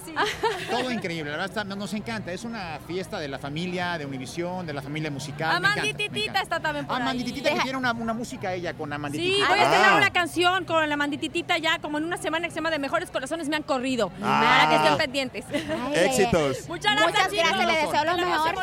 Todo 0.70 0.92
increíble, 0.92 1.32
la 1.32 1.38
verdad 1.38 1.58
está- 1.58 1.64
nos 1.76 1.94
encanta. 1.94 2.32
Es 2.32 2.44
una 2.44 2.80
fiesta 2.88 3.20
de 3.20 3.28
la 3.28 3.40
familia 3.40 3.98
de 3.98 4.06
Univisión, 4.06 4.66
de 4.66 4.74
la 4.74 4.82
familia 4.82 5.10
musical. 5.12 5.56
Amandititita 5.56 6.42
está 6.42 6.60
también 6.60 6.86
por 6.86 6.96
ahí. 6.96 7.02
Amandititita 7.02 7.50
que 7.54 7.60
tiene 7.62 7.78
una, 7.78 7.92
una 7.94 8.14
música 8.14 8.54
ella 8.54 8.74
con 8.74 8.90
Sí, 8.90 8.96
Amandititita. 8.96 9.48
voy 9.50 9.60
a 9.60 9.64
estrenar 9.64 9.94
una 9.98 10.12
canción 10.12 10.66
con 10.66 10.88
la 10.88 10.96
mandititita 10.98 11.58
ya 11.58 11.80
como 11.80 11.98
en 11.98 12.04
una 12.06 12.18
semana 12.18 12.46
que 12.48 12.52
se 12.52 12.56
llama 12.56 12.70
De 12.72 12.80
Mejores 12.80 13.10
Corazones 13.10 13.50
me 13.50 13.56
han 13.56 13.64
corrido. 13.74 14.12
Ah. 14.22 14.42
Para 14.44 14.70
que 14.70 14.76
estén 14.76 14.98
pendientes. 14.98 15.46
Éxitos. 15.94 16.68
Muchas 16.68 16.96
gracias, 16.96 17.14
Muchas 17.14 17.32
chicos. 17.32 17.50
gracias, 17.50 17.68
le 17.68 17.86
deseo 17.88 18.04
lo 18.06 18.18
mejor. 18.18 18.56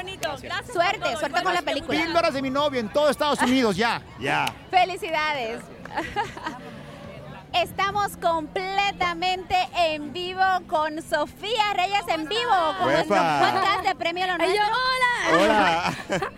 Gracias 0.43 0.73
Suerte, 0.73 0.99
todo. 1.01 1.19
suerte 1.19 1.43
con 1.43 1.55
la 1.55 1.63
película. 1.63 1.99
Píldoras 2.03 2.35
de 2.35 2.43
mi 2.43 2.51
novio 2.51 2.81
en 2.81 2.89
todo 2.89 3.09
Estados 3.11 3.41
Unidos 3.43 3.77
ya. 3.77 4.03
Ya. 4.19 4.47
Felicidades. 4.71 5.61
Estamos 7.53 8.17
completamente 8.17 9.57
en 9.77 10.13
vivo 10.13 10.41
con 10.69 11.03
Sofía 11.03 11.75
Reyes 11.75 12.03
en 12.09 12.29
vivo 12.29 12.53
con 12.79 12.93
nuestro 12.93 13.17
podcast 13.17 13.85
de 13.89 13.95
Premio 13.97 14.27
Lo 14.29 14.39
Nuestro. 14.39 14.63
Hola. 15.35 15.93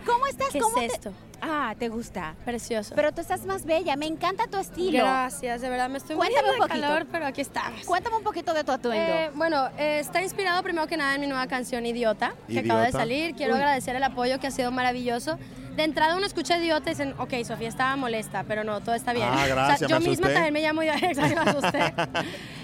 ¿Cómo 0.07 0.25
estás? 0.25 0.47
¿Qué 0.51 0.59
¿Cómo 0.59 0.77
es 0.79 0.87
te- 0.87 0.95
esto? 0.95 1.13
Ah, 1.45 1.75
¿te 1.77 1.89
gusta? 1.89 2.35
Precioso. 2.45 2.95
Pero 2.95 3.11
tú 3.11 3.19
estás 3.19 3.45
más 3.45 3.65
bella, 3.65 3.97
me 3.97 4.05
encanta 4.05 4.47
tu 4.47 4.57
estilo. 4.57 4.99
Gracias, 4.99 5.59
de 5.59 5.69
verdad 5.69 5.89
me 5.89 5.97
estoy 5.97 6.15
Cuéntame 6.15 6.51
un 6.51 6.57
poquito. 6.57 6.79
calor, 6.81 7.05
pero 7.11 7.25
aquí 7.25 7.41
estamos. 7.41 7.81
Cuéntame 7.85 8.15
un 8.15 8.23
poquito 8.23 8.53
de 8.53 8.63
tu 8.63 8.71
atuendo. 8.71 9.13
Eh, 9.13 9.29
bueno, 9.35 9.67
eh, 9.77 9.99
está 9.99 10.21
inspirado 10.21 10.63
primero 10.63 10.87
que 10.87 10.95
nada 10.95 11.15
en 11.15 11.21
mi 11.21 11.27
nueva 11.27 11.45
canción 11.47 11.85
Idiota, 11.85 12.33
que 12.47 12.59
acaba 12.59 12.83
de 12.83 12.93
salir. 12.93 13.35
Quiero 13.35 13.53
Uy. 13.55 13.59
agradecer 13.59 13.93
el 13.95 14.03
apoyo 14.03 14.39
que 14.39 14.47
ha 14.47 14.51
sido 14.51 14.71
maravilloso. 14.71 15.37
De 15.75 15.83
entrada 15.83 16.15
uno 16.15 16.25
escucha 16.25 16.57
Idiota 16.57 16.91
y 16.91 16.93
dicen, 16.93 17.13
ok, 17.17 17.33
Sofía 17.45 17.67
estaba 17.67 17.95
molesta, 17.97 18.45
pero 18.47 18.63
no, 18.63 18.79
todo 18.79 18.95
está 18.95 19.11
bien. 19.11 19.27
Ah, 19.29 19.45
gracias, 19.47 19.81
O 19.81 19.87
sea, 19.87 19.87
yo 19.87 19.99
me 19.99 20.09
misma 20.11 20.27
también 20.29 20.53
me 20.53 20.61
llamo 20.61 20.81
Idiota, 20.83 21.27
me 21.43 21.51
asusté. 21.51 21.93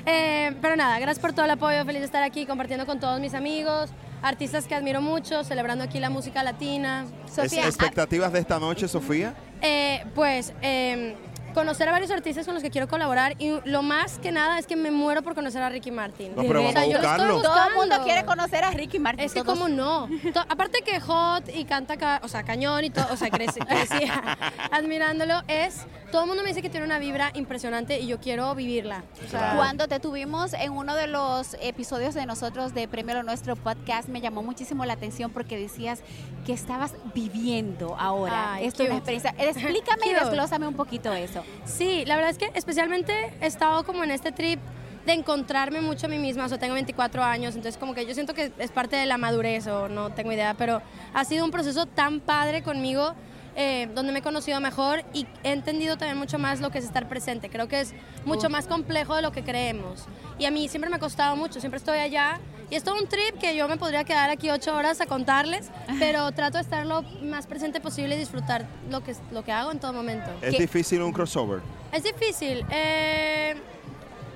Eh, 0.05 0.55
pero 0.61 0.75
nada, 0.75 0.97
gracias 0.97 1.19
por 1.19 1.34
todo 1.34 1.45
el 1.45 1.51
apoyo, 1.51 1.84
feliz 1.86 1.99
de 1.99 2.05
estar 2.05 2.23
aquí 2.23 2.45
compartiendo 2.45 2.86
con 2.88 2.99
todos 2.99 3.19
mis 3.19 3.34
amigos, 3.36 3.91
artistas 4.22 4.65
que 4.65 4.76
admiro 4.76 5.01
mucho, 5.01 5.43
celebrando 5.43 5.84
aquí 5.84 5.99
la 5.99 6.09
música 6.09 6.43
latina. 6.43 7.05
¿Es- 7.41 7.53
¿Expectativas 7.53 8.32
de 8.34 8.39
esta 8.39 8.59
noche, 8.59 8.88
Sofía? 8.88 9.34
Eh, 9.61 10.03
pues 10.15 10.53
eh, 10.61 11.15
conocer 11.54 11.88
a 11.88 11.91
varios 11.91 12.12
artistas 12.12 12.45
con 12.45 12.54
los 12.54 12.64
que 12.64 12.70
quiero 12.70 12.88
colaborar 12.88 13.36
y 13.39 13.60
lo 13.66 13.82
más 13.82 14.20
que 14.20 14.32
nada 14.32 14.60
es 14.60 14.68
que 14.68 14.76
me 14.76 14.91
muero 14.91 15.22
por 15.22 15.36
conocer 15.36 15.62
a 15.62 15.70
Ricky 15.70 15.91
Martin. 15.91 16.34
No, 16.36 16.41
pero 16.43 16.60
O 16.60 16.72
sea, 16.72 16.74
vamos 16.74 16.78
a 16.78 16.86
yo 16.86 17.02
lo 17.02 17.10
estoy 17.10 17.26
buscarlo. 17.28 17.41
Todo 17.41 17.68
el 17.70 17.76
mundo 17.76 18.04
quiere 18.04 18.26
conocer 18.26 18.64
a 18.64 18.72
Ricky 18.72 19.00
Martin. 19.00 19.26
Es 19.26 19.34
que 19.34 19.41
todos. 19.43 19.58
cómo 19.58 19.70
no. 19.70 20.08
To- 20.34 20.39
aparte 20.47 20.82
que 20.82 21.00
hot 21.00 21.43
y 21.54 21.66
canta, 21.66 21.97
ca- 21.97 22.22
o 22.24 22.28
sea, 22.28 22.43
cañón 22.43 22.84
y 22.84 22.89
todo, 22.89 23.08
o 23.12 23.18
sea, 23.18 23.30
crecí, 23.30 23.60
crecí 23.60 24.06
admirándolo, 24.72 25.41
es, 25.47 25.86
todo 26.12 26.24
el 26.24 26.28
mundo 26.28 26.43
me 26.43 26.50
dice 26.50 26.62
que 26.62 26.70
tiene 26.70 26.86
una 26.86 27.00
vibra 27.00 27.32
impresionante 27.34 28.00
y 28.00 28.08
yo 28.08 28.20
quiero 28.20 28.54
vivirla. 28.56 29.04
O 29.26 29.30
sea, 29.30 29.54
Cuando 29.56 29.88
te 29.88 30.00
tuvimos 30.00 30.54
en 30.54 30.72
uno 30.72 30.95
de 30.95 31.08
los 31.08 31.56
episodios 31.62 32.14
de 32.14 32.26
nosotros 32.26 32.74
de 32.74 32.88
Premio 32.88 33.16
Lo 33.16 33.24
Nuestro 33.24 33.56
podcast, 33.56 34.10
me 34.10 34.22
llamó 34.22 34.43
muchísimo 34.43 34.86
la 34.86 34.93
atención 34.93 35.32
porque 35.32 35.58
decías 35.58 36.02
que 36.45 36.54
estabas 36.54 36.93
viviendo 37.14 37.95
ahora. 37.97 38.54
Ay, 38.54 38.66
Esto 38.68 38.84
es 38.84 38.89
una 38.89 38.97
experiencia. 38.97 39.34
Explícame 39.38 40.08
y 40.08 40.14
desglósame 40.14 40.68
un 40.68 40.76
poquito 40.76 41.14
eso. 41.14 41.38
Sí, 41.65 42.03
la 42.05 42.15
verdad 42.15 42.31
es 42.31 42.37
que 42.37 42.51
especialmente 42.53 43.13
he 43.41 43.45
estado 43.45 43.83
como 43.85 44.03
en 44.03 44.11
este 44.11 44.31
trip 44.31 44.59
de 45.05 45.13
encontrarme 45.13 45.81
mucho 45.81 46.07
a 46.07 46.09
mí 46.09 46.19
misma, 46.19 46.45
o 46.45 46.49
sea, 46.49 46.59
tengo 46.59 46.73
24 46.73 47.23
años, 47.23 47.55
entonces 47.55 47.79
como 47.79 47.93
que 47.93 48.05
yo 48.05 48.13
siento 48.13 48.33
que 48.33 48.51
es 48.57 48.71
parte 48.71 48.95
de 48.95 49.05
la 49.05 49.17
madurez 49.17 49.67
o 49.67 49.89
no 49.89 50.11
tengo 50.11 50.31
idea, 50.31 50.53
pero 50.55 50.81
ha 51.13 51.25
sido 51.25 51.45
un 51.45 51.51
proceso 51.51 51.85
tan 51.85 52.19
padre 52.19 52.61
conmigo 52.61 53.15
eh, 53.56 53.89
donde 53.93 54.12
me 54.14 54.20
he 54.20 54.22
conocido 54.22 54.60
mejor 54.62 55.04
y 55.14 55.28
he 55.43 55.52
entendido 55.52 55.97
también 55.97 56.18
mucho 56.18 56.38
más 56.39 56.60
lo 56.62 56.70
que 56.70 56.78
es 56.80 56.86
estar 56.86 57.08
presente. 57.10 57.50
Creo 57.50 57.68
que 57.68 57.82
es 57.82 57.93
mucho 58.26 58.47
Uh. 58.47 58.52
más 58.52 58.68
complejo 58.68 59.16
de 59.16 59.22
lo 59.22 59.32
que 59.32 59.43
creemos. 59.43 60.06
Y 60.38 60.45
a 60.45 60.52
mí 60.52 60.68
siempre 60.70 60.89
me 60.89 60.95
ha 60.97 61.00
costado 61.00 61.36
mucho, 61.36 61.60
siempre 61.60 61.78
estoy 61.78 61.97
allá 62.00 62.39
y 62.70 62.76
es 62.76 62.84
todo 62.84 62.95
un 62.95 63.08
trip 63.08 63.38
que 63.39 63.56
yo 63.56 63.68
me 63.68 63.78
podría 63.78 64.04
quedar 64.04 64.30
aquí 64.30 64.50
ocho 64.52 64.76
horas 64.76 65.02
a 65.02 65.06
contarles, 65.08 65.70
pero 66.00 66.32
trato 66.32 66.58
de 66.58 66.64
estar 66.64 66.86
lo 66.86 67.02
más 67.24 67.47
presente 67.47 67.80
posible 67.82 68.16
y 68.16 68.20
disfrutar 68.20 68.66
lo 68.89 69.02
que, 69.04 69.16
lo 69.32 69.43
que 69.43 69.52
hago 69.52 69.72
en 69.72 69.80
todo 69.80 69.91
momento. 69.93 70.30
¿Es 70.41 70.58
difícil 70.58 71.02
un 71.02 71.12
crossover? 71.12 71.62
Es 71.91 72.04
difícil. 72.04 72.64
eh, 72.70 73.56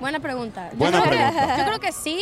buena 0.00 0.18
pregunta. 0.20 0.68
Yo 0.72 0.78
Buena 0.78 1.00
creo 1.00 1.10
que- 1.12 1.16
pregunta. 1.18 1.56
yo 1.58 1.64
creo 1.64 1.80
que 1.80 1.92
sí, 1.92 2.20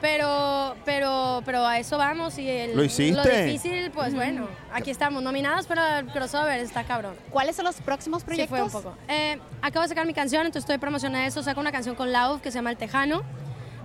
pero, 0.00 0.76
pero, 0.84 1.42
pero 1.44 1.66
a 1.66 1.78
eso 1.78 1.98
vamos 1.98 2.38
y 2.38 2.48
el, 2.48 2.76
¿Lo 2.76 2.84
hiciste? 2.84 3.42
difícil, 3.44 3.90
pues 3.90 4.14
bueno, 4.14 4.48
aquí 4.72 4.90
estamos 4.90 5.22
nominados 5.22 5.66
para 5.66 6.00
el 6.00 6.06
crossover, 6.06 6.60
está 6.60 6.84
cabrón. 6.84 7.16
¿Cuáles 7.30 7.56
son 7.56 7.64
los 7.64 7.76
próximos 7.80 8.22
Sí, 8.22 8.26
fue 8.46 8.62
un 8.62 8.68
proyectos? 8.70 8.82
poco. 8.82 8.96
Eh, 9.08 9.38
acabo 9.62 9.82
de 9.82 9.88
sacar 9.88 10.06
mi 10.06 10.14
canción, 10.14 10.42
entonces 10.46 10.64
estoy 10.64 10.78
promocionando 10.78 11.26
eso. 11.26 11.42
Saco 11.42 11.60
una 11.60 11.72
canción 11.72 11.94
con 11.96 12.12
Lauf 12.12 12.40
que 12.40 12.50
se 12.50 12.58
llama 12.58 12.70
El 12.70 12.76
Tejano. 12.76 13.22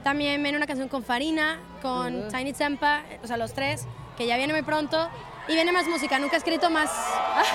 También 0.04 0.42
viene 0.44 0.58
una 0.58 0.68
canción 0.68 0.90
con 0.90 1.04
Farina, 1.04 1.60
con 1.82 2.26
Uh. 2.26 2.28
Tiny 2.30 2.54
Tempa, 2.54 3.04
o 3.24 3.28
sea, 3.28 3.38
los 3.38 3.54
tres, 3.54 3.86
que 4.18 4.28
ya 4.28 4.38
viene 4.38 4.54
muy 4.54 4.62
pronto. 4.64 5.10
Y 5.48 5.56
viene 5.56 5.74
más 5.74 5.88
música, 5.88 6.20
nunca 6.20 6.36
he 6.36 6.38
escrito 6.38 6.70
más 6.70 6.90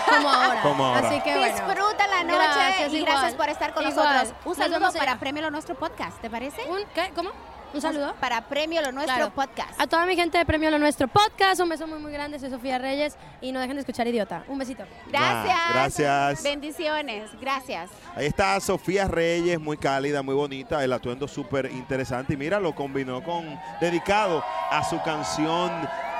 como 0.06 0.28
ahora. 0.28 0.60
Como 0.62 0.84
ahora. 0.84 1.08
Así 1.08 1.20
que 1.22 1.36
bueno. 1.38 1.54
Disfruta 1.54 2.06
la 2.06 2.22
noche 2.22 2.36
Gracias, 2.36 2.92
y 2.92 2.96
igual. 2.98 3.12
gracias 3.12 3.34
por 3.34 3.48
estar 3.48 3.72
con 3.72 3.86
Igual. 3.86 4.06
nosotros. 4.14 4.34
Un 4.44 4.54
saludo 4.54 4.92
para. 4.92 5.18
Premio 5.18 5.42
Lo 5.42 5.50
Nuestro 5.50 5.74
Podcast, 5.74 6.20
¿te 6.20 6.28
parece? 6.28 6.62
¿Un 6.68 6.80
qué? 6.94 7.10
¿Cómo? 7.14 7.30
¿Un 7.74 7.82
saludo? 7.82 8.14
Para 8.18 8.40
Premio 8.48 8.80
Lo 8.80 8.92
Nuestro 8.92 9.14
Claro. 9.14 9.32
Podcast. 9.34 9.78
A 9.78 9.86
toda 9.86 10.06
mi 10.06 10.16
gente 10.16 10.38
de 10.38 10.46
Premio 10.46 10.70
Lo 10.70 10.78
Nuestro 10.78 11.06
Podcast, 11.06 11.60
un 11.60 11.68
beso 11.68 11.86
muy 11.86 11.98
muy 11.98 12.10
grande, 12.10 12.38
soy 12.38 12.48
Sofía 12.50 12.78
Reyes 12.78 13.16
y 13.42 13.52
no 13.52 13.60
dejen 13.60 13.76
de 13.76 13.80
escuchar 13.80 14.06
Idiota. 14.08 14.42
Un 14.48 14.58
besito. 14.58 14.84
Gracias. 15.08 15.54
Ah, 15.58 15.70
gracias. 15.74 16.42
Bendiciones. 16.42 17.30
Gracias. 17.40 17.90
Ahí 18.16 18.26
está 18.26 18.58
Sofía 18.60 19.06
Reyes, 19.06 19.60
muy 19.60 19.76
cálida, 19.76 20.22
muy 20.22 20.34
bonita, 20.34 20.82
el 20.82 20.92
atuendo 20.94 21.28
súper 21.28 21.66
interesante. 21.70 22.32
Y 22.34 22.36
mira, 22.38 22.58
lo 22.58 22.74
combinó 22.74 23.22
con, 23.22 23.58
dedicado 23.80 24.42
a 24.70 24.82
su 24.82 25.00
canción 25.02 25.70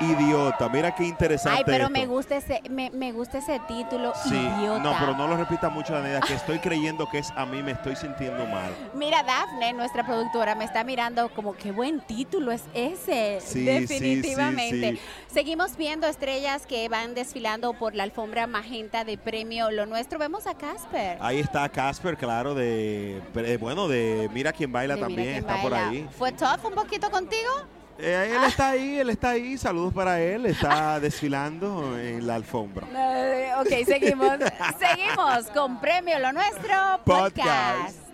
Idiota. 0.01 0.69
Mira 0.69 0.93
qué 0.95 1.03
interesante. 1.03 1.57
Ay, 1.57 1.63
pero 1.65 1.85
esto. 1.85 1.89
me 1.89 2.05
gusta 2.05 2.37
ese, 2.37 2.61
me, 2.69 2.89
me 2.91 3.11
gusta 3.11 3.39
ese 3.39 3.59
título, 3.67 4.13
Sí, 4.23 4.35
idiota. 4.35 4.79
no, 4.79 4.95
pero 4.97 5.13
no 5.17 5.27
lo 5.27 5.35
repita 5.35 5.67
mucho, 5.69 5.93
Daniela, 5.93 6.21
que 6.21 6.35
estoy 6.35 6.59
creyendo 6.59 7.09
que 7.09 7.17
es 7.17 7.31
a 7.35 7.45
mí, 7.45 7.61
me 7.61 7.71
estoy 7.71 7.95
sintiendo 7.97 8.45
mal. 8.45 8.73
Mira, 8.93 9.23
Dafne, 9.23 9.73
nuestra 9.73 10.05
productora, 10.05 10.55
me 10.55 10.63
está 10.63 10.83
mirando 10.85 11.27
como 11.39 11.55
qué 11.55 11.71
buen 11.71 12.01
título 12.01 12.51
es 12.51 12.63
ese. 12.73 13.39
Sí, 13.39 13.63
Definitivamente. 13.63 14.91
sí, 14.91 14.97
sí. 14.97 15.33
Seguimos 15.33 15.77
viendo 15.77 16.05
estrellas 16.05 16.65
que 16.65 16.89
van 16.89 17.15
desfilando 17.15 17.71
por 17.71 17.95
la 17.95 18.03
alfombra 18.03 18.45
magenta 18.45 19.05
de 19.05 19.17
premio 19.17 19.71
Lo 19.71 19.85
Nuestro. 19.85 20.19
Vemos 20.19 20.47
a 20.47 20.55
Casper. 20.55 21.17
Ahí 21.21 21.39
está 21.39 21.69
Casper, 21.69 22.17
claro, 22.17 22.55
de, 22.55 23.21
eh, 23.35 23.57
bueno, 23.57 23.87
de 23.87 24.29
Mira 24.33 24.51
quién 24.51 24.69
baila 24.73 24.95
De 24.95 24.99
también, 24.99 25.27
quién 25.27 25.37
está 25.37 25.61
por 25.61 25.73
ahí. 25.73 26.09
¿Fue 26.17 26.33
tough 26.33 26.65
un 26.65 26.73
poquito 26.73 27.09
contigo? 27.09 27.49
Eh, 27.97 28.33
él 28.35 28.43
está 28.43 28.71
ahí, 28.71 28.99
él 28.99 29.09
está 29.09 29.29
ahí, 29.29 29.57
saludos 29.57 29.93
para 29.93 30.19
él, 30.19 30.45
está 30.45 30.99
desfilando 30.99 31.97
en 31.97 32.27
la 32.27 32.35
alfombra. 32.35 32.85
Eh, 32.93 33.51
ok, 33.61 33.85
seguimos. 33.87 34.39
seguimos 34.77 35.45
con 35.53 35.79
Premio 35.79 36.19
Lo 36.19 36.33
Nuestro 36.33 36.99
Podcast. 37.05 37.37
Podcast. 37.37 38.08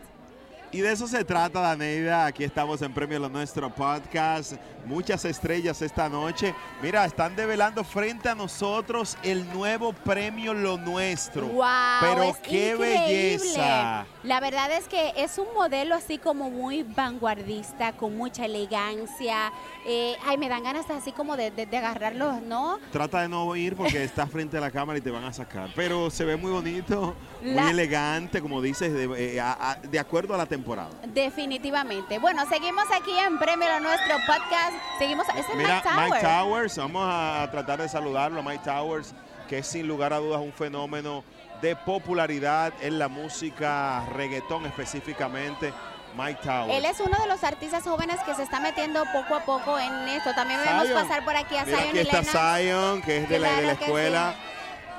Y 0.76 0.82
de 0.82 0.92
eso 0.92 1.08
se 1.08 1.24
trata, 1.24 1.62
Daneida. 1.62 2.26
Aquí 2.26 2.44
estamos 2.44 2.82
en 2.82 2.94
Premio 2.94 3.18
Lo 3.18 3.30
Nuestro 3.30 3.74
Podcast. 3.74 4.56
Muchas 4.86 5.26
estrellas 5.26 5.82
esta 5.82 6.08
noche. 6.10 6.54
Mira, 6.82 7.06
están 7.06 7.36
develando 7.36 7.84
frente 7.84 8.30
a 8.30 8.36
nosotros 8.36 9.18
el 9.24 9.52
nuevo 9.54 9.94
premio 9.94 10.54
Lo 10.54 10.78
Nuestro. 10.78 11.48
¡Wow! 11.48 11.66
Pero 12.02 12.24
es 12.24 12.38
qué 12.38 12.72
increíble. 12.72 13.00
belleza. 13.00 14.06
La 14.24 14.40
verdad 14.40 14.72
es 14.72 14.88
que 14.88 15.14
es 15.18 15.38
un 15.38 15.48
modelo 15.54 15.96
así 15.96 16.18
como 16.18 16.50
muy 16.50 16.84
vanguardista, 16.84 17.94
con 17.94 18.16
mucha 18.18 18.46
elegancia. 18.46 19.52
Eh, 19.88 20.16
ay, 20.26 20.38
me 20.38 20.50
dan 20.50 20.64
ganas 20.64 20.90
así 20.90 21.12
como 21.12 21.38
de, 21.38 21.52
de, 21.52 21.66
de 21.66 21.78
agarrarlos, 21.78 22.42
¿no? 22.42 22.80
Trata 22.92 23.22
de 23.22 23.30
no 23.30 23.56
ir 23.56 23.76
porque 23.76 24.04
estás 24.04 24.30
frente 24.32 24.58
a 24.58 24.62
la 24.62 24.72
cámara 24.72 24.98
y 25.00 25.02
te 25.02 25.12
van 25.12 25.24
a 25.24 25.34
sacar. 25.34 25.70
Pero 25.76 26.10
se 26.10 26.26
ve 26.26 26.36
muy 26.38 26.52
bonito, 26.52 27.16
La- 27.44 27.64
muy 27.64 27.72
elegante, 27.72 28.42
como 28.42 28.62
dices, 28.62 28.94
de, 28.94 29.36
eh, 29.36 29.40
a- 29.40 29.72
a- 29.72 29.76
de 29.76 30.00
acuerdo 30.00 30.34
a 30.34 30.38
la 30.38 30.46
temporada. 30.46 30.90
Definitivamente. 31.08 32.20
Bueno, 32.20 32.44
seguimos 32.50 32.86
aquí 32.96 33.12
en 33.18 33.38
Premio 33.38 33.68
Lo 33.68 33.80
Nuestro 33.82 34.16
Podcast. 34.28 34.75
Seguimos. 34.98 35.28
Ese 35.30 35.40
es 35.40 35.56
Mira, 35.56 35.76
Mike 35.76 35.90
Tower. 35.90 36.10
Mike 36.10 36.28
Towers, 36.28 36.78
vamos 36.78 37.08
a 37.10 37.48
tratar 37.52 37.82
de 37.82 37.90
saludarlo, 37.90 38.42
Mike 38.44 38.64
Towers, 38.64 39.14
que 39.48 39.60
es 39.60 39.68
sin 39.68 39.88
lugar 39.88 40.14
a 40.14 40.18
dudas 40.18 40.42
un 40.42 40.54
fenómeno 40.54 41.24
de 41.62 41.76
popularidad 41.76 42.74
en 42.82 43.00
la 43.00 43.08
música 43.08 44.06
reggaetón 44.14 44.66
específicamente. 44.66 45.74
Mike 46.18 46.40
Towers. 46.44 46.74
Él 46.74 46.86
es 46.86 47.00
uno 47.02 47.18
de 47.20 47.28
los 47.28 47.44
artistas 47.44 47.84
jóvenes 47.84 48.22
que 48.26 48.34
se 48.36 48.44
está 48.44 48.60
metiendo 48.62 49.04
poco 49.12 49.36
a 49.36 49.42
poco 49.42 49.78
en 49.78 49.92
esto. 50.10 50.34
También 50.34 50.62
vemos 50.64 50.88
pasar 50.88 51.26
por 51.26 51.36
aquí 51.36 51.58
a 51.58 51.66
Mira, 51.66 51.78
Zion 51.78 51.90
aquí 51.90 52.00
está. 52.00 52.24
Zion, 52.58 53.02
que 53.02 53.18
es 53.18 53.30
de 53.30 53.40
la, 53.40 53.52
de 53.52 53.62
la 53.64 53.72
escuela, 53.74 54.36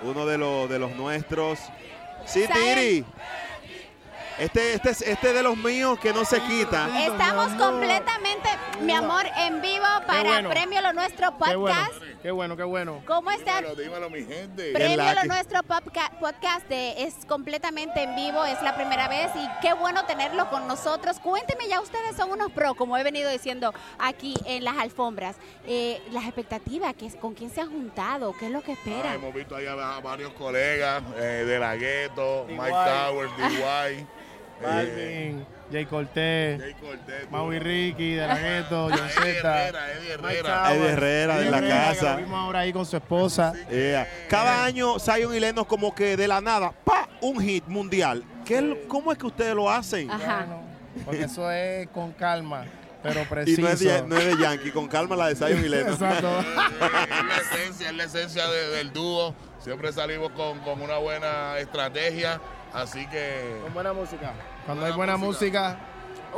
uno 0.02 0.26
de, 0.26 0.36
los 0.36 0.68
de 0.68 0.78
los 0.78 0.92
nuestros. 0.92 1.58
Sí, 2.26 2.46
Zion. 2.46 2.52
Tiri. 2.52 3.04
Este, 4.38 4.74
este, 4.74 4.90
es- 4.90 5.00
este 5.00 5.28
es 5.28 5.34
de 5.34 5.42
los 5.42 5.56
míos 5.56 5.98
que 5.98 6.12
no 6.12 6.22
se 6.26 6.40
quita. 6.42 6.88
Estamos 7.06 7.54
completamente, 7.54 8.48
mi 8.82 8.92
amor, 8.92 9.24
en 9.38 9.62
vivo 9.62 9.86
para 10.06 10.24
bueno. 10.24 10.50
Premio 10.50 10.82
Lo 10.82 10.92
Nuestro 10.92 11.30
Qué 11.30 11.56
bueno, 11.56 11.60
Podcast. 11.60 11.92
qué 12.22 12.30
bueno, 12.30 12.56
qué 12.56 12.62
bueno. 12.64 13.02
¿Cómo 13.06 13.30
están? 13.30 13.64
Dímelo, 13.64 13.74
dímelo, 13.76 14.10
mi 14.10 14.24
gente. 14.24 14.72
Premio 14.74 15.14
Lo 15.14 15.24
Nuestro 15.24 15.60
Podcast 15.62 16.68
de- 16.68 17.02
es 17.04 17.14
completamente 17.26 18.02
en 18.02 18.14
vivo, 18.14 18.44
es 18.44 18.60
la 18.60 18.74
primera 18.76 19.08
vez 19.08 19.30
y 19.36 19.48
qué 19.62 19.72
bueno 19.72 20.04
tenerlo 20.04 20.50
con 20.50 20.68
nosotros. 20.68 21.18
Cuénteme, 21.20 21.66
ya 21.68 21.80
ustedes 21.80 22.14
son 22.14 22.30
unos 22.30 22.52
pro, 22.52 22.74
como 22.74 22.98
he 22.98 23.02
venido 23.02 23.30
diciendo 23.30 23.72
aquí 23.98 24.34
en 24.44 24.64
las 24.64 24.76
alfombras. 24.76 25.36
Eh, 25.66 26.02
las 26.12 26.24
expectativas, 26.24 26.92
¿qué 26.94 27.06
es- 27.06 27.16
¿con 27.16 27.32
quién 27.32 27.48
se 27.48 27.62
han 27.62 27.70
juntado? 27.70 28.34
¿Qué 28.38 28.46
es 28.46 28.52
lo 28.52 28.62
que 28.62 28.72
Ah, 28.72 28.74
esperan? 28.74 29.14
hemos 29.14 29.32
visto 29.34 29.56
ahí 29.56 29.64
a, 29.66 29.96
a 29.96 30.00
varios 30.00 30.32
colegas 30.34 31.02
eh, 31.16 31.44
de 31.46 31.58
la 31.58 31.74
Gueto, 31.76 32.44
Mike. 32.50 32.70
Towers, 32.70 33.32
DY. 33.38 34.06
Balvin, 34.62 35.46
Jay 35.70 35.84
Cortés, 35.86 36.74
Cortés, 36.80 37.30
Maui 37.30 37.58
Ricky, 37.58 38.14
De 38.14 38.26
La 38.26 38.38
Gueto, 38.38 38.88
John 38.88 39.08
Z, 39.08 39.22
Mike 39.22 39.40
Towers, 39.42 39.76
Eddie 39.96 40.12
Herrera 40.12 41.38
de 41.38 41.50
la 41.50 41.58
Eddie 41.58 41.68
Herrera, 41.68 41.84
casa. 41.88 42.12
lo 42.12 42.16
vimos 42.18 42.38
ahora 42.40 42.58
ahí 42.60 42.72
con 42.72 42.86
su 42.86 42.96
esposa. 42.96 43.52
Yeah. 43.70 44.08
Cada 44.28 44.64
año 44.64 44.98
Zion 44.98 45.34
y 45.34 45.40
Lennox 45.40 45.68
como 45.68 45.94
que 45.94 46.16
de 46.16 46.28
la 46.28 46.40
nada, 46.40 46.72
¡pa! 46.84 47.08
un 47.20 47.40
hit 47.40 47.66
mundial. 47.66 48.22
¿Qué 48.44 48.60
lo- 48.62 48.86
¿Cómo 48.88 49.10
es 49.12 49.18
que 49.18 49.26
ustedes 49.26 49.54
lo 49.54 49.70
hacen? 49.70 50.08
Porque 51.04 51.22
eso 51.24 51.50
es 51.50 51.88
con 51.88 52.12
calma, 52.12 52.64
pero 53.02 53.22
Y 53.22 53.24
preciso. 53.26 53.60
no 53.62 53.68
es, 53.68 53.80
de, 53.80 54.02
no 54.06 54.16
es 54.16 54.24
de 54.36 54.42
Yankee, 54.42 54.70
con 54.70 54.88
calma 54.88 55.16
la 55.16 55.28
de 55.28 55.36
Zion 55.36 55.64
y 55.64 55.68
Lennox. 55.68 55.92
Exacto. 56.00 56.40
es 56.40 56.46
la 57.26 57.36
esencia, 57.58 57.88
es 57.90 57.94
la 57.96 58.04
esencia 58.04 58.46
de- 58.48 58.68
del 58.68 58.92
dúo. 58.92 59.34
Siempre 59.58 59.92
salimos 59.92 60.30
con, 60.30 60.60
con 60.60 60.80
una 60.80 60.96
buena 60.98 61.58
estrategia, 61.58 62.40
así 62.76 63.06
que... 63.06 63.58
Con 63.64 63.74
buena 63.74 63.92
música. 63.92 64.32
Cuando 64.64 64.84
hay 64.84 64.92
buena 64.92 65.16
música, 65.16 65.76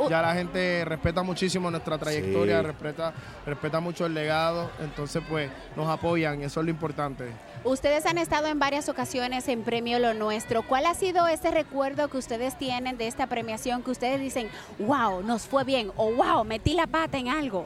ya 0.09 0.21
la 0.21 0.33
gente 0.33 0.85
respeta 0.85 1.23
muchísimo 1.23 1.69
nuestra 1.69 1.97
trayectoria, 1.97 2.61
Sí. 2.61 2.67
respeta, 2.67 3.13
respeta 3.45 3.79
mucho 3.79 4.05
el 4.05 4.13
legado, 4.13 4.69
entonces 4.79 5.21
pues 5.27 5.49
nos 5.75 5.89
apoyan 5.89 6.41
y 6.41 6.45
eso 6.45 6.59
es 6.61 6.65
lo 6.65 6.71
importante. 6.71 7.25
Ustedes 7.65 8.05
han 8.05 8.17
estado 8.17 8.47
en 8.47 8.57
varias 8.59 8.87
ocasiones 8.87 9.47
en 9.49 9.63
Premio 9.63 9.99
Lo 9.99 10.13
Nuestro. 10.13 10.61
¿Cuál 10.63 10.85
ha 10.85 10.93
sido 10.93 11.27
ese 11.27 11.51
recuerdo 11.51 12.07
que 12.07 12.17
ustedes 12.17 12.57
tienen 12.57 12.97
de 12.97 13.07
esta 13.07 13.27
premiación 13.27 13.83
que 13.83 13.91
ustedes 13.91 14.21
dicen, 14.21 14.49
wow, 14.79 15.21
nos 15.21 15.41
fue 15.47 15.65
bien 15.65 15.91
o 15.97 16.11
wow, 16.13 16.45
metí 16.45 16.73
la 16.73 16.87
pata 16.87 17.17
en 17.17 17.27
algo? 17.27 17.65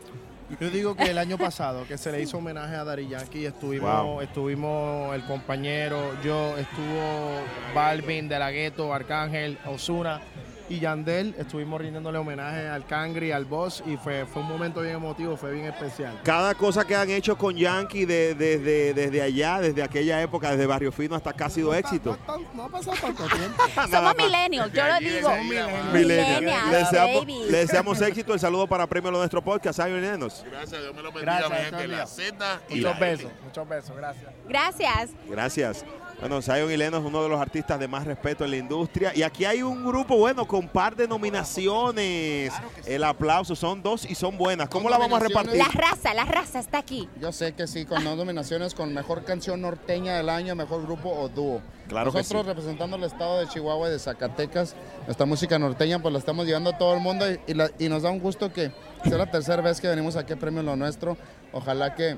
Yo 0.59 0.69
digo 0.69 0.95
que 0.95 1.03
el 1.09 1.17
año 1.17 1.37
pasado, 1.37 1.85
que 1.87 1.97
se 1.97 2.11
le 2.11 2.21
hizo 2.21 2.37
homenaje 2.37 2.75
a 2.75 2.83
Dari 2.83 3.07
Yankee, 3.07 3.45
estuvimos, 3.45 4.03
Wow. 4.03 4.21
estuvimos 4.21 5.15
el 5.15 5.23
compañero, 5.23 5.97
yo, 6.23 6.55
estuvo 6.57 7.41
Balvin, 7.73 8.29
De 8.29 8.37
La 8.37 8.51
Ghetto, 8.51 8.93
Arcángel, 8.93 9.57
Osuna 9.65 10.21
y 10.69 10.79
Yandel, 10.79 11.35
estuvimos 11.37 11.79
rindiéndole 11.81 12.17
homenaje 12.17 12.67
al 12.67 12.85
Cangri, 12.85 13.31
al 13.31 13.45
Boss, 13.45 13.83
y 13.85 13.97
fue, 13.97 14.25
fue 14.25 14.41
un 14.41 14.47
momento 14.47 14.81
bien 14.81 14.95
emotivo, 14.95 15.35
fue 15.37 15.51
bien 15.51 15.65
especial. 15.65 16.19
Cada 16.23 16.55
cosa 16.55 16.85
que 16.85 16.95
han 16.95 17.09
hecho 17.09 17.37
con 17.37 17.55
Yankee 17.55 18.05
de- 18.05 18.33
desde, 18.35 18.93
desde 18.93 19.21
allá, 19.21 19.59
desde 19.59 19.83
aquella 19.83 20.21
época, 20.21 20.51
desde 20.51 20.65
Barrio 20.65 20.91
Fino 20.91 21.15
hasta 21.15 21.29
acá 21.31 21.45
ha 21.45 21.49
sido 21.49 21.73
éxito. 21.73 22.17
No 22.53 22.63
ha 22.63 22.69
pasado 22.69 22.97
tanto 23.01 23.25
tiempo. 23.35 23.63
Somos 23.91 24.15
millennials, 24.15 24.71
yo 24.73 24.87
lo 24.87 24.99
digo. 24.99 25.29
Millennial. 25.43 25.93
Millennials, 25.93 26.71
Le 26.71 26.77
deseamos, 26.77 27.19
baby. 27.25 27.39
le 27.49 27.57
deseamos 27.57 28.01
éxito. 28.01 28.33
El 28.33 28.39
saludo 28.39 28.67
para 28.67 28.87
Premio 28.87 29.11
de 29.11 29.17
nuestro 29.17 29.41
podcast, 29.43 29.79
Lennox. 29.79 30.43
Gracias, 30.49 30.81
Dios 30.81 30.93
me 30.95 31.01
lo 31.01 31.11
bendiga, 31.11 31.39
Gracias, 31.47 31.71
mi 31.71 31.77
gente. 31.79 31.87
La 31.87 32.07
Z 32.07 32.61
y 32.69 32.75
Muchos 32.75 32.83
la 32.93 32.99
besos, 32.99 33.31
muchos 33.43 33.69
besos, 33.69 33.95
gracias. 33.95 34.31
Gracias. 34.47 35.09
Gracias. 35.29 35.85
Bueno, 36.27 36.41
Zion 36.41 36.71
y 36.71 36.77
Lennox 36.77 37.01
es 37.03 37.07
uno 37.09 37.21
de 37.21 37.27
los 37.29 37.39
artistas 37.41 37.77
de 37.79 37.87
más 37.87 38.05
respeto 38.05 38.45
en 38.45 38.51
la 38.51 38.57
industria. 38.57 39.11
Y 39.13 39.23
aquí 39.23 39.43
hay 39.43 39.61
un 39.61 39.85
grupo, 39.85 40.15
bueno, 40.17 40.47
con 40.47 40.69
par 40.69 40.95
de 40.95 41.05
nominaciones. 41.05 42.53
El 42.85 43.03
aplauso, 43.03 43.55
son 43.55 43.83
dos 43.83 44.09
y 44.09 44.15
son 44.15 44.37
buenas. 44.37 44.69
¿Cómo 44.69 44.89
la 44.89 44.97
vamos 44.97 45.19
a 45.21 45.23
repartir? 45.27 45.55
La 45.57 45.67
raza, 45.67 46.13
la 46.13 46.23
raza 46.25 46.59
está 46.59 46.77
aquí. 46.77 47.09
Yo 47.19 47.31
sé 47.33 47.53
que 47.53 47.67
sí, 47.67 47.85
con 47.85 48.03
dos 48.03 48.15
nominaciones, 48.17 48.73
con 48.73 48.93
Mejor 48.93 49.23
Canción 49.25 49.61
Norteña 49.61 50.15
del 50.15 50.29
Año, 50.29 50.55
Mejor 50.55 50.83
Grupo 50.83 51.09
o 51.09 51.27
Dúo. 51.27 51.61
Claro 51.89 52.11
que 52.11 52.19
Nosotros 52.19 52.43
sí. 52.43 52.47
representando 52.47 52.95
el 52.95 53.03
estado 53.03 53.39
de 53.39 53.47
Chihuahua 53.49 53.89
y 53.89 53.91
de 53.91 53.99
Zacatecas, 53.99 54.75
nuestra 55.05 55.25
música 55.25 55.59
norteña 55.59 55.99
pues 55.99 56.13
la 56.13 56.19
estamos 56.19 56.45
llevando 56.45 56.69
a 56.69 56.77
todo 56.77 56.93
el 56.93 57.01
mundo 57.01 57.29
y, 57.29 57.37
y 57.47 57.53
la- 57.53 57.69
y 57.77 57.89
nos 57.89 58.03
da 58.03 58.09
un 58.09 58.19
gusto 58.19 58.53
que 58.53 58.71
sea 59.03 59.17
la 59.17 59.29
tercera 59.29 59.61
vez 59.61 59.81
que 59.81 59.89
venimos 59.89 60.15
aquí 60.15 60.31
a 60.31 60.37
Premio 60.37 60.63
Lo 60.63 60.77
Nuestro. 60.77 61.17
Ojalá 61.51 61.93
que 61.93 62.17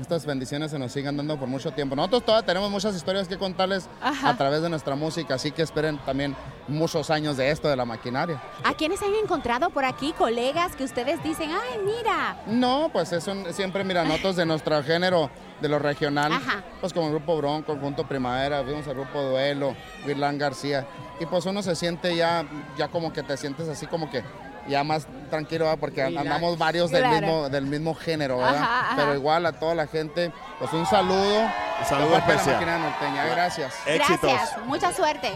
estas 0.00 0.24
bendiciones 0.26 0.70
se 0.70 0.78
nos 0.78 0.92
sigan 0.92 1.16
dando 1.16 1.36
por 1.38 1.48
mucho 1.48 1.70
tiempo. 1.72 1.96
Nosotros 1.96 2.24
todavía 2.24 2.46
tenemos 2.46 2.70
muchas 2.70 2.94
historias 2.94 3.26
que 3.28 3.36
contarles 3.36 3.88
Ajá. 4.00 4.30
a 4.30 4.36
través 4.36 4.62
de 4.62 4.68
nuestra 4.68 4.94
música, 4.94 5.34
así 5.34 5.50
que 5.50 5.62
esperen 5.62 5.98
también 6.06 6.36
muchos 6.68 7.10
años 7.10 7.36
de 7.36 7.50
esto, 7.50 7.68
de 7.68 7.76
la 7.76 7.84
maquinaria. 7.84 8.40
¿A 8.64 8.74
quiénes 8.74 9.02
han 9.02 9.14
encontrado 9.14 9.70
por 9.70 9.84
aquí, 9.84 10.12
colegas, 10.12 10.76
que 10.76 10.84
ustedes 10.84 11.22
dicen, 11.22 11.50
ay, 11.50 11.80
mira? 11.84 12.36
No, 12.46 12.90
pues 12.92 13.12
es 13.12 13.26
un- 13.26 13.52
siempre, 13.52 13.82
mira, 13.84 14.04
notos 14.04 14.36
de 14.36 14.46
nuestro 14.46 14.82
género, 14.82 15.30
de 15.60 15.68
lo 15.68 15.78
regional. 15.80 16.32
Ajá. 16.32 16.62
Pues 16.80 16.92
como 16.92 17.06
el 17.08 17.14
grupo 17.14 17.36
Bronco, 17.36 17.72
el 17.72 17.80
Junto 17.80 18.06
Primavera, 18.06 18.62
vimos 18.62 18.86
el 18.86 18.94
grupo 18.94 19.20
Duelo, 19.20 19.74
Wirlan 20.06 20.38
García. 20.38 20.86
Y 21.18 21.26
pues 21.26 21.44
uno 21.46 21.62
se 21.62 21.74
siente 21.74 22.14
ya, 22.14 22.46
ya 22.76 22.86
como 22.88 23.12
que 23.12 23.24
te 23.24 23.36
sientes 23.36 23.68
así 23.68 23.86
como 23.88 24.08
que 24.08 24.22
ya 24.68 24.84
más 24.84 25.06
tranquilo, 25.30 25.64
¿verdad? 25.64 25.78
porque 25.80 26.04
Relax. 26.04 26.26
andamos 26.26 26.58
varios 26.58 26.90
del, 26.90 27.02
Claro. 27.02 27.20
mismo, 27.26 27.48
del 27.48 27.66
mismo 27.66 27.94
género, 27.94 28.38
¿verdad? 28.38 28.56
Ajá, 28.56 28.80
ajá. 28.80 28.96
Pero 28.96 29.14
igual 29.14 29.46
a 29.46 29.52
toda 29.52 29.74
la 29.74 29.86
gente, 29.86 30.32
pues 30.58 30.72
un 30.72 30.86
saludo. 30.86 31.40
Un 31.80 31.86
saludo 31.88 32.10
la 32.12 32.18
especial. 32.18 32.54
Maquinaria 32.56 32.88
Norteña. 32.90 33.26
Gracias. 33.26 33.74
Gracias, 33.86 34.56
mucha 34.66 34.92
suerte. 34.92 35.32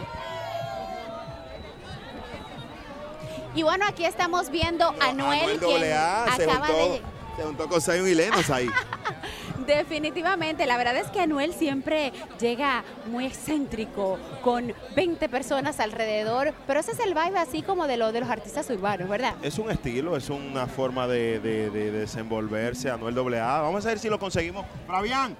Y 3.54 3.62
bueno, 3.62 3.84
aquí 3.86 4.04
estamos 4.06 4.50
viendo 4.50 4.88
a 4.88 5.12
Noel, 5.12 5.40
Anuel 5.42 5.58
quien 5.58 5.92
AA 5.92 6.36
se 6.36 6.46
juntó, 6.46 6.72
de... 6.72 7.02
se 7.36 7.42
juntó 7.42 7.68
con 7.68 7.80
Zion 7.82 8.08
y 8.08 8.14
Lennox 8.14 8.50
ahí. 8.50 8.68
Definitivamente, 9.66 10.66
la 10.66 10.76
verdad 10.76 10.96
es 10.96 11.08
que 11.08 11.20
Anuel 11.20 11.52
siempre 11.52 12.12
llega 12.40 12.84
muy 13.06 13.26
excéntrico, 13.26 14.18
con 14.42 14.72
20 14.96 15.28
personas 15.28 15.80
alrededor, 15.80 16.52
pero 16.66 16.80
ese 16.80 16.92
es 16.92 17.00
el 17.00 17.14
vibe 17.14 17.38
así 17.38 17.62
como 17.62 17.86
de, 17.86 17.96
lo, 17.96 18.12
de 18.12 18.20
los 18.20 18.28
artistas 18.28 18.68
urbanos, 18.70 19.08
¿verdad? 19.08 19.34
Es 19.42 19.58
un 19.58 19.70
estilo, 19.70 20.16
es 20.16 20.28
una 20.30 20.66
forma 20.66 21.06
de, 21.06 21.40
de- 21.40 21.70
de 21.70 21.90
desenvolverse. 21.90 22.90
Anuel 22.90 23.16
AA. 23.38 23.60
Vamos 23.62 23.84
a 23.86 23.88
ver 23.90 23.98
si 23.98 24.08
lo 24.08 24.18
conseguimos. 24.18 24.66
Fabián, 24.86 25.36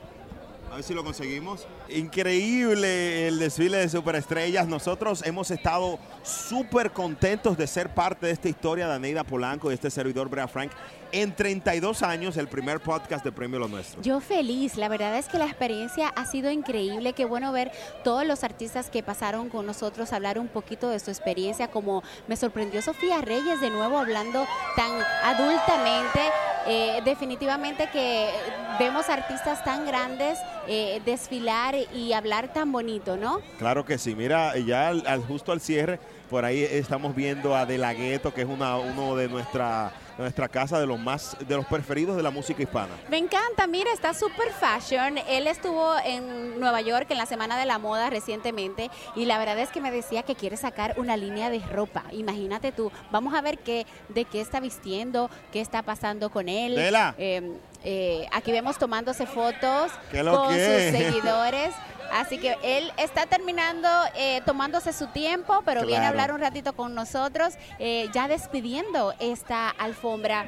a 0.71 0.77
ver 0.77 0.85
si 0.85 0.95
lo 0.95 1.03
conseguimos. 1.05 1.67
Increíble 1.95 3.29
el 3.29 3.39
desfile 3.39 3.79
de 3.79 3.89
superestrellas. 3.89 4.67
Nosotros 4.67 5.23
hemos 5.27 5.51
estado 5.51 5.99
súper 6.23 6.93
contentos 6.93 7.57
de 7.59 7.67
ser 7.67 7.93
parte 7.93 8.27
de 8.27 8.33
esta 8.33 8.49
historia 8.49 8.89
de 8.89 8.95
Aneida 8.95 9.25
Polanco 9.25 9.71
y 9.71 9.75
este 9.75 9.91
servidor 9.91 10.29
Brea 10.29 10.49
Frank. 10.49 10.73
En 11.13 11.35
32 11.37 12.03
años, 12.03 12.39
el 12.39 12.49
primer 12.49 12.81
podcast 12.81 13.23
de 13.23 13.33
Premio 13.33 13.59
Lo 13.59 13.69
Nuestro. 13.69 14.01
Yo 14.01 14.21
feliz, 14.21 14.77
la 14.77 14.89
verdad 14.89 15.19
es 15.19 15.29
que 15.29 15.37
la 15.37 15.45
experiencia 15.45 16.09
ha 16.09 16.25
sido 16.25 16.51
increíble, 16.51 17.13
qué 17.13 17.27
bueno 17.27 17.53
ver 17.53 17.71
todos 18.03 18.25
los 18.27 18.45
artistas 18.45 18.89
que 18.89 19.03
pasaron 19.03 19.51
con 19.51 19.67
nosotros, 19.67 20.15
hablar 20.15 20.39
un 20.39 20.49
poquito 20.49 20.89
de 20.89 20.99
su 20.99 21.11
experiencia, 21.11 21.69
como 21.69 22.03
me 22.29 22.37
sorprendió 22.37 22.81
Sofía 22.81 23.21
Reyes 23.21 23.61
de 23.61 23.69
nuevo 23.69 23.99
hablando 23.99 24.47
tan 24.75 24.91
adultamente, 25.23 26.21
Eh, 26.65 27.01
definitivamente 27.05 27.89
que 27.91 28.31
vemos 28.79 29.09
artistas 29.09 29.65
tan 29.65 29.85
grandes 29.85 30.39
eh, 30.69 31.03
desfilar 31.05 31.75
y 31.95 32.13
hablar 32.13 32.53
tan 32.53 32.73
bonito, 32.73 33.17
¿no? 33.17 33.41
Claro 33.59 33.85
que 33.85 33.99
sí. 33.99 34.15
Mira, 34.15 34.57
ya 34.59 34.89
al, 34.89 35.07
al- 35.07 35.23
justo 35.25 35.53
al 35.53 35.61
cierre, 35.61 35.99
por 36.31 36.45
ahí 36.45 36.63
estamos 36.63 37.15
viendo 37.15 37.55
a 37.57 37.67
De 37.67 37.79
La 37.79 37.93
Ghetto, 37.95 38.33
que 38.33 38.43
es 38.43 38.49
una, 38.49 38.77
uno 38.77 39.17
de 39.17 39.29
nuestra 39.29 39.93
nuestra 40.19 40.47
casa 40.47 40.79
de 40.79 40.87
los 40.87 41.01
más, 41.01 41.37
de 41.49 41.57
los 41.57 41.65
preferidos 41.67 42.17
de 42.19 42.23
la 42.23 42.31
música 42.31 42.63
hispana. 42.63 42.93
Me 43.09 43.17
encanta, 43.17 43.67
mira, 43.67 43.91
está 43.95 44.13
super 44.13 44.51
fashion. 44.53 45.17
Él 45.27 45.47
estuvo 45.47 45.95
en 46.05 46.61
Nueva 46.61 46.83
York 46.83 47.07
en 47.11 47.17
la 47.17 47.25
Semana 47.25 47.59
de 47.59 47.65
la 47.65 47.79
Moda 47.79 48.11
recientemente 48.11 48.91
y 49.17 49.25
la 49.25 49.39
verdad 49.39 49.59
es 49.59 49.71
que 49.71 49.81
me 49.81 49.91
decía 49.91 50.23
que 50.23 50.35
quiere 50.35 50.59
sacar 50.59 50.95
una 50.99 51.17
línea 51.17 51.49
de 51.49 51.61
ropa. 51.61 52.05
Imagínate 52.13 52.73
tú, 52.73 52.93
vamos 53.11 53.33
a 53.35 53.41
ver 53.41 53.59
qué, 53.59 53.87
de 54.11 54.27
qué 54.27 54.43
está 54.43 54.61
vistiendo, 54.61 55.31
qué 55.51 55.63
está 55.63 55.83
pasando 55.83 56.29
con 56.31 56.47
él. 56.51 56.75
Vela. 56.77 57.15
Eh, 57.17 57.51
eh, 57.85 58.27
aquí 58.33 58.53
vemos 58.53 58.79
tomándose 58.79 59.27
fotos 59.27 59.91
¿Qué 60.11 60.23
lo 60.23 60.37
con 60.37 60.55
que? 60.55 60.91
sus 60.91 60.99
seguidores. 60.99 61.75
Así 62.13 62.37
que 62.37 62.57
él 62.63 62.93
está 62.99 63.25
terminando, 63.25 63.89
eh, 64.15 64.43
tomándose 64.45 64.93
su 64.93 65.07
tiempo, 65.07 65.63
pero 65.65 65.87
viene 65.87 66.05
a 66.05 66.11
hablar 66.11 66.33
un 66.33 66.41
ratito 66.41 66.75
con 66.75 66.95
nosotros, 66.95 67.55
eh, 67.79 68.09
ya 68.13 68.29
despidiendo 68.29 69.15
esta 69.19 69.71
alfombra 69.71 70.47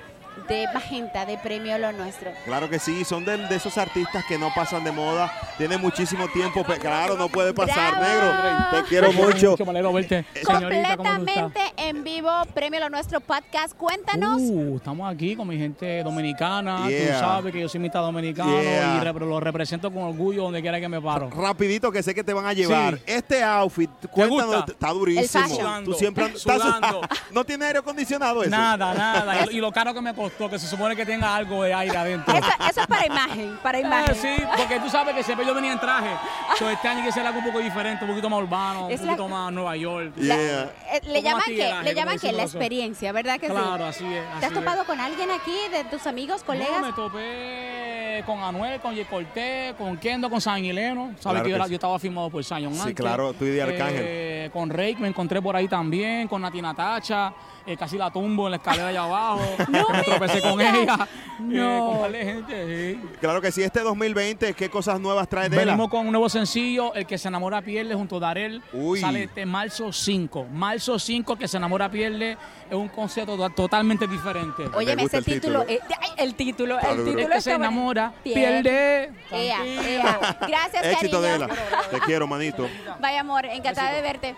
de 0.48 0.66
Magenta 0.74 1.24
de 1.24 1.38
Premio 1.38 1.78
Lo 1.78 1.92
Nuestro. 1.92 2.30
Claro 2.44 2.68
que 2.68 2.78
sí, 2.78 3.04
son 3.04 3.24
de, 3.24 3.36
de 3.38 3.56
esos 3.56 3.78
artistas 3.78 4.24
que 4.26 4.36
no 4.38 4.50
pasan 4.54 4.84
de 4.84 4.92
moda, 4.92 5.32
tienen 5.56 5.80
muchísimo 5.80 6.28
tiempo, 6.28 6.64
pe- 6.64 6.78
claro, 6.78 7.16
no 7.16 7.28
puede 7.28 7.54
pasar, 7.54 8.00
negro. 8.00 8.32
Te 8.72 8.88
quiero 8.88 9.12
mucho. 9.12 9.56
Verte. 9.92 10.24
Señorita. 10.44 10.96
Completamente 10.96 11.60
en 11.76 12.04
vivo, 12.04 12.30
Premio 12.54 12.80
Lo 12.80 12.90
Nuestro 12.90 13.20
Podcast. 13.20 13.74
Cuéntanos. 13.76 14.40
Uh, 14.40 14.76
estamos 14.76 15.12
aquí 15.12 15.34
con 15.36 15.48
mi 15.48 15.56
gente 15.56 16.02
dominicana. 16.02 16.88
Yeah. 16.88 17.12
Tú 17.14 17.18
sabes 17.20 17.52
que 17.52 17.60
yo 17.60 17.68
soy 17.68 17.80
mitad 17.80 18.00
dominicano 18.00 18.60
Yeah. 18.60 18.98
y 19.00 19.04
rep- 19.06 19.18
lo 19.20 19.40
represento 19.40 19.90
con 19.92 20.02
orgullo 20.02 20.42
donde 20.44 20.60
quiera 20.60 20.80
que 20.80 20.88
me 20.88 21.00
paro. 21.00 21.30
Rapidito 21.30 21.90
que 21.92 22.02
sé 22.02 22.14
que 22.14 22.24
te 22.24 22.32
van 22.32 22.46
a 22.46 22.52
llevar. 22.52 22.96
Sí. 22.98 23.02
Este 23.06 23.42
outfit, 23.42 23.90
cuéntanos, 24.10 24.64
está 24.68 24.88
durísimo. 24.90 25.44
El. 25.78 25.84
Tú 25.84 25.94
siempre 25.94 26.26
estás- 26.26 26.54
Sudando. 26.64 27.00
no 27.32 27.44
tiene 27.44 27.66
aire 27.66 27.78
acondicionado 27.78 28.42
eso. 28.42 28.50
Nada, 28.50 28.94
nada. 28.94 29.46
Y, 29.50 29.56
y 29.56 29.60
lo 29.60 29.70
caro 29.72 29.92
que 29.94 30.00
me 30.00 30.14
costó, 30.14 30.23
que 30.32 30.58
se 30.58 30.66
supone 30.66 30.96
que 30.96 31.04
tenga 31.04 31.34
algo 31.34 31.62
de 31.64 31.74
aire 31.74 31.96
adentro. 31.96 32.34
Eso, 32.36 32.46
eso 32.70 32.80
es 32.80 32.86
para 32.86 33.06
imagen, 33.06 33.58
para 33.62 33.80
imagen. 33.80 34.14
Eh, 34.14 34.18
sí, 34.20 34.42
porque 34.56 34.80
tú 34.80 34.88
sabes 34.88 35.14
que 35.14 35.22
siempre 35.22 35.46
yo 35.46 35.54
venía 35.54 35.72
en 35.72 35.80
traje. 35.80 36.10
So, 36.58 36.68
este 36.70 36.88
año 36.88 37.00
hay 37.00 37.06
que 37.06 37.12
ser 37.12 37.26
algo 37.26 37.38
un 37.40 37.44
poco 37.46 37.58
diferente, 37.58 38.04
un 38.04 38.10
poquito 38.10 38.30
más 38.30 38.40
urbano, 38.42 38.86
un 38.86 38.92
Es 38.92 39.00
la- 39.00 39.06
poquito 39.12 39.28
más 39.28 39.52
Nueva 39.52 39.76
York. 39.76 40.12
Eh, 40.16 40.66
le 41.04 41.22
llaman 41.22 41.42
que, 41.46 41.74
le 41.84 41.94
llaman 41.94 42.18
que 42.18 42.32
la 42.32 42.42
experiencia, 42.44 43.12
¿verdad 43.12 43.38
que 43.38 43.46
sí? 43.48 43.52
Claro, 43.52 43.84
así 43.86 44.04
es. 44.04 44.22
¿Te 44.24 44.28
has 44.30 44.36
así 44.44 44.46
es. 44.46 44.52
topado 44.60 44.84
con 44.84 45.00
alguien 45.00 45.30
aquí 45.30 45.56
de 45.70 45.84
tus 45.84 46.06
amigos, 46.06 46.42
colegas? 46.42 46.80
No, 46.80 46.86
me 46.86 46.92
topé 46.92 48.22
con 48.26 48.42
Anuel, 48.42 48.80
con 48.80 48.96
J. 48.96 49.08
Cortés, 49.08 49.74
con 49.74 49.96
Kendo, 49.98 50.30
con 50.30 50.40
San 50.40 50.64
Hileno. 50.64 51.12
Sabes 51.18 51.20
Claro 51.20 51.34
que, 51.44 51.50
yo, 51.50 51.54
que 51.54 51.56
era- 51.56 51.64
sí. 51.64 51.70
yo 51.70 51.74
estaba 51.76 51.98
firmado 51.98 52.30
por 52.30 52.44
Zion 52.44 52.72
Sí, 52.74 52.80
antes. 52.80 52.94
claro, 52.94 53.32
tú 53.32 53.44
y 53.44 53.50
de 53.50 53.62
Arcángel. 53.62 54.00
Eh, 54.04 54.50
con 54.52 54.70
Rake 54.70 54.96
me 54.98 55.08
encontré 55.08 55.42
por 55.42 55.56
ahí 55.56 55.68
también, 55.68 56.28
con 56.28 56.40
Nati 56.42 56.62
Natacha. 56.62 57.32
Eh, 57.66 57.76
casi 57.76 57.96
la 57.98 58.10
tumbo 58.10 58.46
en 58.46 58.52
la 58.52 58.56
escalera 58.58 58.88
allá 58.88 59.04
abajo. 59.04 59.40
me 59.68 60.02
tropecé 60.02 60.40
con 60.40 60.60
ella. 60.60 61.08
eh, 61.50 61.78
con 61.80 61.98
par 62.00 62.12
de 62.12 62.24
gente, 62.24 62.94
sí. 62.94 63.00
Claro 63.20 63.40
que 63.40 63.50
sí, 63.52 63.62
este 63.62 63.80
2020, 63.80 64.54
¿qué 64.54 64.68
cosas 64.68 65.00
nuevas 65.00 65.28
trae 65.28 65.48
de 65.48 65.56
Venimos 65.56 65.88
con 65.88 66.06
un 66.06 66.12
nuevo 66.12 66.28
sencillo, 66.28 66.94
El 66.94 67.06
que 67.06 67.18
se 67.18 67.28
enamora 67.28 67.62
pierde, 67.62 67.94
junto 67.94 68.16
a 68.16 68.20
Darel. 68.20 68.62
Uy. 68.72 69.00
Sale 69.00 69.24
este 69.24 69.46
marzo 69.46 69.92
5. 69.92 70.46
Marzo 70.52 70.98
5, 70.98 71.32
El 71.32 71.38
que 71.38 71.48
se 71.48 71.56
enamora 71.56 71.90
pierde, 71.90 72.32
es 72.68 72.74
un 72.74 72.88
concepto 72.88 73.36
to- 73.36 73.50
totalmente 73.50 74.06
diferente. 74.06 74.64
Óyeme, 74.74 75.04
ese 75.04 75.22
título, 75.22 75.62
eh, 75.68 75.80
ay, 76.00 76.10
el 76.18 76.34
título, 76.34 76.78
el 76.78 77.04
título 77.04 77.18
El 77.20 77.28
que 77.30 77.40
se 77.40 77.52
enamora, 77.52 78.12
Pierde. 78.22 79.10
pierde. 79.30 79.46
Ea, 79.46 79.64
ea. 79.64 80.36
Gracias, 80.46 80.84
Éxito 80.84 81.20
de 81.20 81.38
la. 81.38 81.48
Te 81.48 82.00
quiero, 82.00 82.26
manito. 82.26 82.68
Bye, 83.00 83.18
amor, 83.18 83.44
encantada 83.46 83.92
de 83.92 84.02
verte. 84.02 84.34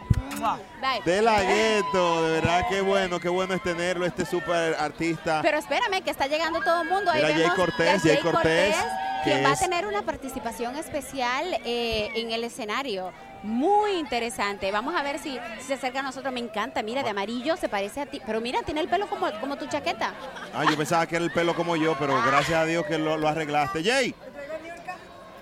De 1.04 1.22
la 1.22 1.42
gueto, 1.42 2.26
de 2.26 2.32
verdad 2.40 2.66
qué 2.68 2.80
bueno, 2.80 3.20
qué 3.20 3.28
bueno 3.28 3.54
es 3.54 3.62
tenerlo, 3.62 4.06
este 4.06 4.24
súper 4.24 4.74
artista. 4.74 5.40
Pero 5.42 5.58
espérame, 5.58 6.02
que 6.02 6.10
está 6.10 6.26
llegando 6.26 6.60
todo 6.60 6.82
el 6.82 6.88
mundo. 6.88 7.10
Ahí 7.10 7.22
Mira, 7.22 7.34
Jay 7.34 7.56
Cortés, 7.56 8.02
Jay 8.02 8.18
Cortés, 8.18 8.76
quien 9.24 9.38
que 9.38 9.42
va 9.42 9.52
a 9.52 9.56
tener 9.56 9.86
una 9.86 10.02
participación 10.02 10.76
especial 10.76 11.60
eh, 11.64 12.10
en 12.14 12.30
el 12.32 12.44
escenario. 12.44 13.12
Muy 13.42 13.92
interesante. 13.92 14.72
Vamos 14.72 14.94
a 14.94 15.02
ver 15.02 15.18
si, 15.18 15.38
si 15.58 15.66
se 15.66 15.74
acerca 15.74 16.00
a 16.00 16.02
nosotros. 16.02 16.32
Me 16.32 16.40
encanta. 16.40 16.82
Mira, 16.82 17.02
de 17.02 17.10
amarillo 17.10 17.56
se 17.56 17.68
parece 17.68 18.00
a 18.00 18.06
ti. 18.06 18.20
Pero 18.26 18.40
mira, 18.40 18.62
tiene 18.62 18.80
el 18.80 18.88
pelo 18.88 19.08
como, 19.08 19.30
como 19.40 19.56
tu 19.56 19.66
chaqueta. 19.66 20.14
Ah, 20.52 20.64
yo 20.68 20.76
pensaba 20.76 21.06
que 21.06 21.16
era 21.16 21.24
el 21.24 21.30
pelo 21.30 21.54
como 21.54 21.76
yo, 21.76 21.94
pero 21.98 22.20
gracias 22.26 22.58
a 22.58 22.64
Dios 22.64 22.84
que 22.86 22.98
lo, 22.98 23.16
lo 23.16 23.28
arreglaste. 23.28 23.84
Jay, 23.84 24.14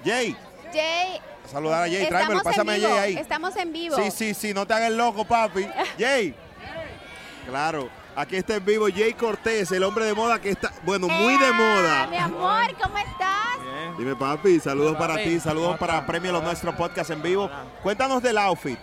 Jay, 0.05 0.37
Jay, 0.73 1.21
saludar 1.51 1.85
a 1.85 1.87
Jay, 1.87 1.97
estamos 1.97 2.11
tráemelo, 2.11 2.43
pásame 2.43 2.75
a 2.75 2.81
Jay 2.81 2.99
ahí. 2.99 3.17
Estamos 3.17 3.57
en 3.57 3.73
vivo. 3.73 3.97
Sí, 3.97 4.11
sí, 4.11 4.35
sí, 4.35 4.55
no 4.55 4.67
te 4.67 4.75
hagas 4.75 4.93
loco, 4.93 5.25
papi. 5.25 5.67
Jay. 5.99 6.35
Claro, 7.47 7.89
aquí 8.17 8.37
está 8.37 8.55
en 8.57 8.65
vivo 8.65 8.87
Jay 8.95 9.13
Cortés, 9.13 9.71
el 9.73 9.83
hombre 9.83 10.07
de 10.07 10.15
moda 10.15 10.41
que 10.41 10.51
está, 10.51 10.73
bueno, 10.83 11.09
muy 11.09 11.37
de 11.37 11.53
moda. 11.53 12.07
Mi 12.07 12.17
amor, 12.17 12.75
¿cómo 12.83 12.99
estás? 12.99 13.59
Dime, 13.99 14.17
papi, 14.17 14.59
saludos 14.61 14.97
para 14.97 15.15
papi. 15.15 15.25
ti, 15.25 15.41
saludos 15.41 15.79
para 15.79 16.05
Premio 16.07 16.33
Los 16.33 16.43
Nuestros 16.43 16.75
Podcast 16.75 17.11
en 17.11 17.23
vivo. 17.23 17.51
Cuéntanos 17.83 18.23
del 18.23 18.39
outfit. 18.39 18.79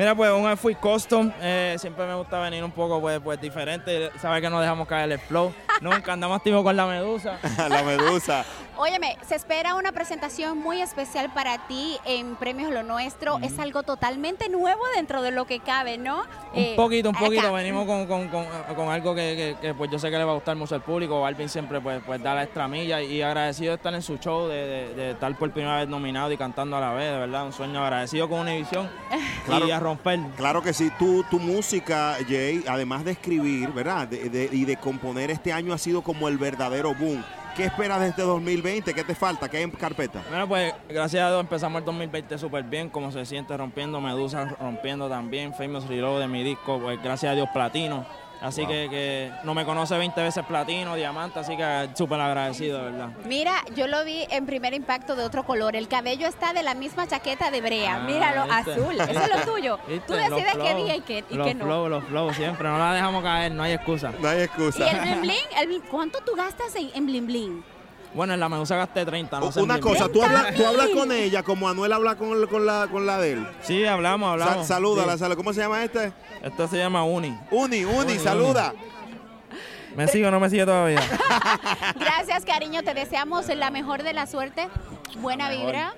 Mira, 0.00 0.14
pues 0.14 0.30
un 0.32 0.46
outfit 0.46 0.78
custom. 0.78 1.30
eh, 1.42 1.76
siempre 1.78 2.06
me 2.06 2.14
gusta 2.14 2.40
venir 2.40 2.64
un 2.64 2.70
poco 2.70 3.02
pues, 3.02 3.20
pues 3.20 3.38
diferente. 3.38 4.10
Sabes 4.18 4.40
que 4.40 4.48
no 4.48 4.58
dejamos 4.58 4.88
caer 4.88 5.12
el 5.12 5.18
flow. 5.18 5.52
Nunca 5.82 6.14
andamos 6.14 6.38
activos 6.38 6.62
con 6.62 6.74
la 6.74 6.86
medusa. 6.86 7.38
La 7.68 7.82
medusa. 7.82 8.44
Óyeme, 8.78 9.18
se 9.28 9.34
espera 9.34 9.74
una 9.74 9.92
presentación 9.92 10.56
muy 10.56 10.80
especial 10.80 11.30
para 11.34 11.66
ti 11.66 11.98
en 12.06 12.34
Premios 12.36 12.72
Lo 12.72 12.82
Nuestro. 12.82 13.38
Es 13.42 13.58
algo 13.58 13.82
totalmente 13.82 14.48
nuevo 14.48 14.80
dentro 14.96 15.20
de 15.20 15.32
lo 15.32 15.44
que 15.46 15.60
cabe, 15.60 15.98
¿no? 15.98 16.22
Eh, 16.54 16.70
Un 16.70 16.76
poquito, 16.76 17.10
un 17.10 17.14
poquito. 17.14 17.42
acá. 17.42 17.50
Venimos 17.52 17.84
con, 17.86 18.06
con- 18.06 18.28
con- 18.28 18.46
con 18.74 18.88
algo 18.88 19.14
que, 19.14 19.56
que- 19.60 19.68
que, 19.68 19.74
pues 19.74 19.90
yo 19.90 19.98
sé 19.98 20.10
que 20.10 20.16
le 20.16 20.24
va 20.24 20.32
a 20.32 20.34
gustar 20.36 20.56
mucho 20.56 20.74
al 20.76 20.80
público. 20.80 21.26
Alvin 21.26 21.50
siempre 21.50 21.78
pues, 21.82 22.00
pues 22.06 22.22
da 22.22 22.34
la 22.34 22.44
extra 22.44 22.66
milla 22.68 23.02
y 23.02 23.20
agradecido 23.20 23.72
de 23.72 23.76
estar 23.76 23.92
en 23.92 24.00
su 24.00 24.16
show, 24.16 24.48
de, 24.48 24.66
de- 24.66 24.94
de 24.94 25.10
estar 25.10 25.34
por 25.36 25.50
primera 25.50 25.76
vez 25.76 25.88
nominado 25.88 26.32
y 26.32 26.38
cantando 26.38 26.78
a 26.78 26.80
la 26.80 26.92
vez. 26.94 27.12
De 27.12 27.18
verdad, 27.18 27.44
un 27.44 27.52
sueño 27.52 27.82
agradecido 27.84 28.30
con 28.30 28.40
Univision 28.40 28.88
Claro. 29.44 29.66
y 29.66 29.70
a 29.72 29.80
romper. 29.90 30.20
Claro 30.36 30.62
que 30.62 30.72
sí, 30.72 30.90
tu, 30.98 31.22
tu 31.24 31.38
música, 31.38 32.16
Jay, 32.28 32.64
además 32.68 33.04
de 33.04 33.12
escribir, 33.12 33.70
¿verdad? 33.70 34.08
De- 34.08 34.28
de- 34.28 34.48
y 34.52 34.64
de 34.64 34.76
componer 34.76 35.30
este 35.30 35.52
año 35.52 35.72
ha 35.72 35.78
sido 35.78 36.02
como 36.02 36.28
el 36.28 36.38
verdadero 36.38 36.94
boom. 36.94 37.22
¿Qué 37.56 37.64
esperas 37.64 38.00
de 38.00 38.08
este 38.08 38.22
2020? 38.22 38.94
¿Qué 38.94 39.02
te 39.04 39.14
falta? 39.14 39.48
¿Qué 39.48 39.56
hay 39.58 39.64
en 39.64 39.70
carpeta? 39.72 40.22
Bueno, 40.30 40.48
pues 40.48 40.72
gracias 40.88 41.22
a 41.24 41.28
Dios 41.30 41.40
empezamos 41.40 41.80
el 41.80 41.84
2020 41.84 42.38
súper 42.38 42.62
bien, 42.62 42.88
como 42.88 43.10
se 43.10 43.26
siente 43.26 43.56
rompiendo, 43.56 44.00
Medusa 44.00 44.56
rompiendo 44.60 45.08
también, 45.08 45.52
Famous 45.52 45.86
Reload 45.88 46.20
de 46.20 46.28
mi 46.28 46.44
disco, 46.44 46.78
pues 46.80 47.02
gracias 47.02 47.32
a 47.32 47.34
Dios 47.34 47.48
platino. 47.52 48.06
Así 48.40 48.62
Wow. 48.62 48.70
que, 48.70 48.88
que 48.90 49.32
no 49.44 49.52
me 49.54 49.64
conoce 49.66 49.96
20 49.98 50.22
veces 50.22 50.44
platino, 50.46 50.94
diamante, 50.96 51.38
así 51.40 51.56
que 51.56 51.90
súper 51.94 52.20
agradecido, 52.20 52.78
de 52.78 52.84
verdad. 52.90 53.08
Mira, 53.26 53.52
yo 53.76 53.86
lo 53.86 54.02
vi 54.04 54.26
en 54.30 54.46
primer 54.46 54.72
impacto 54.72 55.14
de 55.14 55.24
otro 55.24 55.44
color. 55.44 55.76
El 55.76 55.88
cabello 55.88 56.26
está 56.26 56.52
de 56.54 56.62
la 56.62 56.74
misma 56.74 57.06
chaqueta 57.06 57.50
de 57.50 57.60
Brea. 57.60 57.96
Ah, 57.96 57.98
Míralo, 58.00 58.44
¿viste? 58.44 58.72
azul. 58.72 58.94
Eso 59.00 59.20
es 59.20 59.28
lo 59.46 59.52
tuyo. 59.52 59.78
¿Viste? 59.86 60.06
Tú 60.06 60.12
decides 60.14 60.44
qué 60.44 60.50
flow, 60.52 60.84
día 60.84 60.96
y 60.96 61.00
qué, 61.02 61.24
y 61.28 61.34
los 61.34 61.46
qué 61.46 61.54
no. 61.54 61.64
flow, 61.66 61.88
los 61.88 62.04
flow, 62.04 62.32
siempre, 62.32 62.68
no 62.68 62.78
la 62.78 62.94
dejamos 62.94 63.22
caer, 63.22 63.52
no 63.52 63.62
hay 63.62 63.72
excusa. 63.72 64.10
No 64.18 64.28
hay 64.28 64.38
¿Y 64.38 64.42
excusa. 64.44 64.88
el 64.90 65.00
bling 65.00 65.20
bling? 65.20 65.58
El 65.58 65.68
bling- 65.68 65.88
¿Cuánto 65.90 66.20
tú 66.20 66.32
gastas 66.34 66.74
en, 66.76 66.90
en 66.94 67.06
bling 67.06 67.26
bling? 67.26 67.64
Bueno, 68.14 68.34
en 68.34 68.40
la 68.40 68.48
Medusa 68.48 68.76
gasté 68.76 69.04
30, 69.06 69.38
no 69.38 69.52
sé. 69.52 69.62
Una 69.62 69.74
mi- 69.76 69.80
cosa, 69.80 70.08
¿tú 70.08 70.22
hablas, 70.22 70.54
tú 70.54 70.66
hablas 70.66 70.88
con 70.88 71.12
ella 71.12 71.42
como 71.44 71.68
Anuel 71.68 71.92
habla 71.92 72.16
con, 72.16 72.46
con, 72.48 72.66
la, 72.66 72.88
con 72.90 73.06
la 73.06 73.18
de 73.18 73.32
él. 73.34 73.46
Sí, 73.62 73.84
hablamos, 73.84 74.30
hablamos. 74.32 74.66
Sa- 74.66 74.74
salúdala, 74.74 75.16
Sí. 75.16 75.24
¿Cómo 75.36 75.52
se 75.52 75.60
llama 75.60 75.84
este? 75.84 76.12
Esto 76.42 76.66
se 76.66 76.78
llama 76.78 77.04
Uni. 77.04 77.36
Uni, 77.50 77.84
Uni, 77.84 78.18
saluda. 78.18 78.74
¿Me 79.96 80.06
sigue 80.08 80.26
o 80.26 80.30
no 80.30 80.38
me 80.40 80.48
sigue 80.50 80.64
todavía? 80.64 81.00
Gracias, 81.98 82.44
cariño. 82.44 82.82
Te 82.82 82.94
deseamos 82.94 83.48
la 83.48 83.70
mejor 83.70 84.02
de 84.02 84.12
la 84.12 84.26
suerte. 84.26 84.68
Buena 85.18 85.50
vibra. 85.50 85.94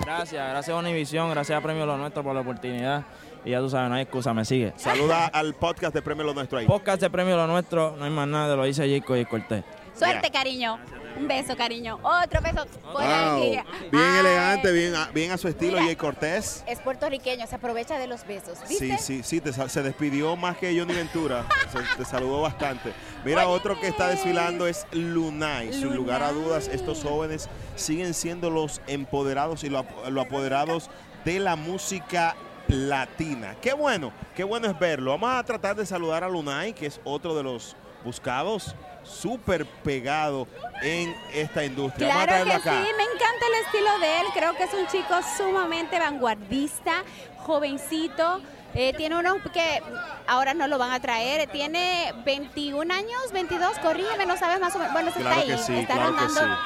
Gracias, 0.00 0.48
gracias 0.50 0.74
a 0.74 0.78
Univision, 0.78 1.30
gracias 1.30 1.58
a 1.58 1.60
Premio 1.62 1.84
Lo 1.86 1.96
Nuestro 1.96 2.22
por 2.22 2.34
la 2.34 2.40
oportunidad. 2.42 3.04
Y 3.44 3.50
ya 3.50 3.58
tú 3.58 3.68
sabes, 3.68 3.88
no 3.90 3.96
hay 3.96 4.02
excusa, 4.02 4.32
me 4.32 4.44
sigue. 4.44 4.72
Saluda 4.76 5.26
al 5.26 5.54
podcast 5.54 5.92
de 5.94 6.00
Premio 6.02 6.24
Lo 6.24 6.32
Nuestro 6.34 6.58
ahí. 6.58 6.66
Podcast 6.66 7.00
de 7.00 7.10
Premio 7.10 7.36
Lo 7.36 7.46
Nuestro, 7.46 7.94
no 7.98 8.04
hay 8.04 8.10
más 8.10 8.26
nada, 8.28 8.54
lo 8.56 8.64
dice 8.64 8.88
Jacob 8.88 9.16
y 9.16 9.24
Cortés. 9.24 9.64
Suerte, 9.94 10.30
cariño. 10.30 10.78
Un 11.16 11.28
beso, 11.28 11.56
cariño. 11.56 12.00
Otro 12.02 12.40
beso. 12.42 12.66
Wow. 12.92 13.40
Bien 13.40 13.64
Ay, 13.92 14.18
elegante, 14.18 14.72
bien, 14.72 14.94
a- 14.96 15.10
bien 15.12 15.30
a 15.30 15.38
su 15.38 15.46
estilo, 15.46 15.74
Mira. 15.74 15.84
Jay 15.84 15.96
Cortés. 15.96 16.64
Es 16.66 16.80
puertorriqueño, 16.80 17.46
se 17.46 17.54
aprovecha 17.54 17.98
de 17.98 18.08
los 18.08 18.26
besos. 18.26 18.58
¿Viste? 18.68 18.98
Sí, 18.98 19.22
sí, 19.22 19.22
sí, 19.22 19.40
te 19.40 19.52
se 19.52 19.82
despidió 19.82 20.34
más 20.34 20.56
que 20.56 20.76
Johnny 20.76 20.94
Ventura. 20.94 21.46
se, 21.72 21.96
te 21.96 22.04
saludó 22.04 22.40
bastante. 22.42 22.92
Mira, 23.24 23.46
otro 23.46 23.78
que 23.80 23.86
está 23.88 24.08
desfilando 24.08 24.66
es 24.66 24.86
Lunay. 24.90 25.72
Sin 25.72 25.94
lugar 25.94 26.22
a 26.22 26.32
dudas, 26.32 26.68
estos 26.68 27.02
jóvenes 27.04 27.48
siguen 27.76 28.12
siendo 28.12 28.50
los 28.50 28.80
empoderados 28.88 29.62
y 29.62 29.68
los 29.70 29.84
los 30.10 30.26
apoderados 30.26 30.90
de 31.24 31.38
la 31.38 31.54
música 31.54 32.34
latina. 32.66 33.54
Qué 33.60 33.72
bueno, 33.72 34.12
qué 34.34 34.42
bueno 34.42 34.66
es 34.66 34.78
verlo. 34.78 35.12
Vamos 35.12 35.30
a 35.30 35.42
tratar 35.44 35.76
de 35.76 35.86
saludar 35.86 36.24
a 36.24 36.28
Lunay, 36.28 36.72
que 36.72 36.86
es 36.86 37.00
otro 37.04 37.36
de 37.36 37.44
los 37.44 37.76
buscados 38.04 38.74
súper 39.04 39.66
pegado 39.66 40.46
en 40.82 41.14
esta 41.32 41.64
industria. 41.64 42.10
Claro 42.12 42.44
que 42.44 42.52
acá. 42.52 42.82
sí, 42.84 42.90
me 42.96 43.02
encanta 43.04 43.46
el 43.46 43.64
estilo 43.66 43.98
de 44.00 44.20
él. 44.20 44.26
Creo 44.34 44.56
que 44.56 44.64
es 44.64 44.74
un 44.74 44.86
chico 44.88 45.14
sumamente 45.36 45.98
vanguardista, 45.98 47.02
jovencito. 47.38 48.40
Eh, 48.74 48.92
tiene 48.96 49.16
unos 49.16 49.36
que 49.52 49.80
ahora 50.26 50.52
no 50.52 50.66
lo 50.66 50.78
van 50.78 50.90
a 50.92 51.00
traer. 51.00 51.48
Tiene 51.50 52.12
21 52.24 52.92
años, 52.92 53.30
22, 53.32 53.78
corrígeme, 53.78 54.26
no 54.26 54.36
sabes 54.36 54.60
más 54.60 54.74
o 54.74 54.78
menos. 54.78 54.92
Bueno, 54.92 55.12
se 55.12 55.20
Claro 55.20 55.40
está 55.40 55.52
ahí. 55.54 55.58
sí, 55.64 55.76
está 55.78 55.94
claro 55.94 56.16
que 56.16 56.20
rondando. 56.24 56.40
sí. 56.56 56.60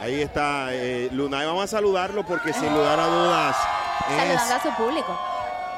Ahí 0.00 0.20
está 0.22 0.68
eh, 0.72 1.08
Lunay. 1.12 1.46
Vamos 1.46 1.64
a 1.64 1.66
saludarlo 1.66 2.24
porque 2.26 2.52
sin 2.52 2.72
lugar 2.74 2.98
a 3.00 3.06
dudas 3.06 3.56
Saludando 4.08 4.54
a 4.54 4.56
es, 4.56 4.62
su 4.62 4.70
público. 4.74 5.20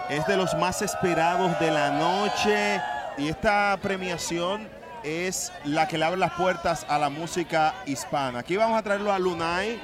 es 0.08 0.26
de 0.26 0.36
los 0.36 0.54
más 0.54 0.80
esperados 0.82 1.58
de 1.60 1.70
la 1.70 1.90
noche. 1.90 2.80
Y 3.18 3.28
esta 3.28 3.76
premiación 3.82 4.68
es 5.04 5.52
la 5.64 5.88
que 5.88 5.98
le 5.98 6.04
abre 6.04 6.18
las 6.18 6.32
puertas 6.32 6.86
a 6.88 6.98
la 6.98 7.10
música 7.10 7.74
hispana. 7.86 8.40
Aquí 8.40 8.56
vamos 8.56 8.78
a 8.78 8.82
traerlo 8.82 9.12
a 9.12 9.18
Lunay, 9.18 9.80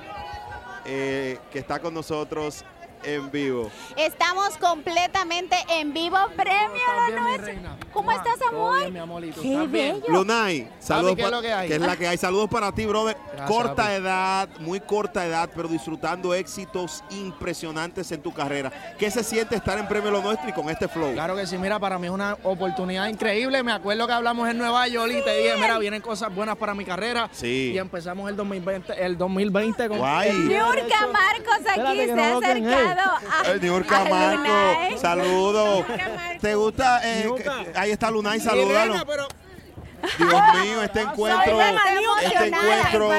eh, 0.85 1.39
que 1.51 1.59
está 1.59 1.81
con 1.81 1.95
nosotros 1.95 2.65
en 3.05 3.31
vivo. 3.31 3.71
Estamos 3.97 4.57
completamente 4.59 5.57
en 5.71 5.93
vivo. 5.93 6.17
Premio 6.37 6.83
lo 7.11 7.21
nuestro. 7.21 7.53
¿Cómo 7.93 8.13
estás, 8.13 8.39
amor? 8.49 8.81
Qué 9.41 9.67
bello. 9.67 10.05
Lunay, 10.09 10.69
saludos. 10.79 11.17
¿qué 11.17 11.23
es 11.23 11.31
lo 11.31 11.43
que 11.43 11.53
hay? 11.53 11.73
es 11.73 11.81
la 11.81 11.97
que 11.97 12.07
hay? 12.09 12.17
Saludos 12.17 12.49
para 12.49 12.73
ti, 12.73 12.87
brother. 12.87 13.17
Gracias, 13.33 13.49
corta 13.49 13.75
papi. 13.75 13.93
edad, 13.95 14.49
muy 14.61 14.81
corta 14.81 15.27
edad, 15.27 15.51
pero 15.55 15.69
disfrutando 15.69 16.35
éxitos 16.35 17.03
impresionantes 17.11 18.11
en 18.13 18.23
tu 18.23 18.33
carrera. 18.33 18.73
¿Qué 18.99 19.11
se 19.11 19.23
siente 19.23 19.57
estar 19.57 19.79
en 19.79 19.89
Premio 19.89 20.11
Lo 20.11 20.23
Nuestro 20.23 20.49
y 20.49 20.53
con 20.53 20.69
este 20.69 20.89
flow? 20.89 21.13
Claro 21.13 21.37
que 21.37 21.47
sí, 21.47 21.59
mira, 21.59 21.79
para 21.79 21.99
mí 21.99 22.07
es 22.07 22.13
una 22.13 22.37
oportunidad 22.43 23.09
increíble. 23.09 23.63
Me 23.63 23.73
acuerdo 23.73 24.07
que 24.07 24.13
hablamos 24.13 24.49
en 24.49 24.59
Nueva 24.59 24.87
York 24.89 25.13
y 25.13 25.23
te 25.23 25.37
dije, 25.37 25.57
mira, 25.57 25.79
vienen 25.79 26.01
cosas 26.01 26.35
buenas 26.35 26.57
para 26.57 26.75
mi 26.75 26.85
carrera. 26.85 27.29
Sí. 27.33 27.73
Y 27.75 27.79
empezamos 27.79 28.29
el 28.31 28.37
2020, 28.37 29.05
el 29.05 29.19
2020 29.19 29.89
con 29.89 29.99
Guay. 29.99 30.49
derecho. 30.49 30.95
Marcos 31.13 31.59
aquí 31.61 31.81
Espérate 31.81 32.07
se 32.07 32.15
no 32.15 32.41
ha 32.91 32.95
lo 32.95 33.19
tienen, 33.21 33.23
ey. 33.23 33.31
acercado 33.31 33.45
a, 33.45 33.51
El 33.53 33.61
Niurka 33.61 34.05
Marco, 34.05 34.99
saludos. 35.01 35.85
¿Te 36.41 36.55
gusta? 36.55 37.01
eh, 37.05 37.29
ahí 37.75 37.91
está 37.91 38.11
Lunay, 38.11 38.41
salúdalo. 38.41 38.95
Dios 40.17 40.43
mío, 40.65 40.83
este 40.85 41.01
encuentro, 41.01 41.61
este 42.23 42.47
encuentro. 42.47 43.11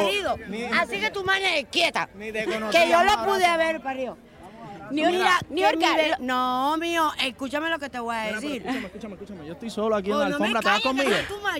Así 0.79 0.99
que 0.99 1.11
tú 1.11 1.23
mañana 1.25 1.67
quieta. 1.69 2.07
Que 2.71 2.89
yo 2.89 3.03
lo 3.03 3.25
pude 3.25 3.45
haber 3.45 3.81
parido. 3.81 4.17
Niurka, 4.91 5.39
Niurka, 5.49 5.87
no, 6.19 6.75
mío, 6.77 7.11
escúchame 7.21 7.69
lo 7.69 7.77
que 7.77 7.89
te 7.89 7.99
voy 7.99 8.15
a 8.15 8.23
Mira, 8.23 8.39
decir. 8.39 8.55
escúchame, 8.65 8.85
escúchame, 8.87 9.13
escúchame. 9.13 9.45
Yo 9.45 9.53
estoy 9.53 9.69
solo 9.69 9.95
aquí 9.95 10.09
en 10.09 10.15
Oh, 10.15 10.19
la 10.19 10.25
alfombra. 10.27 10.59
¿Te 10.61 10.67
vas 10.67 10.81
conmigo? 10.81 11.09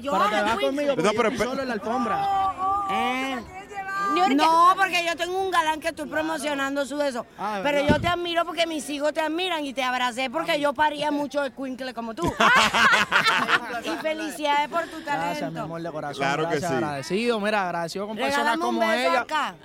Pero 0.02 0.30
te 0.30 0.42
vas 0.42 0.60
conmigo 0.60 0.96
yo 0.96 1.12
estoy 1.12 1.38
solo 1.38 1.62
en 1.62 1.68
la 1.68 1.74
alfombra. 1.76 2.28
Eh. 2.92 3.38
No, 4.36 4.74
porque 4.78 5.06
yo 5.06 5.16
tengo 5.16 5.40
un 5.40 5.52
galán 5.52 5.80
que 5.80 5.90
estoy 5.90 6.08
promocionando 6.08 6.86
su 6.86 7.02
eso. 7.02 7.26
Ah, 7.38 7.60
pero 7.64 7.86
yo 7.88 8.00
te 8.00 8.08
admiro 8.08 8.46
porque 8.46 8.66
mis 8.68 8.90
hijos 8.90 9.14
te 9.14 9.22
admiran 9.22 9.64
y 9.66 9.74
te 9.74 9.84
abracé 9.84 10.30
porque 10.30 10.60
yo 10.60 10.74
paría 10.74 11.12
mucho 11.12 11.42
de 11.42 11.52
cuincle 11.52 11.94
como 11.94 12.14
tú. 12.16 12.24
y 13.86 13.90
felicidades 14.02 14.68
por 14.70 14.84
tu 14.88 15.00
Gracias, 15.04 15.34
mi 15.34 15.40
talento. 15.40 15.62
amor 15.62 15.82
de 15.82 15.92
corazón. 15.92 16.18
Claro 16.18 16.44
que 16.44 16.50
Gracias, 16.60 16.70
sí. 16.72 16.76
Agradecido, 16.78 17.40
mira, 17.40 17.64
agradecido 17.66 18.08
con 18.08 18.18
personas 18.18 18.38
Regálame 18.56 18.66
un 18.66 18.76
como 18.76 18.92
beso 18.92 19.10
ella. 19.12 19.22
acá. 19.22 19.56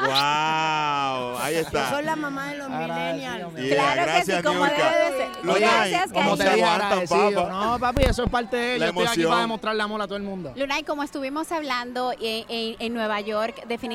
Wow, 0.00 1.38
ahí 1.40 1.54
Yo 1.54 1.60
está. 1.60 1.90
soy 1.90 2.04
la 2.04 2.16
mamá 2.16 2.48
de 2.48 2.56
los 2.58 2.68
millennials. 2.68 3.54
Yeah, 3.54 3.74
Claro 3.94 4.12
que 4.12 4.24
sí, 4.24 4.42
como 4.42 4.66
Niurka. 4.66 4.90
debe 4.90 5.10
de 5.10 5.16
ser. 5.18 5.60
Gracias, 5.60 6.12
Como 6.12 6.36
te 6.36 6.44
dije, 6.50 6.64
agradecido. 6.64 7.48
No, 7.48 7.78
papi, 7.78 8.02
eso 8.04 8.24
es 8.24 8.30
parte 8.30 8.56
de 8.56 8.78
La 8.78 8.86
ello. 8.88 9.00
Estoy 9.02 9.06
aquí 9.22 9.24
para 9.28 9.40
demostrarle 9.42 9.82
amor 9.82 10.02
a 10.02 10.06
todo 10.06 10.16
el 10.16 10.22
mundo. 10.22 10.52
Lunay, 10.56 10.82
como 10.84 11.02
estuvimos 11.02 11.50
hablando 11.52 12.12
en, 12.20 12.44
en- 12.48 12.76
en 12.78 12.94
Nueva 12.94 13.20
York, 13.20 13.64
definitivamente 13.66 13.89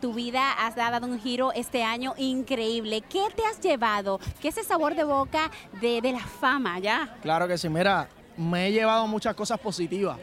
tu 0.00 0.12
vida 0.12 0.52
has 0.52 0.74
dado 0.74 1.06
un 1.06 1.20
giro 1.20 1.52
este 1.52 1.84
año 1.84 2.14
increíble. 2.18 3.02
¿Qué 3.02 3.22
te 3.36 3.44
has 3.44 3.60
llevado? 3.60 4.18
¿Qué 4.40 4.48
es 4.48 4.56
ese 4.56 4.66
sabor 4.66 4.94
de 4.94 5.04
boca 5.04 5.50
de, 5.80 6.00
de 6.00 6.12
la 6.12 6.20
fama, 6.20 6.78
ya? 6.78 7.16
Claro 7.22 7.46
que 7.46 7.56
sí, 7.56 7.68
mira, 7.68 8.08
me 8.36 8.66
he 8.66 8.72
llevado 8.72 9.06
muchas 9.06 9.34
cosas 9.34 9.58
positivas. 9.58 10.18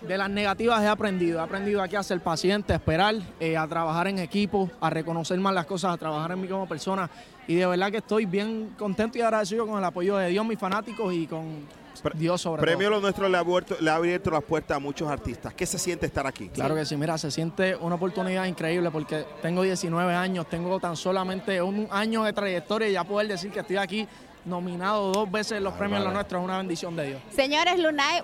De 0.00 0.18
las 0.18 0.28
negativas 0.28 0.82
he 0.82 0.86
aprendido. 0.86 1.40
He 1.40 1.42
aprendido 1.42 1.82
aquí 1.82 1.96
a 1.96 2.02
ser 2.02 2.20
paciente, 2.20 2.72
a 2.74 2.76
esperar, 2.76 3.14
eh, 3.40 3.56
a 3.56 3.66
trabajar 3.66 4.06
en 4.08 4.18
equipo, 4.18 4.70
a 4.80 4.90
reconocer 4.90 5.38
más 5.40 5.54
las 5.54 5.66
cosas, 5.66 5.94
a 5.94 5.96
trabajar 5.96 6.32
en 6.32 6.42
mí 6.42 6.46
como 6.48 6.68
persona. 6.68 7.10
Y 7.48 7.56
de 7.56 7.66
verdad 7.66 7.90
que 7.90 7.98
estoy 7.98 8.26
bien 8.26 8.74
contento 8.78 9.18
y 9.18 9.22
agradecido 9.22 9.66
con 9.66 9.78
el 9.78 9.84
apoyo 9.84 10.16
de 10.16 10.28
Dios, 10.28 10.44
mis 10.46 10.58
fanáticos 10.58 11.12
y 11.12 11.26
con 11.26 11.66
Dios 12.14 12.40
sobre 12.40 12.62
Premio 12.62 12.88
todo. 12.88 12.96
Lo 12.96 13.00
Nuestro 13.02 13.28
le 13.28 13.36
ha, 13.36 13.40
abierto, 13.40 13.76
le 13.80 13.90
ha 13.90 13.96
abierto 13.96 14.30
las 14.30 14.42
puertas 14.42 14.76
a 14.76 14.80
muchos 14.80 15.08
artistas. 15.08 15.54
¿Qué 15.54 15.66
se 15.66 15.78
siente 15.78 16.06
estar 16.06 16.26
aquí? 16.26 16.48
Claro 16.48 16.74
que 16.74 16.84
sí, 16.84 16.96
mira, 16.96 17.16
se 17.18 17.30
siente 17.30 17.76
una 17.76 17.94
oportunidad 17.96 18.46
increíble 18.46 18.90
porque 18.90 19.24
tengo 19.42 19.62
19 19.62 20.14
años, 20.14 20.46
tengo 20.48 20.78
tan 20.80 20.96
solamente 20.96 21.60
un 21.62 21.88
año 21.90 22.24
de 22.24 22.32
trayectoria 22.32 22.88
y 22.88 22.92
ya 22.92 23.04
poder 23.04 23.28
decir 23.28 23.50
que 23.50 23.60
estoy 23.60 23.76
aquí 23.76 24.06
nominado 24.44 25.12
dos 25.12 25.30
veces 25.30 25.58
en 25.58 25.64
los 25.64 25.74
premios 25.74 26.02
Lo 26.04 26.10
Nuestro 26.10 26.38
es 26.38 26.44
una 26.44 26.58
bendición 26.58 26.94
de 26.96 27.06
Dios. 27.06 27.22
Señores, 27.34 27.78
Lunay 27.78 28.22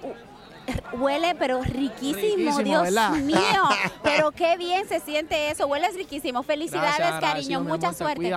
huele 0.92 1.34
pero 1.34 1.62
riquísimo, 1.62 2.36
Riquísimo, 2.36 2.62
Dios 2.62 2.82
¿verdad? 2.82 3.10
mío. 3.12 3.68
Pero 4.02 4.30
qué 4.32 4.56
bien 4.56 4.86
se 4.88 5.00
siente 5.00 5.50
eso, 5.50 5.66
hueles 5.66 5.94
riquísimo. 5.94 6.42
Felicidades, 6.42 6.96
Gracias, 6.98 7.20
cariño, 7.20 7.60
mucha 7.60 7.88
amor, 7.88 7.98
suerte. 7.98 8.34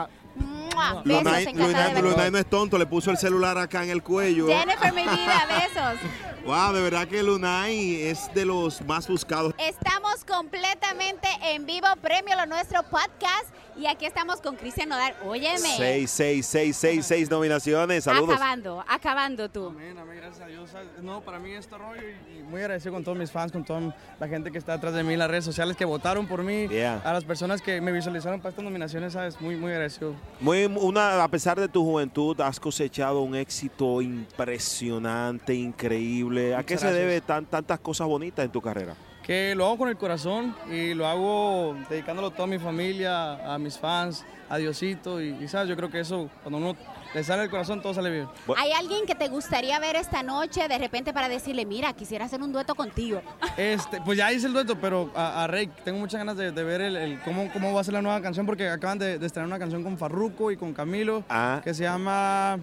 Lunay 1.05 2.31
no 2.31 2.37
es 2.37 2.49
tonto, 2.49 2.77
le 2.77 2.85
puso 2.85 3.11
el 3.11 3.17
celular 3.17 3.57
acá 3.57 3.83
en 3.83 3.89
el 3.89 4.01
cuello. 4.01 4.47
Jennifer, 4.47 4.93
mi 4.93 5.03
vida, 5.03 5.47
besos. 5.47 5.99
Wow, 6.45 6.73
de 6.73 6.81
verdad 6.81 7.07
que 7.07 7.23
Lunay 7.23 8.01
es 8.01 8.33
de 8.33 8.45
los 8.45 8.81
más 8.81 9.07
buscados. 9.07 9.53
Estamos 9.57 10.25
completamente 10.25 11.27
en 11.43 11.65
vivo, 11.65 11.87
Premio 12.01 12.35
Lo 12.35 12.45
Nuestro 12.45 12.83
Podcast. 12.83 13.47
Y 13.75 13.87
aquí 13.87 14.05
estamos 14.05 14.39
con 14.39 14.55
Cristian 14.55 14.89
Nodal. 14.89 15.15
Óyeme. 15.25 15.57
Seis, 15.77 16.11
seis, 16.11 16.45
seis, 16.45 16.77
seis, 16.77 17.05
seis 17.05 17.29
nominaciones. 17.29 18.03
Saludos. 18.03 18.35
Acabando, 18.35 18.83
acabando 18.87 19.49
tú. 19.49 19.67
Amén, 19.67 19.97
amén, 19.97 20.17
gracias 20.17 20.41
a 20.41 20.47
Dios. 20.47 20.69
No, 21.01 21.21
para 21.21 21.39
mí 21.39 21.51
este 21.51 21.77
rollo 21.77 22.01
y, 22.01 22.39
y 22.39 22.43
muy 22.43 22.61
agradecido 22.61 22.93
con 22.93 23.03
todos 23.03 23.17
mis 23.17 23.31
fans, 23.31 23.51
con 23.51 23.63
toda 23.65 23.95
la 24.19 24.27
gente 24.27 24.51
que 24.51 24.57
está 24.57 24.73
detrás 24.73 24.93
de 24.93 25.03
mí, 25.03 25.15
las 25.17 25.29
redes 25.29 25.45
sociales 25.45 25.75
que 25.75 25.85
votaron 25.85 26.27
por 26.27 26.43
mí, 26.43 26.67
Yeah. 26.67 27.01
a 27.03 27.13
las 27.13 27.23
personas 27.23 27.61
que 27.61 27.81
me 27.81 27.91
visualizaron 27.91 28.39
para 28.39 28.49
estas 28.51 28.63
nominaciones, 28.63 29.13
¿sabes? 29.13 29.39
Muy, 29.41 29.55
muy 29.55 29.71
agradecido. 29.71 30.13
Muy, 30.39 30.65
una, 30.65 31.23
a 31.23 31.27
pesar 31.27 31.59
de 31.59 31.67
tu 31.67 31.83
juventud, 31.83 32.39
has 32.41 32.59
cosechado 32.59 33.21
un 33.21 33.35
éxito 33.35 34.01
impresionante, 34.01 35.53
increíble. 35.55 36.55
¿A 36.55 36.63
qué 36.63 36.77
se 36.77 36.91
debe 36.91 37.21
tan, 37.21 37.45
tantas 37.45 37.79
cosas 37.79 38.07
bonitas 38.07 38.45
en 38.45 38.51
tu 38.51 38.61
carrera? 38.61 38.95
Que 39.25 39.55
lo 39.55 39.65
hago 39.65 39.77
con 39.77 39.89
el 39.89 39.95
corazón 39.97 40.53
y 40.69 40.93
lo 40.93 41.07
hago 41.07 41.77
dedicándolo 41.89 42.27
a 42.27 42.31
toda 42.31 42.45
mi 42.47 42.59
familia, 42.59 43.53
a 43.53 43.57
mis 43.57 43.77
fans, 43.77 44.25
a 44.49 44.57
Diosito 44.57 45.21
y, 45.21 45.29
y, 45.41 45.47
¿sabes? 45.47 45.69
Yo 45.69 45.77
creo 45.77 45.89
que 45.89 46.01
eso, 46.01 46.29
cuando 46.43 46.57
uno 46.57 46.75
le 47.13 47.23
sale 47.23 47.43
el 47.43 47.49
corazón, 47.49 47.81
todo 47.81 47.93
sale 47.93 48.09
bien. 48.09 48.27
¿Hay 48.57 48.71
alguien 48.73 49.05
que 49.05 49.15
te 49.15 49.29
gustaría 49.29 49.79
ver 49.79 49.95
esta 49.95 50.23
noche 50.23 50.67
de 50.67 50.77
repente 50.77 51.13
para 51.13 51.29
decirle, 51.29 51.65
mira, 51.65 51.93
quisiera 51.93 52.25
hacer 52.25 52.41
un 52.41 52.51
dueto 52.51 52.75
contigo? 52.75 53.21
Este, 53.55 54.01
pues 54.01 54.17
ya 54.17 54.29
hice 54.33 54.47
el 54.47 54.53
dueto, 54.53 54.75
pero 54.81 55.09
a, 55.15 55.43
a 55.43 55.47
Rey, 55.47 55.69
tengo 55.85 55.99
muchas 55.99 56.17
ganas 56.19 56.35
de, 56.35 56.51
de 56.51 56.63
ver 56.65 56.81
el, 56.81 56.97
el 56.97 57.21
cómo, 57.21 57.49
cómo 57.53 57.73
va 57.73 57.79
a 57.79 57.83
ser 57.85 57.93
la 57.93 58.01
nueva 58.01 58.21
canción, 58.21 58.45
porque 58.45 58.67
acaban 58.67 58.99
de, 58.99 59.19
de 59.19 59.25
estrenar 59.25 59.47
una 59.47 59.59
canción 59.59 59.83
con 59.83 59.97
Farruko 59.97 60.51
y 60.51 60.57
con 60.57 60.73
Camilo, 60.73 61.23
Ah. 61.29 61.61
que 61.63 61.73
se 61.73 61.83
llama... 61.83 62.59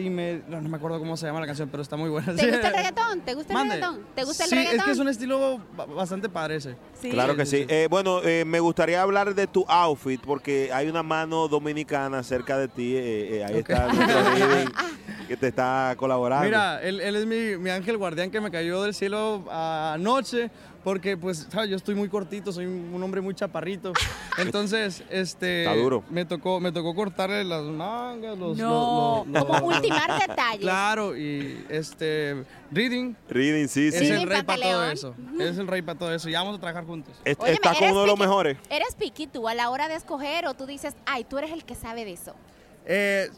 Sí, 0.00 0.08
me, 0.08 0.40
no, 0.48 0.62
no 0.62 0.68
me 0.70 0.78
acuerdo 0.78 0.98
cómo 0.98 1.14
se 1.18 1.26
llama 1.26 1.40
la 1.40 1.46
canción, 1.46 1.68
pero 1.68 1.82
está 1.82 1.94
muy 1.94 2.08
buena. 2.08 2.34
¿Te 2.34 2.50
gusta 2.50 2.68
el 2.68 2.74
reggaetón? 2.74 3.20
¿Te 3.20 3.34
gusta 3.34 3.52
el 3.52 3.58
Mande. 3.58 3.74
reggaetón? 3.74 4.06
¿Te 4.14 4.24
gusta 4.24 4.44
el 4.44 4.50
sí, 4.50 4.56
reggaetón? 4.56 4.78
es 4.78 4.84
que 4.86 4.90
es 4.92 4.98
un 4.98 5.08
estilo 5.08 5.60
ba- 5.76 5.84
bastante 5.84 6.28
padre 6.30 6.56
ese. 6.56 6.74
Claro 7.10 7.36
que 7.36 7.44
sí. 7.44 7.66
Eh, 7.68 7.86
bueno, 7.90 8.22
eh, 8.24 8.44
me 8.46 8.60
gustaría 8.60 9.02
hablar 9.02 9.34
de 9.34 9.46
tu 9.46 9.64
outfit 9.68 10.18
porque 10.22 10.70
hay 10.72 10.88
una 10.88 11.02
mano 11.02 11.48
dominicana 11.48 12.22
cerca 12.22 12.56
de 12.56 12.68
ti. 12.68 12.94
eh, 12.96 13.36
eh, 13.40 13.44
ahí 13.44 13.56
está 13.58 13.92
nuestro 13.92 14.20
que 15.30 15.36
te 15.36 15.46
está 15.46 15.94
colaborando. 15.96 16.44
Mira, 16.44 16.82
él, 16.82 17.00
él 17.00 17.14
es 17.14 17.24
mi, 17.24 17.56
mi 17.56 17.70
ángel 17.70 17.96
guardián 17.96 18.32
que 18.32 18.40
me 18.40 18.50
cayó 18.50 18.82
del 18.82 18.92
cielo 18.94 19.44
anoche, 19.48 20.50
porque 20.82 21.16
pues, 21.16 21.46
¿sabes? 21.52 21.70
yo 21.70 21.76
estoy 21.76 21.94
muy 21.94 22.08
cortito, 22.08 22.52
soy 22.52 22.66
un 22.66 23.00
hombre 23.00 23.20
muy 23.20 23.32
chaparrito. 23.32 23.92
Entonces, 24.38 25.04
este... 25.08 25.62
Está 25.62 25.76
duro. 25.76 26.02
Me 26.10 26.24
tocó, 26.24 26.58
me 26.58 26.72
tocó 26.72 26.96
cortarle 26.96 27.44
las 27.44 27.62
mangas, 27.62 28.36
los... 28.36 28.58
No, 28.58 29.24
los- 29.24 29.32
los- 29.34 29.44
como 29.44 29.70
los- 29.70 29.76
ultimar 29.78 30.18
detalles. 30.18 30.60
Claro, 30.62 31.16
y 31.16 31.64
este... 31.68 32.42
Reading. 32.72 33.14
Reading, 33.28 33.68
sí, 33.68 33.86
Es 33.86 33.98
sí. 34.00 34.06
el 34.08 34.28
rey 34.28 34.42
para 34.42 34.60
todo 34.60 34.84
eso. 34.90 35.14
Es 35.38 35.58
el 35.58 35.68
rey 35.68 35.82
para 35.82 35.96
todo 35.96 36.12
eso. 36.12 36.28
Ya 36.28 36.40
vamos 36.40 36.56
a 36.56 36.60
trabajar 36.60 36.84
juntos. 36.86 37.14
Es- 37.24 37.36
Óyeme, 37.38 37.54
está 37.54 37.68
con 37.72 37.76
¿eres 37.84 37.92
uno 37.92 38.00
de 38.00 38.06
los 38.08 38.18
mejores. 38.18 38.56
¿Eres 38.68 38.96
piqui 38.96 39.28
tú 39.28 39.46
a 39.46 39.54
la 39.54 39.70
hora 39.70 39.86
de 39.86 39.94
escoger 39.94 40.46
o 40.48 40.54
tú 40.54 40.66
dices, 40.66 40.94
ay, 41.06 41.22
tú 41.22 41.38
eres 41.38 41.52
el 41.52 41.64
que 41.64 41.76
sabe 41.76 42.04
de 42.04 42.14
eso? 42.14 42.34
Eh, 42.84 43.28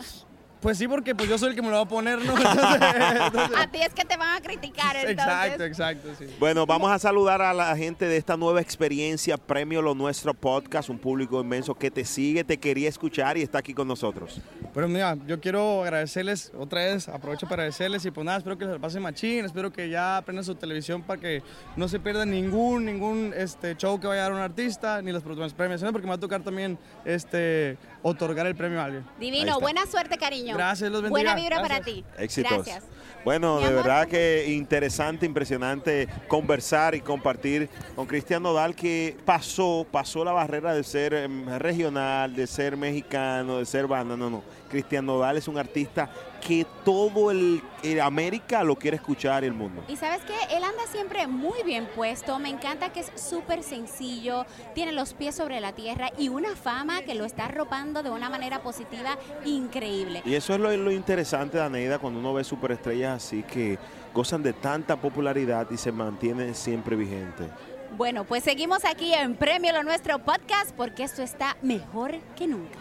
Pues 0.63 0.79
sí, 0.79 0.87
porque 0.87 1.13
pues 1.13 1.29
yo 1.29 1.37
soy 1.39 1.51
el 1.51 1.55
que 1.57 1.61
me 1.63 1.69
lo 1.71 1.75
va 1.75 1.83
a 1.83 1.89
poner, 1.89 2.25
¿no? 2.25 2.33
Entonces- 2.39 3.59
A 3.59 3.67
ti 3.67 3.83
es 3.83 3.93
que 3.93 4.05
te 4.05 4.17
van 4.17 4.37
a 4.37 4.41
criticar, 4.41 4.95
entonces. 4.95 5.11
exacto, 5.19 5.65
exacto, 5.65 6.09
sí. 6.17 6.27
Bueno, 6.39 6.65
vamos 6.67 6.89
a 6.93 7.01
saludar 7.01 7.43
a 7.43 7.53
la 7.53 7.77
gente 7.77 8.07
de 8.07 8.17
esta 8.17 8.37
nueva 8.37 8.61
experiencia, 8.61 9.37
Premio 9.37 9.83
Lo 9.83 9.95
Nuestro 9.97 10.35
Podcast, 10.35 10.89
un 10.89 10.99
público 10.99 11.41
inmenso 11.41 11.75
que 11.75 11.91
te 11.91 12.05
sigue, 12.05 12.45
te 12.45 12.59
quería 12.59 12.89
escuchar 12.89 13.37
y 13.37 13.43
está 13.43 13.59
aquí 13.59 13.75
con 13.75 13.89
nosotros. 13.89 14.41
Bueno, 14.73 14.89
mira, 14.89 15.17
yo 15.27 15.41
quiero 15.41 15.83
agradecerles 15.83 16.53
otra 16.57 16.81
vez, 16.85 17.09
aprovecho 17.09 17.47
para 17.49 17.65
agradecerles 17.65 18.05
y 18.07 18.13
pues 18.13 18.25
nada, 18.25 18.39
espero 18.39 18.57
que 18.57 18.65
les 18.65 18.79
pase 18.79 19.01
machín, 19.01 19.45
espero 19.45 19.73
que 19.73 19.89
ya 19.91 20.19
aprendan 20.19 20.45
su 20.45 20.55
televisión 20.55 21.03
para 21.03 21.21
que 21.21 21.43
no 21.77 21.89
se 21.89 21.99
pierdan 21.99 22.31
ningún, 22.31 22.85
ningún 22.85 23.35
este, 23.37 23.77
show 23.77 23.99
que 23.99 24.07
vaya 24.07 24.21
a 24.21 24.25
dar 24.25 24.33
un 24.33 24.39
artista, 24.39 25.03
ni 25.03 25.11
las 25.11 25.25
próximas 25.25 25.53
premiaciones, 25.53 25.93
porque 25.93 26.07
me 26.07 26.11
va 26.11 26.17
a 26.17 26.21
tocar 26.21 26.41
también 26.43 26.79
este, 27.05 27.77
otorgar 28.03 28.47
el 28.47 28.55
premio 28.55 28.81
a 28.81 28.85
alguien. 28.85 29.05
Divino, 29.19 29.59
buena 29.59 29.85
suerte, 29.87 30.17
cariño. 30.17 30.52
Gracias, 30.55 30.91
los 30.91 31.03
bendiga. 31.03 31.11
Buena 31.11 31.35
vibra 31.35 31.59
Gracias. 31.59 31.79
para 31.81 31.85
ti. 31.85 32.05
Éxitos. 32.19 32.53
Gracias. 32.65 32.85
Bueno, 33.25 33.61
de 33.61 33.73
verdad 33.73 34.09
que 34.09 34.47
interesante, 34.49 35.27
impresionante 35.27 36.09
conversar 36.27 36.97
y 36.97 37.01
compartir 37.01 37.69
con 37.95 38.07
Cristian 38.07 38.43
Nodal 38.43 38.75
que 38.75 39.17
pasó, 39.25 39.87
pasó 39.89 40.25
la 40.25 40.33
barrera 40.33 40.75
de 40.75 40.83
ser 40.83 41.15
em, 41.15 41.47
regional, 41.59 42.35
de 42.35 42.49
ser 42.49 42.77
mexicano, 42.77 43.59
de 43.59 43.67
ser 43.67 43.87
banda. 43.87 44.17
No, 44.17 44.29
no. 44.29 44.43
Cristian 44.73 45.05
Nodal 45.05 45.37
es 45.37 45.49
un 45.49 45.59
artista 45.59 46.11
que 46.41 46.67
todo 46.83 47.31
el, 47.31 47.63
el 47.83 48.01
América 48.01 48.65
lo 48.65 48.75
quiere 48.75 48.97
escuchar 48.97 49.45
y 49.45 49.47
el 49.47 49.53
mundo. 49.53 49.85
Y 49.87 49.97
sabes 49.97 50.23
qué, 50.23 50.57
él 50.57 50.65
anda 50.65 50.83
siempre 50.91 51.27
muy 51.27 51.63
bien 51.63 51.87
puesto, 51.95 52.39
me 52.39 52.49
encanta 52.49 52.91
que 52.91 53.01
es 53.01 53.13
súper 53.15 53.63
sencillo, 53.63 54.47
tiene 54.75 54.93
los 54.93 55.13
pies 55.13 55.35
sobre 55.35 55.61
la 55.61 55.73
tierra 55.73 56.11
y 56.19 56.31
una 56.31 56.57
fama 56.57 57.03
que 57.03 57.15
lo 57.15 57.27
está 57.27 57.45
arropando 57.45 58.03
de 58.03 58.09
una 58.09 58.31
manera 58.31 58.63
positiva 58.63 59.19
increíble. 59.45 60.23
Y 60.25 60.35
eso 60.35 60.55
es 60.55 60.61
lo, 60.61 60.75
lo 60.75 60.91
interesante 60.91 61.59
de 61.59 61.65
Aneida 61.65 61.99
cuando 61.99 62.19
uno 62.19 62.33
ve 62.33 62.43
superestrellas 62.43 63.25
así 63.25 63.43
que 63.43 63.79
gozan 64.15 64.43
de 64.43 64.55
tanta 64.55 64.97
popularidad 64.97 65.71
y 65.71 65.77
se 65.77 65.93
mantienen 65.93 66.55
siempre 66.55 66.97
vigentes. 66.97 67.49
Bueno, 67.97 68.25
pues 68.25 68.43
seguimos 68.43 68.87
aquí 68.87 69.13
en 69.13 69.37
Premio 69.37 69.71
Lo 69.75 69.83
Nuestro 69.83 70.19
Podcast 70.19 70.75
porque 70.75 71.05
esto 71.05 71.23
está 71.23 71.59
mejor 71.61 72.19
que 72.37 72.47
nunca. 72.47 72.79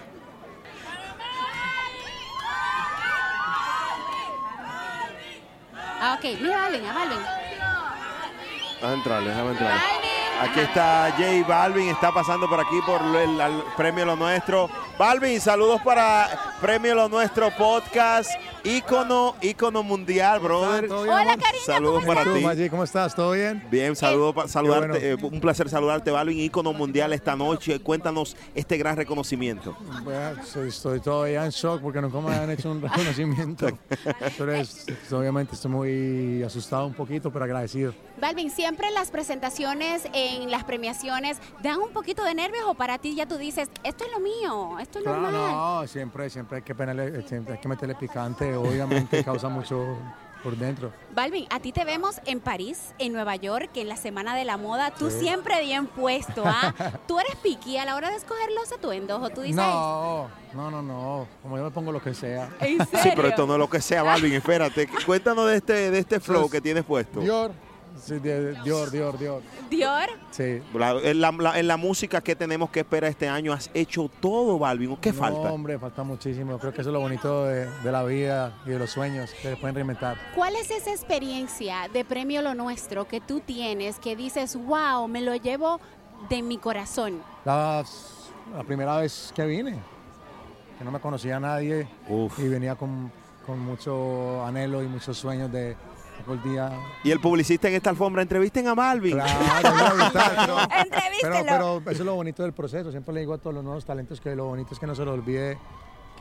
Ah, 6.04 6.16
ok, 6.18 6.24
mira, 6.42 6.58
Balvin, 6.58 6.84
a 6.84 6.94
Balvin. 6.94 7.22
Déjame 8.82 8.94
entrar, 8.96 9.24
déjame 9.24 9.52
entrar. 9.52 9.80
Aquí 10.42 10.60
está 10.60 11.12
J 11.18 11.48
Balvin, 11.48 11.90
está 11.90 12.12
pasando 12.12 12.50
por 12.50 12.60
aquí 12.60 12.80
por 12.84 13.00
el, 13.16 13.38
premio 13.78 14.06
Lo 14.06 14.16
Nuestro. 14.16 14.70
Balvin, 14.98 15.40
saludos 15.40 15.82
para 15.84 16.28
Premio 16.60 16.96
Lo 16.96 17.08
Nuestro 17.10 17.52
Podcast, 17.52 18.32
ícono, 18.64 19.36
ícono 19.42 19.84
mundial, 19.84 20.40
brother. 20.40 20.92
Hola, 20.92 21.38
cariño, 21.38 21.64
Saludos 21.66 22.06
para 22.06 22.24
¿Tú, 22.24 22.34
ti. 22.34 22.42
Maggi, 22.42 22.70
¿Cómo 22.70 22.84
estás? 22.84 23.14
¿Todo 23.14 23.34
bien? 23.34 23.64
Bien, 23.70 23.96
saludos 23.96 24.34
para 24.34 24.48
saludarte, 24.48 24.88
bueno. 24.88 25.24
eh, 25.24 25.30
un 25.32 25.40
placer 25.40 25.70
saludarte, 25.70 26.10
Balvin, 26.10 26.40
ícono 26.40 26.74
mundial 26.74 27.14
esta 27.14 27.36
noche. 27.36 27.80
Cuéntanos 27.80 28.36
este 28.56 28.78
gran 28.78 28.98
reconocimiento. 28.98 29.78
Bueno, 30.04 30.42
estoy, 30.42 30.70
estoy 30.70 31.00
todavía 31.02 31.46
en 31.46 31.52
shock 31.52 31.82
porque 31.82 32.02
nunca 32.02 32.20
me 32.20 32.36
han 32.36 32.50
hecho 32.50 32.72
un 32.72 32.82
reconocimiento. 32.82 33.68
Entonces, 34.20 34.86
obviamente 35.12 35.54
estoy 35.54 35.72
muy 35.72 36.44
asustado 36.44 36.88
un 36.88 36.94
poquito, 36.94 37.32
pero 37.32 37.46
agradecido. 37.46 37.94
Balvin, 38.20 38.50
siempre 38.52 38.90
las 38.92 39.10
presentaciones, 39.10 40.04
en 40.36 40.50
las 40.52 40.64
premiaciones, 40.64 41.40
dan 41.62 41.80
un 41.80 41.92
poquito 41.92 42.24
de 42.24 42.34
nervios 42.36 42.64
o 42.68 42.74
para 42.74 42.98
ti 42.98 43.16
ya 43.16 43.28
tú 43.28 43.38
dices, 43.38 43.70
esto 43.84 44.04
es 44.06 44.12
lo 44.12 44.20
mío, 44.20 44.80
esto 44.80 45.00
es 45.00 45.04
Claro, 45.04 45.22
normal. 45.22 45.52
no, 45.82 45.88
siempre, 45.88 46.30
siempre 46.30 46.58
hay 46.58 46.64
que, 46.64 46.76
ponerle- 46.76 47.28
siempre 47.28 47.56
hay 47.56 47.60
que 47.60 47.68
meterle 47.68 47.96
picante. 47.96 48.56
Obviamente 48.56 49.24
causa 49.24 49.50
mucho 49.50 49.98
por 50.44 50.56
dentro. 50.58 50.92
Balvin, 51.14 51.46
a 51.52 51.60
ti 51.60 51.72
te 51.72 51.86
vemos 51.86 52.20
en 52.26 52.40
París, 52.40 52.96
en 52.98 53.14
Nueva 53.14 53.36
York, 53.36 53.70
en 53.76 53.88
la 53.88 53.96
Semana 53.96 54.36
de 54.36 54.44
la 54.44 54.58
Moda, 54.58 54.90
tú 54.90 55.12
Sí. 55.12 55.20
siempre 55.20 55.62
bien 55.62 55.86
puesto, 55.86 56.42
¿ah? 56.46 56.74
¿Tú 57.08 57.20
eres 57.20 57.36
piqui 57.44 57.78
a 57.78 57.86
la 57.86 57.96
hora 57.96 58.10
de 58.10 58.16
escoger 58.16 58.50
los 58.60 58.72
atuendos 58.72 59.22
o 59.22 59.30
tú 59.30 59.42
dices, 59.42 59.58
No, 59.58 60.30
no, 60.56 60.72
no, 60.72 60.82
no. 60.82 61.28
Como 61.44 61.58
yo 61.58 61.64
me 61.66 61.70
pongo 61.72 61.92
lo 61.92 62.02
que 62.02 62.16
sea. 62.16 62.50
¿En 62.60 62.80
Sí, 62.88 63.10
pero 63.16 63.28
esto 63.28 63.46
no 63.46 63.54
es 63.54 63.60
lo 63.60 63.70
que 63.70 63.82
sea, 63.82 64.02
Balvin, 64.02 64.34
espérate. 64.34 64.88
Cuéntanos 65.06 65.48
de 65.48 65.58
este, 65.58 65.92
de 65.92 66.00
este 66.00 66.20
flow 66.20 66.50
que 66.50 66.60
tienes 66.60 66.84
puesto. 66.86 67.20
Dior. 67.20 67.52
Sí, 68.02 68.18
de- 68.20 68.54
Dior, 68.64 68.90
Dior, 68.90 69.18
Dior. 69.20 69.42
Dior? 69.70 70.10
Sí. 70.32 70.62
La- 70.74 70.92
en, 71.02 71.22
la, 71.22 71.32
la- 71.32 71.60
en 71.60 71.68
la 71.68 71.78
música 71.78 72.20
que 72.22 72.36
tenemos 72.36 72.70
que 72.72 72.80
esperar 72.82 73.10
este 73.12 73.30
año, 73.30 73.54
has 73.54 73.70
hecho 73.74 74.10
todo, 74.20 74.58
Balvin. 74.58 74.98
¿Qué 74.98 75.12
No, 75.12 75.20
falta? 75.20 75.52
hombre, 75.52 75.78
falta 75.78 76.04
muchísimo. 76.04 76.58
Creo 76.58 76.74
que 76.74 76.82
eso 76.82 76.90
es 76.90 76.94
lo 76.94 77.00
bonito 77.00 77.46
de, 77.46 77.68
de 77.68 77.92
la 77.92 78.04
vida 78.04 78.54
y 78.66 78.70
de 78.72 78.80
los 78.80 78.90
sueños 78.90 79.30
que 79.42 79.50
se 79.50 79.56
pueden 79.58 79.76
reinventar. 79.76 80.18
¿cuál 80.36 80.56
es 80.56 80.72
esa 80.72 80.90
experiencia 80.92 81.88
de 81.94 82.04
Premio 82.04 82.42
Lo 82.42 82.56
Nuestro 82.56 83.08
que 83.08 83.22
tú 83.22 83.40
tienes 83.40 84.00
que 84.00 84.16
dices, 84.16 84.56
wow, 84.56 85.08
me 85.08 85.22
lo 85.22 85.36
llevo 85.36 85.80
de 86.30 86.42
mi 86.42 86.58
corazón? 86.58 87.22
La, 87.46 87.84
la 88.56 88.64
primera 88.64 88.98
vez 88.98 89.32
que 89.36 89.46
vine, 89.46 89.78
que 90.80 90.84
no 90.86 90.92
me 90.92 91.00
conocía 91.00 91.38
a 91.38 91.40
nadie 91.40 91.88
y 92.38 92.48
venía 92.48 92.76
con, 92.76 93.12
con 93.46 93.60
mucho 93.60 94.44
anhelo 94.46 94.82
y 94.84 94.88
muchos 94.88 95.18
sueños 95.18 95.52
de 95.52 95.76
el 96.28 96.44
día. 96.44 96.72
Y 97.04 97.12
el 97.12 97.20
publicista 97.20 97.68
en 97.68 97.76
esta 97.76 97.90
alfombra, 97.90 98.22
entrevisten 98.22 98.68
a 98.68 98.74
Balvin. 98.74 99.18
Pero, 101.22 101.36
pero 101.46 101.82
eso 101.82 101.92
es 101.92 102.00
lo 102.00 102.16
bonito 102.16 102.42
del 102.42 102.54
proceso. 102.54 102.90
Siempre 102.90 103.14
le 103.14 103.20
digo 103.20 103.36
a 103.36 103.38
todos 103.38 103.54
los 103.54 103.64
nuevos 103.64 103.86
talentos 103.86 104.20
que 104.20 104.36
lo 104.36 104.46
bonito 104.46 104.74
es 104.74 104.80
que 104.80 104.88
no 104.88 104.96
se 104.96 105.06
lo 105.06 105.14
olvide 105.14 105.60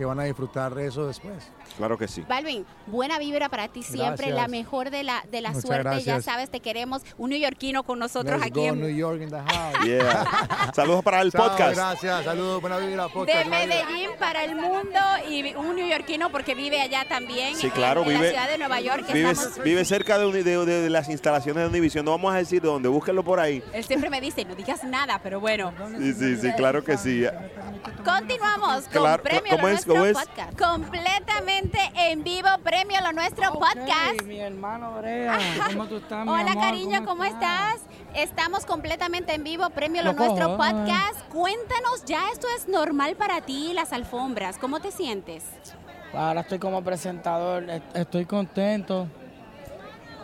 que 0.00 0.06
van 0.06 0.18
a 0.18 0.24
disfrutar 0.24 0.74
de 0.74 0.86
eso 0.86 1.06
después. 1.06 1.34
Claro 1.76 1.98
que 1.98 2.08
sí. 2.08 2.24
Balvin, 2.26 2.64
buena 2.86 3.18
vibra 3.18 3.50
para 3.50 3.68
ti 3.68 3.82
siempre, 3.82 4.28
Gracias. 4.28 4.34
la 4.34 4.48
mejor 4.48 4.88
de 4.88 5.02
la, 5.02 5.22
de 5.30 5.42
la 5.42 5.50
Muchas 5.50 5.62
suerte, 5.66 6.02
ya 6.02 6.22
sabes, 6.22 6.48
te 6.50 6.60
queremos, 6.60 7.02
un 7.18 7.28
neoyorquino 7.30 7.82
con 7.82 7.98
nosotros 7.98 8.38
Let's 8.40 8.46
aquí 8.50 8.60
go, 8.60 8.66
en 8.68 8.80
New 8.80 8.96
York 8.96 9.20
in 9.20 9.28
the 9.28 9.36
house. 9.36 9.76
Yeah. 9.84 10.72
Saludos 10.74 11.04
para 11.04 11.20
el 11.20 11.30
Chao, 11.32 11.48
podcast. 11.48 11.76
Gracias, 11.76 12.24
saludos, 12.24 12.62
buena 12.62 12.78
vibra, 12.78 13.08
podcast. 13.08 13.44
de. 13.44 13.50
Medellín 13.50 14.10
para 14.18 14.42
el 14.44 14.56
mundo 14.56 14.98
y 15.28 15.54
un 15.54 15.76
neoyorquino 15.76 16.30
porque 16.32 16.54
vive 16.54 16.80
allá 16.80 17.04
también 17.06 17.54
Sí, 17.56 17.66
en- 17.66 17.72
claro, 17.72 18.02
en, 18.02 18.08
vive, 18.08 18.20
la 18.24 18.28
ciudad 18.30 18.48
de 18.48 18.56
Nueva 18.58 18.80
York. 18.80 19.04
vive, 19.12 19.30
estamos- 19.32 19.62
vive 19.62 19.84
cerca 19.84 20.16
de, 20.18 20.32
de- 20.42 20.42
de- 20.64 20.80
de 20.82 20.90
las 20.90 21.10
instalaciones 21.10 21.62
de 21.64 21.68
Univision. 21.68 22.06
No 22.06 22.12
vamos 22.12 22.32
a 22.32 22.38
decir 22.38 22.62
dónde, 22.62 22.88
búsquenlo 22.88 23.22
por 23.22 23.38
ahí. 23.38 23.62
Él 23.74 23.84
siempre 23.84 24.08
me 24.08 24.18
dice, 24.22 24.46
no 24.46 24.54
digas 24.54 24.82
nada, 24.82 25.20
pero 25.22 25.40
bueno. 25.40 25.74
Sí, 25.98 26.14
sí, 26.14 26.36
sí, 26.38 26.52
claro 26.56 26.82
que 26.82 26.96
sí. 26.96 27.24
Continuamos 28.04 28.84
con 28.84 29.02
Claro, 29.02 29.22
Premio 29.22 29.50
¿cómo 29.56 29.68
es? 29.68 29.84
Nuestro 29.94 29.94
¿Cómo 29.94 30.04
es? 30.06 30.28
Podcast. 30.28 30.58
Completamente 30.58 31.78
en 31.96 32.22
vivo, 32.24 32.48
Premio 32.62 33.00
Lo 33.00 33.12
Nuestro 33.12 33.52
Podcast. 33.52 34.22
mi 34.26 34.38
hermano 34.38 34.92
Brea, 34.98 35.38
¿cómo 35.66 35.86
tú 35.86 35.96
estás, 35.96 36.24
mi 36.24 36.30
Hola 36.32 36.52
amor? 36.52 36.62
cariño, 36.64 37.04
¿cómo, 37.04 37.24
estás? 37.24 37.76
Estamos 38.14 38.66
completamente 38.66 39.34
en 39.34 39.44
vivo, 39.44 39.68
Premio 39.70 40.02
Lo, 40.02 40.12
Lo 40.12 40.18
Nuestro 40.18 40.56
cojo, 40.56 40.64
¿eh? 40.64 40.72
Podcast. 40.72 41.20
Cuéntanos, 41.30 42.04
ya 42.06 42.28
esto 42.32 42.46
es 42.56 42.68
normal 42.68 43.16
para 43.16 43.40
ti, 43.40 43.72
las 43.74 43.92
alfombras, 43.92 44.58
¿cómo 44.58 44.80
te 44.80 44.90
sientes? 44.90 45.44
Ahora 46.12 46.40
estoy 46.40 46.58
como 46.58 46.82
presentador, 46.82 47.68
est- 47.70 47.96
estoy 47.96 48.24
contento. 48.26 49.06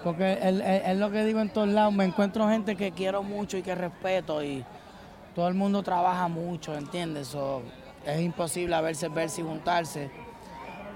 Porque 0.04 0.38
es, 0.40 0.96
lo 0.98 1.10
que 1.10 1.24
digo 1.24 1.40
en 1.40 1.48
todos 1.48 1.66
lados, 1.68 1.92
me 1.92 2.04
encuentro 2.04 2.48
gente 2.48 2.76
que 2.76 2.92
quiero 2.92 3.24
mucho 3.24 3.56
y 3.56 3.62
que 3.62 3.74
respeto 3.74 4.40
y 4.42 4.64
todo 5.34 5.48
el 5.48 5.54
mundo 5.54 5.82
trabaja 5.82 6.28
mucho, 6.28 6.74
¿entiendes? 6.76 7.26
So, 7.28 7.62
es 8.06 8.20
imposible 8.20 8.74
a 8.74 8.80
verse, 8.80 9.08
verse 9.08 9.40
y 9.40 9.44
juntarse. 9.44 10.10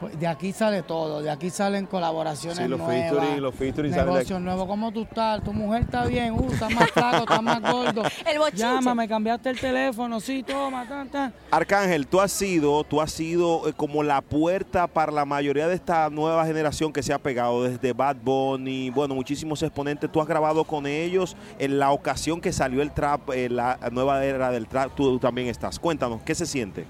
Pues 0.01 0.19
de 0.19 0.27
aquí 0.27 0.51
sale 0.53 0.83
todo, 0.83 1.21
de 1.21 1.31
aquí 1.31 1.51
salen 1.51 1.85
colaboraciones 1.85 2.57
Sí, 2.57 2.67
los 2.67 2.79
nuevas, 2.79 3.11
featuring, 3.11 3.43
los 3.43 3.55
featuring 3.55 3.93
negocios 3.93 4.41
nuevos. 4.41 4.67
¿Cómo 4.67 4.91
tú 4.93 5.03
estás? 5.03 5.45
¿Tu 5.45 5.53
mujer 5.53 5.83
está 5.83 6.07
bien? 6.07 6.33
Uh, 6.33 6.51
está 6.51 6.71
más 6.71 6.91
flaco, 6.91 7.19
está 7.19 7.43
más 7.43 7.61
gordo. 7.61 8.03
El 8.27 8.39
bochinche. 8.39 8.61
Llámame, 8.61 9.07
cambiaste 9.07 9.51
el 9.51 9.61
teléfono, 9.61 10.19
sí, 10.19 10.43
toma, 10.43 10.89
tan, 10.89 11.11
tan. 11.11 11.35
Arcángel, 11.51 12.07
tú 12.07 12.19
has 12.19 12.33
sido, 12.33 12.83
tú 12.85 13.03
has 13.03 13.13
sido 13.13 13.69
eh, 13.69 13.75
como 13.77 14.03
la 14.03 14.23
puerta 14.23 14.87
para 14.87 15.13
la 15.13 15.27
mayoría 15.27 15.69
de 15.69 15.75
esta 15.75 16.09
nueva 16.09 16.47
generación 16.47 16.95
que 16.95 17.03
se 17.03 17.13
ha 17.13 17.19
pegado 17.19 17.65
desde 17.65 17.93
Bad 17.93 18.17
Bunny, 18.23 18.89
bueno, 18.89 19.15
muchísimos 19.15 19.63
exponentes. 19.63 20.11
Tú 20.11 20.23
has 20.23 20.27
grabado 20.27 20.65
con 20.65 20.87
ellos 20.87 21.37
en 21.59 21.79
la 21.79 21.91
ocasión 21.91 22.41
que 22.41 22.55
salió 22.55 22.81
el 22.81 22.93
trap, 22.93 23.29
eh, 23.35 23.51
la 23.51 23.79
nueva 23.93 24.25
era 24.25 24.51
del 24.51 24.67
trap. 24.67 24.95
Tú 24.95 25.19
también 25.19 25.49
estás. 25.49 25.79
Cuéntanos, 25.79 26.23
¿qué 26.23 26.35
se 26.35 26.47
siente? 26.47 26.87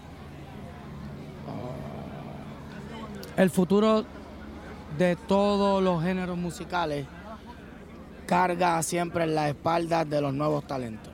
El 3.36 3.50
futuro 3.50 4.04
de 4.98 5.16
todos 5.16 5.82
los 5.82 6.02
géneros 6.02 6.36
musicales 6.36 7.06
carga 8.26 8.82
siempre 8.82 9.24
en 9.24 9.34
las 9.34 9.48
espaldas 9.48 10.08
de 10.08 10.20
los 10.20 10.32
nuevos 10.34 10.66
talentos. 10.66 11.12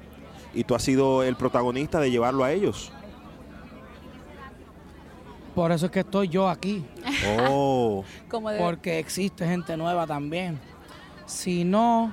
Y 0.54 0.64
tú 0.64 0.74
has 0.74 0.82
sido 0.82 1.22
el 1.22 1.36
protagonista 1.36 2.00
de 2.00 2.10
llevarlo 2.10 2.44
a 2.44 2.52
ellos. 2.52 2.90
Por 5.54 5.72
eso 5.72 5.86
es 5.86 5.92
que 5.92 6.00
estoy 6.00 6.28
yo 6.28 6.48
aquí. 6.48 6.84
Oh. 7.48 8.04
Como 8.30 8.50
de- 8.50 8.58
Porque 8.58 8.98
existe 8.98 9.46
gente 9.46 9.76
nueva 9.76 10.06
también. 10.06 10.58
Si 11.26 11.64
no, 11.64 12.12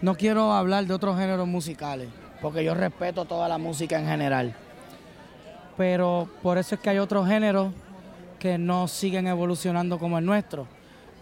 no 0.00 0.14
quiero 0.16 0.52
hablar 0.52 0.86
de 0.86 0.94
otros 0.94 1.16
géneros 1.18 1.46
musicales, 1.46 2.08
porque 2.40 2.64
yo 2.64 2.74
respeto 2.74 3.24
toda 3.26 3.48
la 3.48 3.58
música 3.58 3.98
en 3.98 4.06
general. 4.06 4.56
Pero 5.76 6.28
por 6.42 6.56
eso 6.58 6.74
es 6.76 6.80
que 6.80 6.90
hay 6.90 6.98
otros 6.98 7.26
géneros 7.28 7.72
que 8.44 8.58
no 8.58 8.88
siguen 8.88 9.26
evolucionando 9.26 9.98
como 9.98 10.18
el 10.18 10.26
nuestro, 10.26 10.66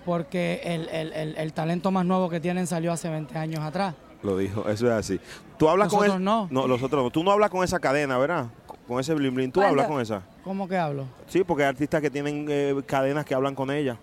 porque 0.05 0.61
el, 0.65 0.89
el- 0.89 1.13
el- 1.13 1.37
el 1.39 1.53
talento 1.53 1.93
más 1.93 2.05
nuevo 2.05 2.29
que 2.29 2.41
tienen 2.41 2.67
salió 2.67 2.91
hace 2.91 3.09
20 3.09 3.39
años 3.39 3.61
atrás. 3.61 3.95
Lo 4.25 4.37
dijo, 4.37 4.69
eso 4.69 4.89
es 4.89 4.93
así. 4.93 5.21
Tú 5.57 5.69
hablas 5.69 5.87
con 5.89 6.01
Nosotros 6.01 6.21
no. 6.21 6.49
No, 6.51 6.67
nosotros 6.67 7.05
no. 7.05 7.11
Tú 7.11 7.23
no 7.23 7.31
hablas 7.31 7.49
con 7.51 7.63
esa 7.63 7.79
cadena, 7.79 8.19
¿verdad? 8.19 8.47
Con 8.89 8.99
ese 8.99 9.15
bling 9.15 9.33
bling. 9.37 9.53
Tú 9.53 9.63
hablas 9.63 9.87
con 9.87 10.01
esa. 10.01 10.23
¿Cómo 10.43 10.67
que 10.67 10.77
hablo? 10.77 11.05
Sí, 11.29 11.45
porque 11.45 11.63
hay 11.63 11.69
artistas 11.69 12.01
que 12.01 12.11
tienen 12.11 12.45
eh, 12.49 12.75
cadenas 12.87 13.25
que 13.25 13.37
hablan 13.37 13.55
con 13.55 13.71
ella. 13.71 13.97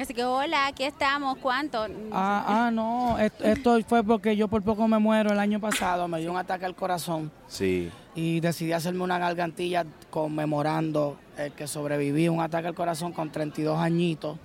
Así 0.00 0.14
que 0.14 0.24
hola, 0.24 0.68
aquí 0.68 0.84
estamos, 0.84 1.36
¿cuánto? 1.38 1.84
Ah, 2.12 2.44
ah, 2.66 2.70
no, 2.70 3.18
est- 3.18 3.40
esto 3.40 3.76
fue 3.86 4.04
porque 4.04 4.36
yo 4.36 4.46
por 4.46 4.62
poco 4.62 4.86
me 4.86 4.98
muero 4.98 5.32
el 5.32 5.38
año 5.40 5.58
pasado, 5.60 6.06
me 6.06 6.20
dio 6.20 6.30
un 6.30 6.36
ataque 6.38 6.64
al 6.64 6.76
corazón 6.76 7.32
Sí. 7.48 7.90
y 8.14 8.38
decidí 8.40 8.72
hacerme 8.72 9.02
una 9.02 9.18
gargantilla 9.18 9.84
conmemorando 10.10 11.16
el 11.36 11.52
que 11.52 11.66
sobreviví 11.66 12.26
a 12.26 12.32
un 12.32 12.40
ataque 12.40 12.68
al 12.68 12.74
corazón 12.74 13.12
con 13.12 13.30
32 13.32 13.76
añitos. 13.78 14.38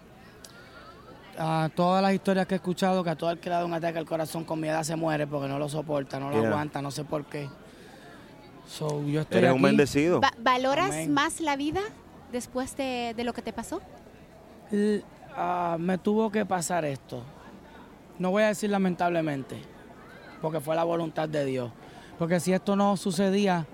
Ah, 1.37 1.69
todas 1.75 2.01
las 2.01 2.13
historias 2.13 2.47
que 2.47 2.55
he 2.55 2.57
escuchado, 2.57 3.03
que 3.03 3.09
a 3.11 3.15
todo 3.15 3.29
el 3.31 3.39
que 3.39 3.49
le 3.49 3.55
da 3.55 3.65
un 3.65 3.73
ataque 3.73 3.99
al 3.99 4.05
corazón 4.05 4.43
con 4.45 4.59
mi 4.59 4.67
edad 4.67 4.83
se 4.83 4.95
muere 4.95 5.27
porque 5.27 5.47
no 5.47 5.59
lo 5.59 5.69
soporta, 5.69 6.19
no 6.19 6.29
lo 6.31 6.39
Yeah. 6.39 6.49
aguanta, 6.49 6.81
no 6.81 6.89
sé 6.89 7.03
por 7.03 7.25
qué. 7.25 7.47
So, 8.67 9.03
yo 9.05 9.21
estoy 9.21 9.37
Eres 9.39 9.51
un 9.51 9.57
aquí. 9.57 9.65
bendecido. 9.65 10.19
Va- 10.21 10.33
¿Valoras 10.39 10.89
Amén. 10.91 11.13
más 11.13 11.41
la 11.41 11.55
vida 11.55 11.81
después 12.31 12.75
de, 12.75 13.13
de 13.15 13.23
lo 13.23 13.33
que 13.33 13.41
te 13.43 13.53
pasó? 13.53 13.81
L- 14.71 15.03
ah, 15.35 15.77
me 15.79 15.97
tuvo 15.97 16.31
que 16.31 16.45
pasar 16.45 16.85
esto. 16.85 17.23
No 18.19 18.31
voy 18.31 18.43
a 18.43 18.47
decir 18.47 18.69
lamentablemente, 18.69 19.61
porque 20.41 20.59
fue 20.59 20.75
la 20.75 20.83
voluntad 20.83 21.27
de 21.27 21.45
Dios. 21.45 21.71
Porque 22.19 22.39
si 22.39 22.53
esto 22.53 22.75
no 22.75 22.95
sucedía, 22.95 23.65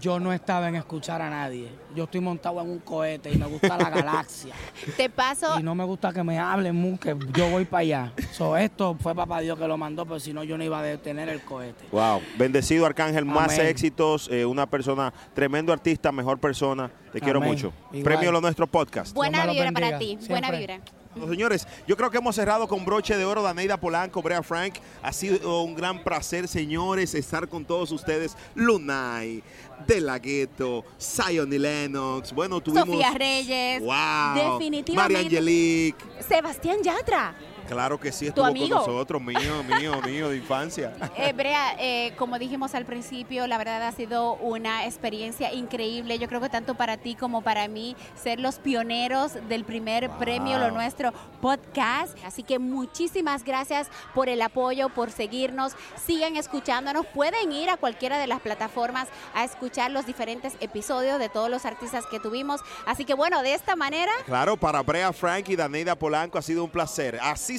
yo 0.00 0.20
no 0.20 0.32
estaba 0.32 0.68
en 0.68 0.76
escuchar 0.76 1.22
a 1.22 1.30
nadie. 1.30 1.68
Yo 1.94 2.04
estoy 2.04 2.20
montado 2.20 2.60
en 2.60 2.70
un 2.70 2.78
cohete 2.78 3.32
y 3.32 3.36
me 3.36 3.46
gusta 3.46 3.76
la 3.76 3.90
galaxia. 3.90 4.54
Te 4.96 5.08
paso. 5.10 5.58
Y 5.58 5.62
no 5.62 5.74
me 5.74 5.84
gusta 5.84 6.12
que 6.12 6.22
me 6.22 6.38
hablen 6.38 6.76
mucho, 6.76 7.00
que 7.00 7.16
yo 7.32 7.48
voy 7.50 7.64
para 7.64 7.80
allá. 7.80 8.12
So, 8.32 8.56
esto 8.56 8.96
fue 9.00 9.14
papá 9.14 9.40
Dios 9.40 9.58
que 9.58 9.66
lo 9.66 9.76
mandó, 9.76 10.04
pero 10.04 10.20
si 10.20 10.32
no, 10.32 10.44
yo 10.44 10.56
no 10.56 10.64
iba 10.64 10.78
a 10.78 10.82
detener 10.82 11.28
el 11.28 11.42
cohete. 11.42 11.86
Wow. 11.90 12.20
Bendecido 12.38 12.86
Arcángel, 12.86 13.24
más 13.24 13.58
éxitos, 13.58 14.28
eh, 14.30 14.44
una 14.44 14.66
persona, 14.66 15.12
tremendo 15.34 15.72
artista, 15.72 16.12
mejor 16.12 16.38
persona. 16.38 16.90
Te 17.12 17.20
quiero 17.20 17.40
mucho. 17.40 17.72
Igual. 17.92 18.04
Premio 18.04 18.32
Lo 18.32 18.40
Nuestro 18.40 18.66
Podcast. 18.66 19.14
Buena 19.14 19.46
vibra 19.46 19.72
para 19.72 19.98
ti, 19.98 20.18
buena 20.28 20.50
vibra. 20.50 20.80
Señores, 21.28 21.66
yo 21.86 21.96
creo 21.96 22.10
que 22.10 22.18
hemos 22.18 22.34
cerrado 22.34 22.68
con 22.68 22.84
broche 22.84 23.16
de 23.16 23.24
oro 23.24 23.42
Daneida 23.42 23.78
Polanco, 23.78 24.22
Brea 24.22 24.42
Frank. 24.42 24.74
Ha 25.02 25.12
sido 25.12 25.62
un 25.62 25.74
gran 25.74 26.02
placer, 26.02 26.48
señores, 26.48 27.14
estar 27.14 27.48
con 27.48 27.64
todos 27.64 27.90
ustedes. 27.92 28.36
Lunay, 28.54 29.42
De 29.86 30.00
La 30.00 30.18
Ghetto, 30.18 30.84
Zion 31.00 31.52
y 31.52 31.58
Lennox. 31.58 32.32
Bueno, 32.32 32.60
tuvimos... 32.60 32.86
Sofía 32.86 33.12
Reyes. 33.12 33.80
Wow. 33.80 34.58
Definitivamente. 34.58 34.92
María 34.94 35.18
Angelique. 35.18 36.04
Sebastián 36.26 36.82
Yatra. 36.82 37.34
Claro 37.70 38.00
que 38.00 38.10
sí, 38.10 38.30
¿Tu 38.32 38.44
estuvo 38.44 38.46
con 38.46 38.68
nosotros, 38.68 39.22
mío, 39.22 39.62
mío, 39.62 40.02
mío, 40.02 40.28
de 40.28 40.36
infancia. 40.36 40.92
Eh, 41.16 41.32
Brea, 41.34 41.74
eh, 41.78 42.14
como 42.16 42.38
dijimos 42.38 42.74
al 42.74 42.86
principio, 42.86 43.46
la 43.46 43.58
verdad 43.58 43.82
ha 43.82 43.92
sido 43.92 44.34
una 44.34 44.86
experiencia 44.86 45.52
increíble. 45.52 46.18
Yo 46.18 46.28
creo 46.28 46.40
que 46.40 46.48
tanto 46.48 46.74
para 46.74 46.96
ti 46.96 47.14
como 47.14 47.42
para 47.42 47.68
mí, 47.68 47.94
ser 48.20 48.40
los 48.40 48.58
pioneros 48.58 49.34
del 49.48 49.64
primer 49.64 50.08
premio 50.12 50.58
Lo 50.58 50.70
Nuestro 50.70 51.12
podcast. 51.42 52.16
Así 52.24 52.42
que 52.42 52.58
muchísimas 52.58 53.44
gracias 53.44 53.88
por 54.14 54.28
el 54.28 54.40
apoyo, 54.40 54.88
por 54.88 55.10
seguirnos. 55.10 55.74
Sigan 56.02 56.36
escuchándonos. 56.36 57.06
Pueden 57.06 57.52
ir 57.52 57.68
a 57.68 57.76
cualquiera 57.76 58.18
de 58.18 58.26
las 58.26 58.40
plataformas 58.40 59.08
a 59.34 59.44
escuchar 59.44 59.90
los 59.90 60.06
diferentes 60.06 60.54
episodios 60.60 61.18
de 61.18 61.28
todos 61.28 61.50
los 61.50 61.64
artistas 61.66 62.06
que 62.06 62.18
tuvimos. 62.18 62.60
Así 62.86 63.04
que 63.04 63.14
bueno, 63.14 63.42
de 63.42 63.54
esta 63.54 63.76
manera, 63.76 64.12
Claro, 64.24 64.56
para 64.56 64.82
Brea 64.82 65.12
Frank 65.12 65.48
y 65.48 65.56
Daneida 65.56 65.94
Polanco 65.94 66.38
ha 66.38 66.42
sido 66.42 66.64
un 66.64 66.70
placer. 66.70 67.18
Así 67.20 67.58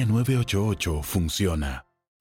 línea 0.01 0.05
988 0.05 1.03
funciona. 1.03 1.90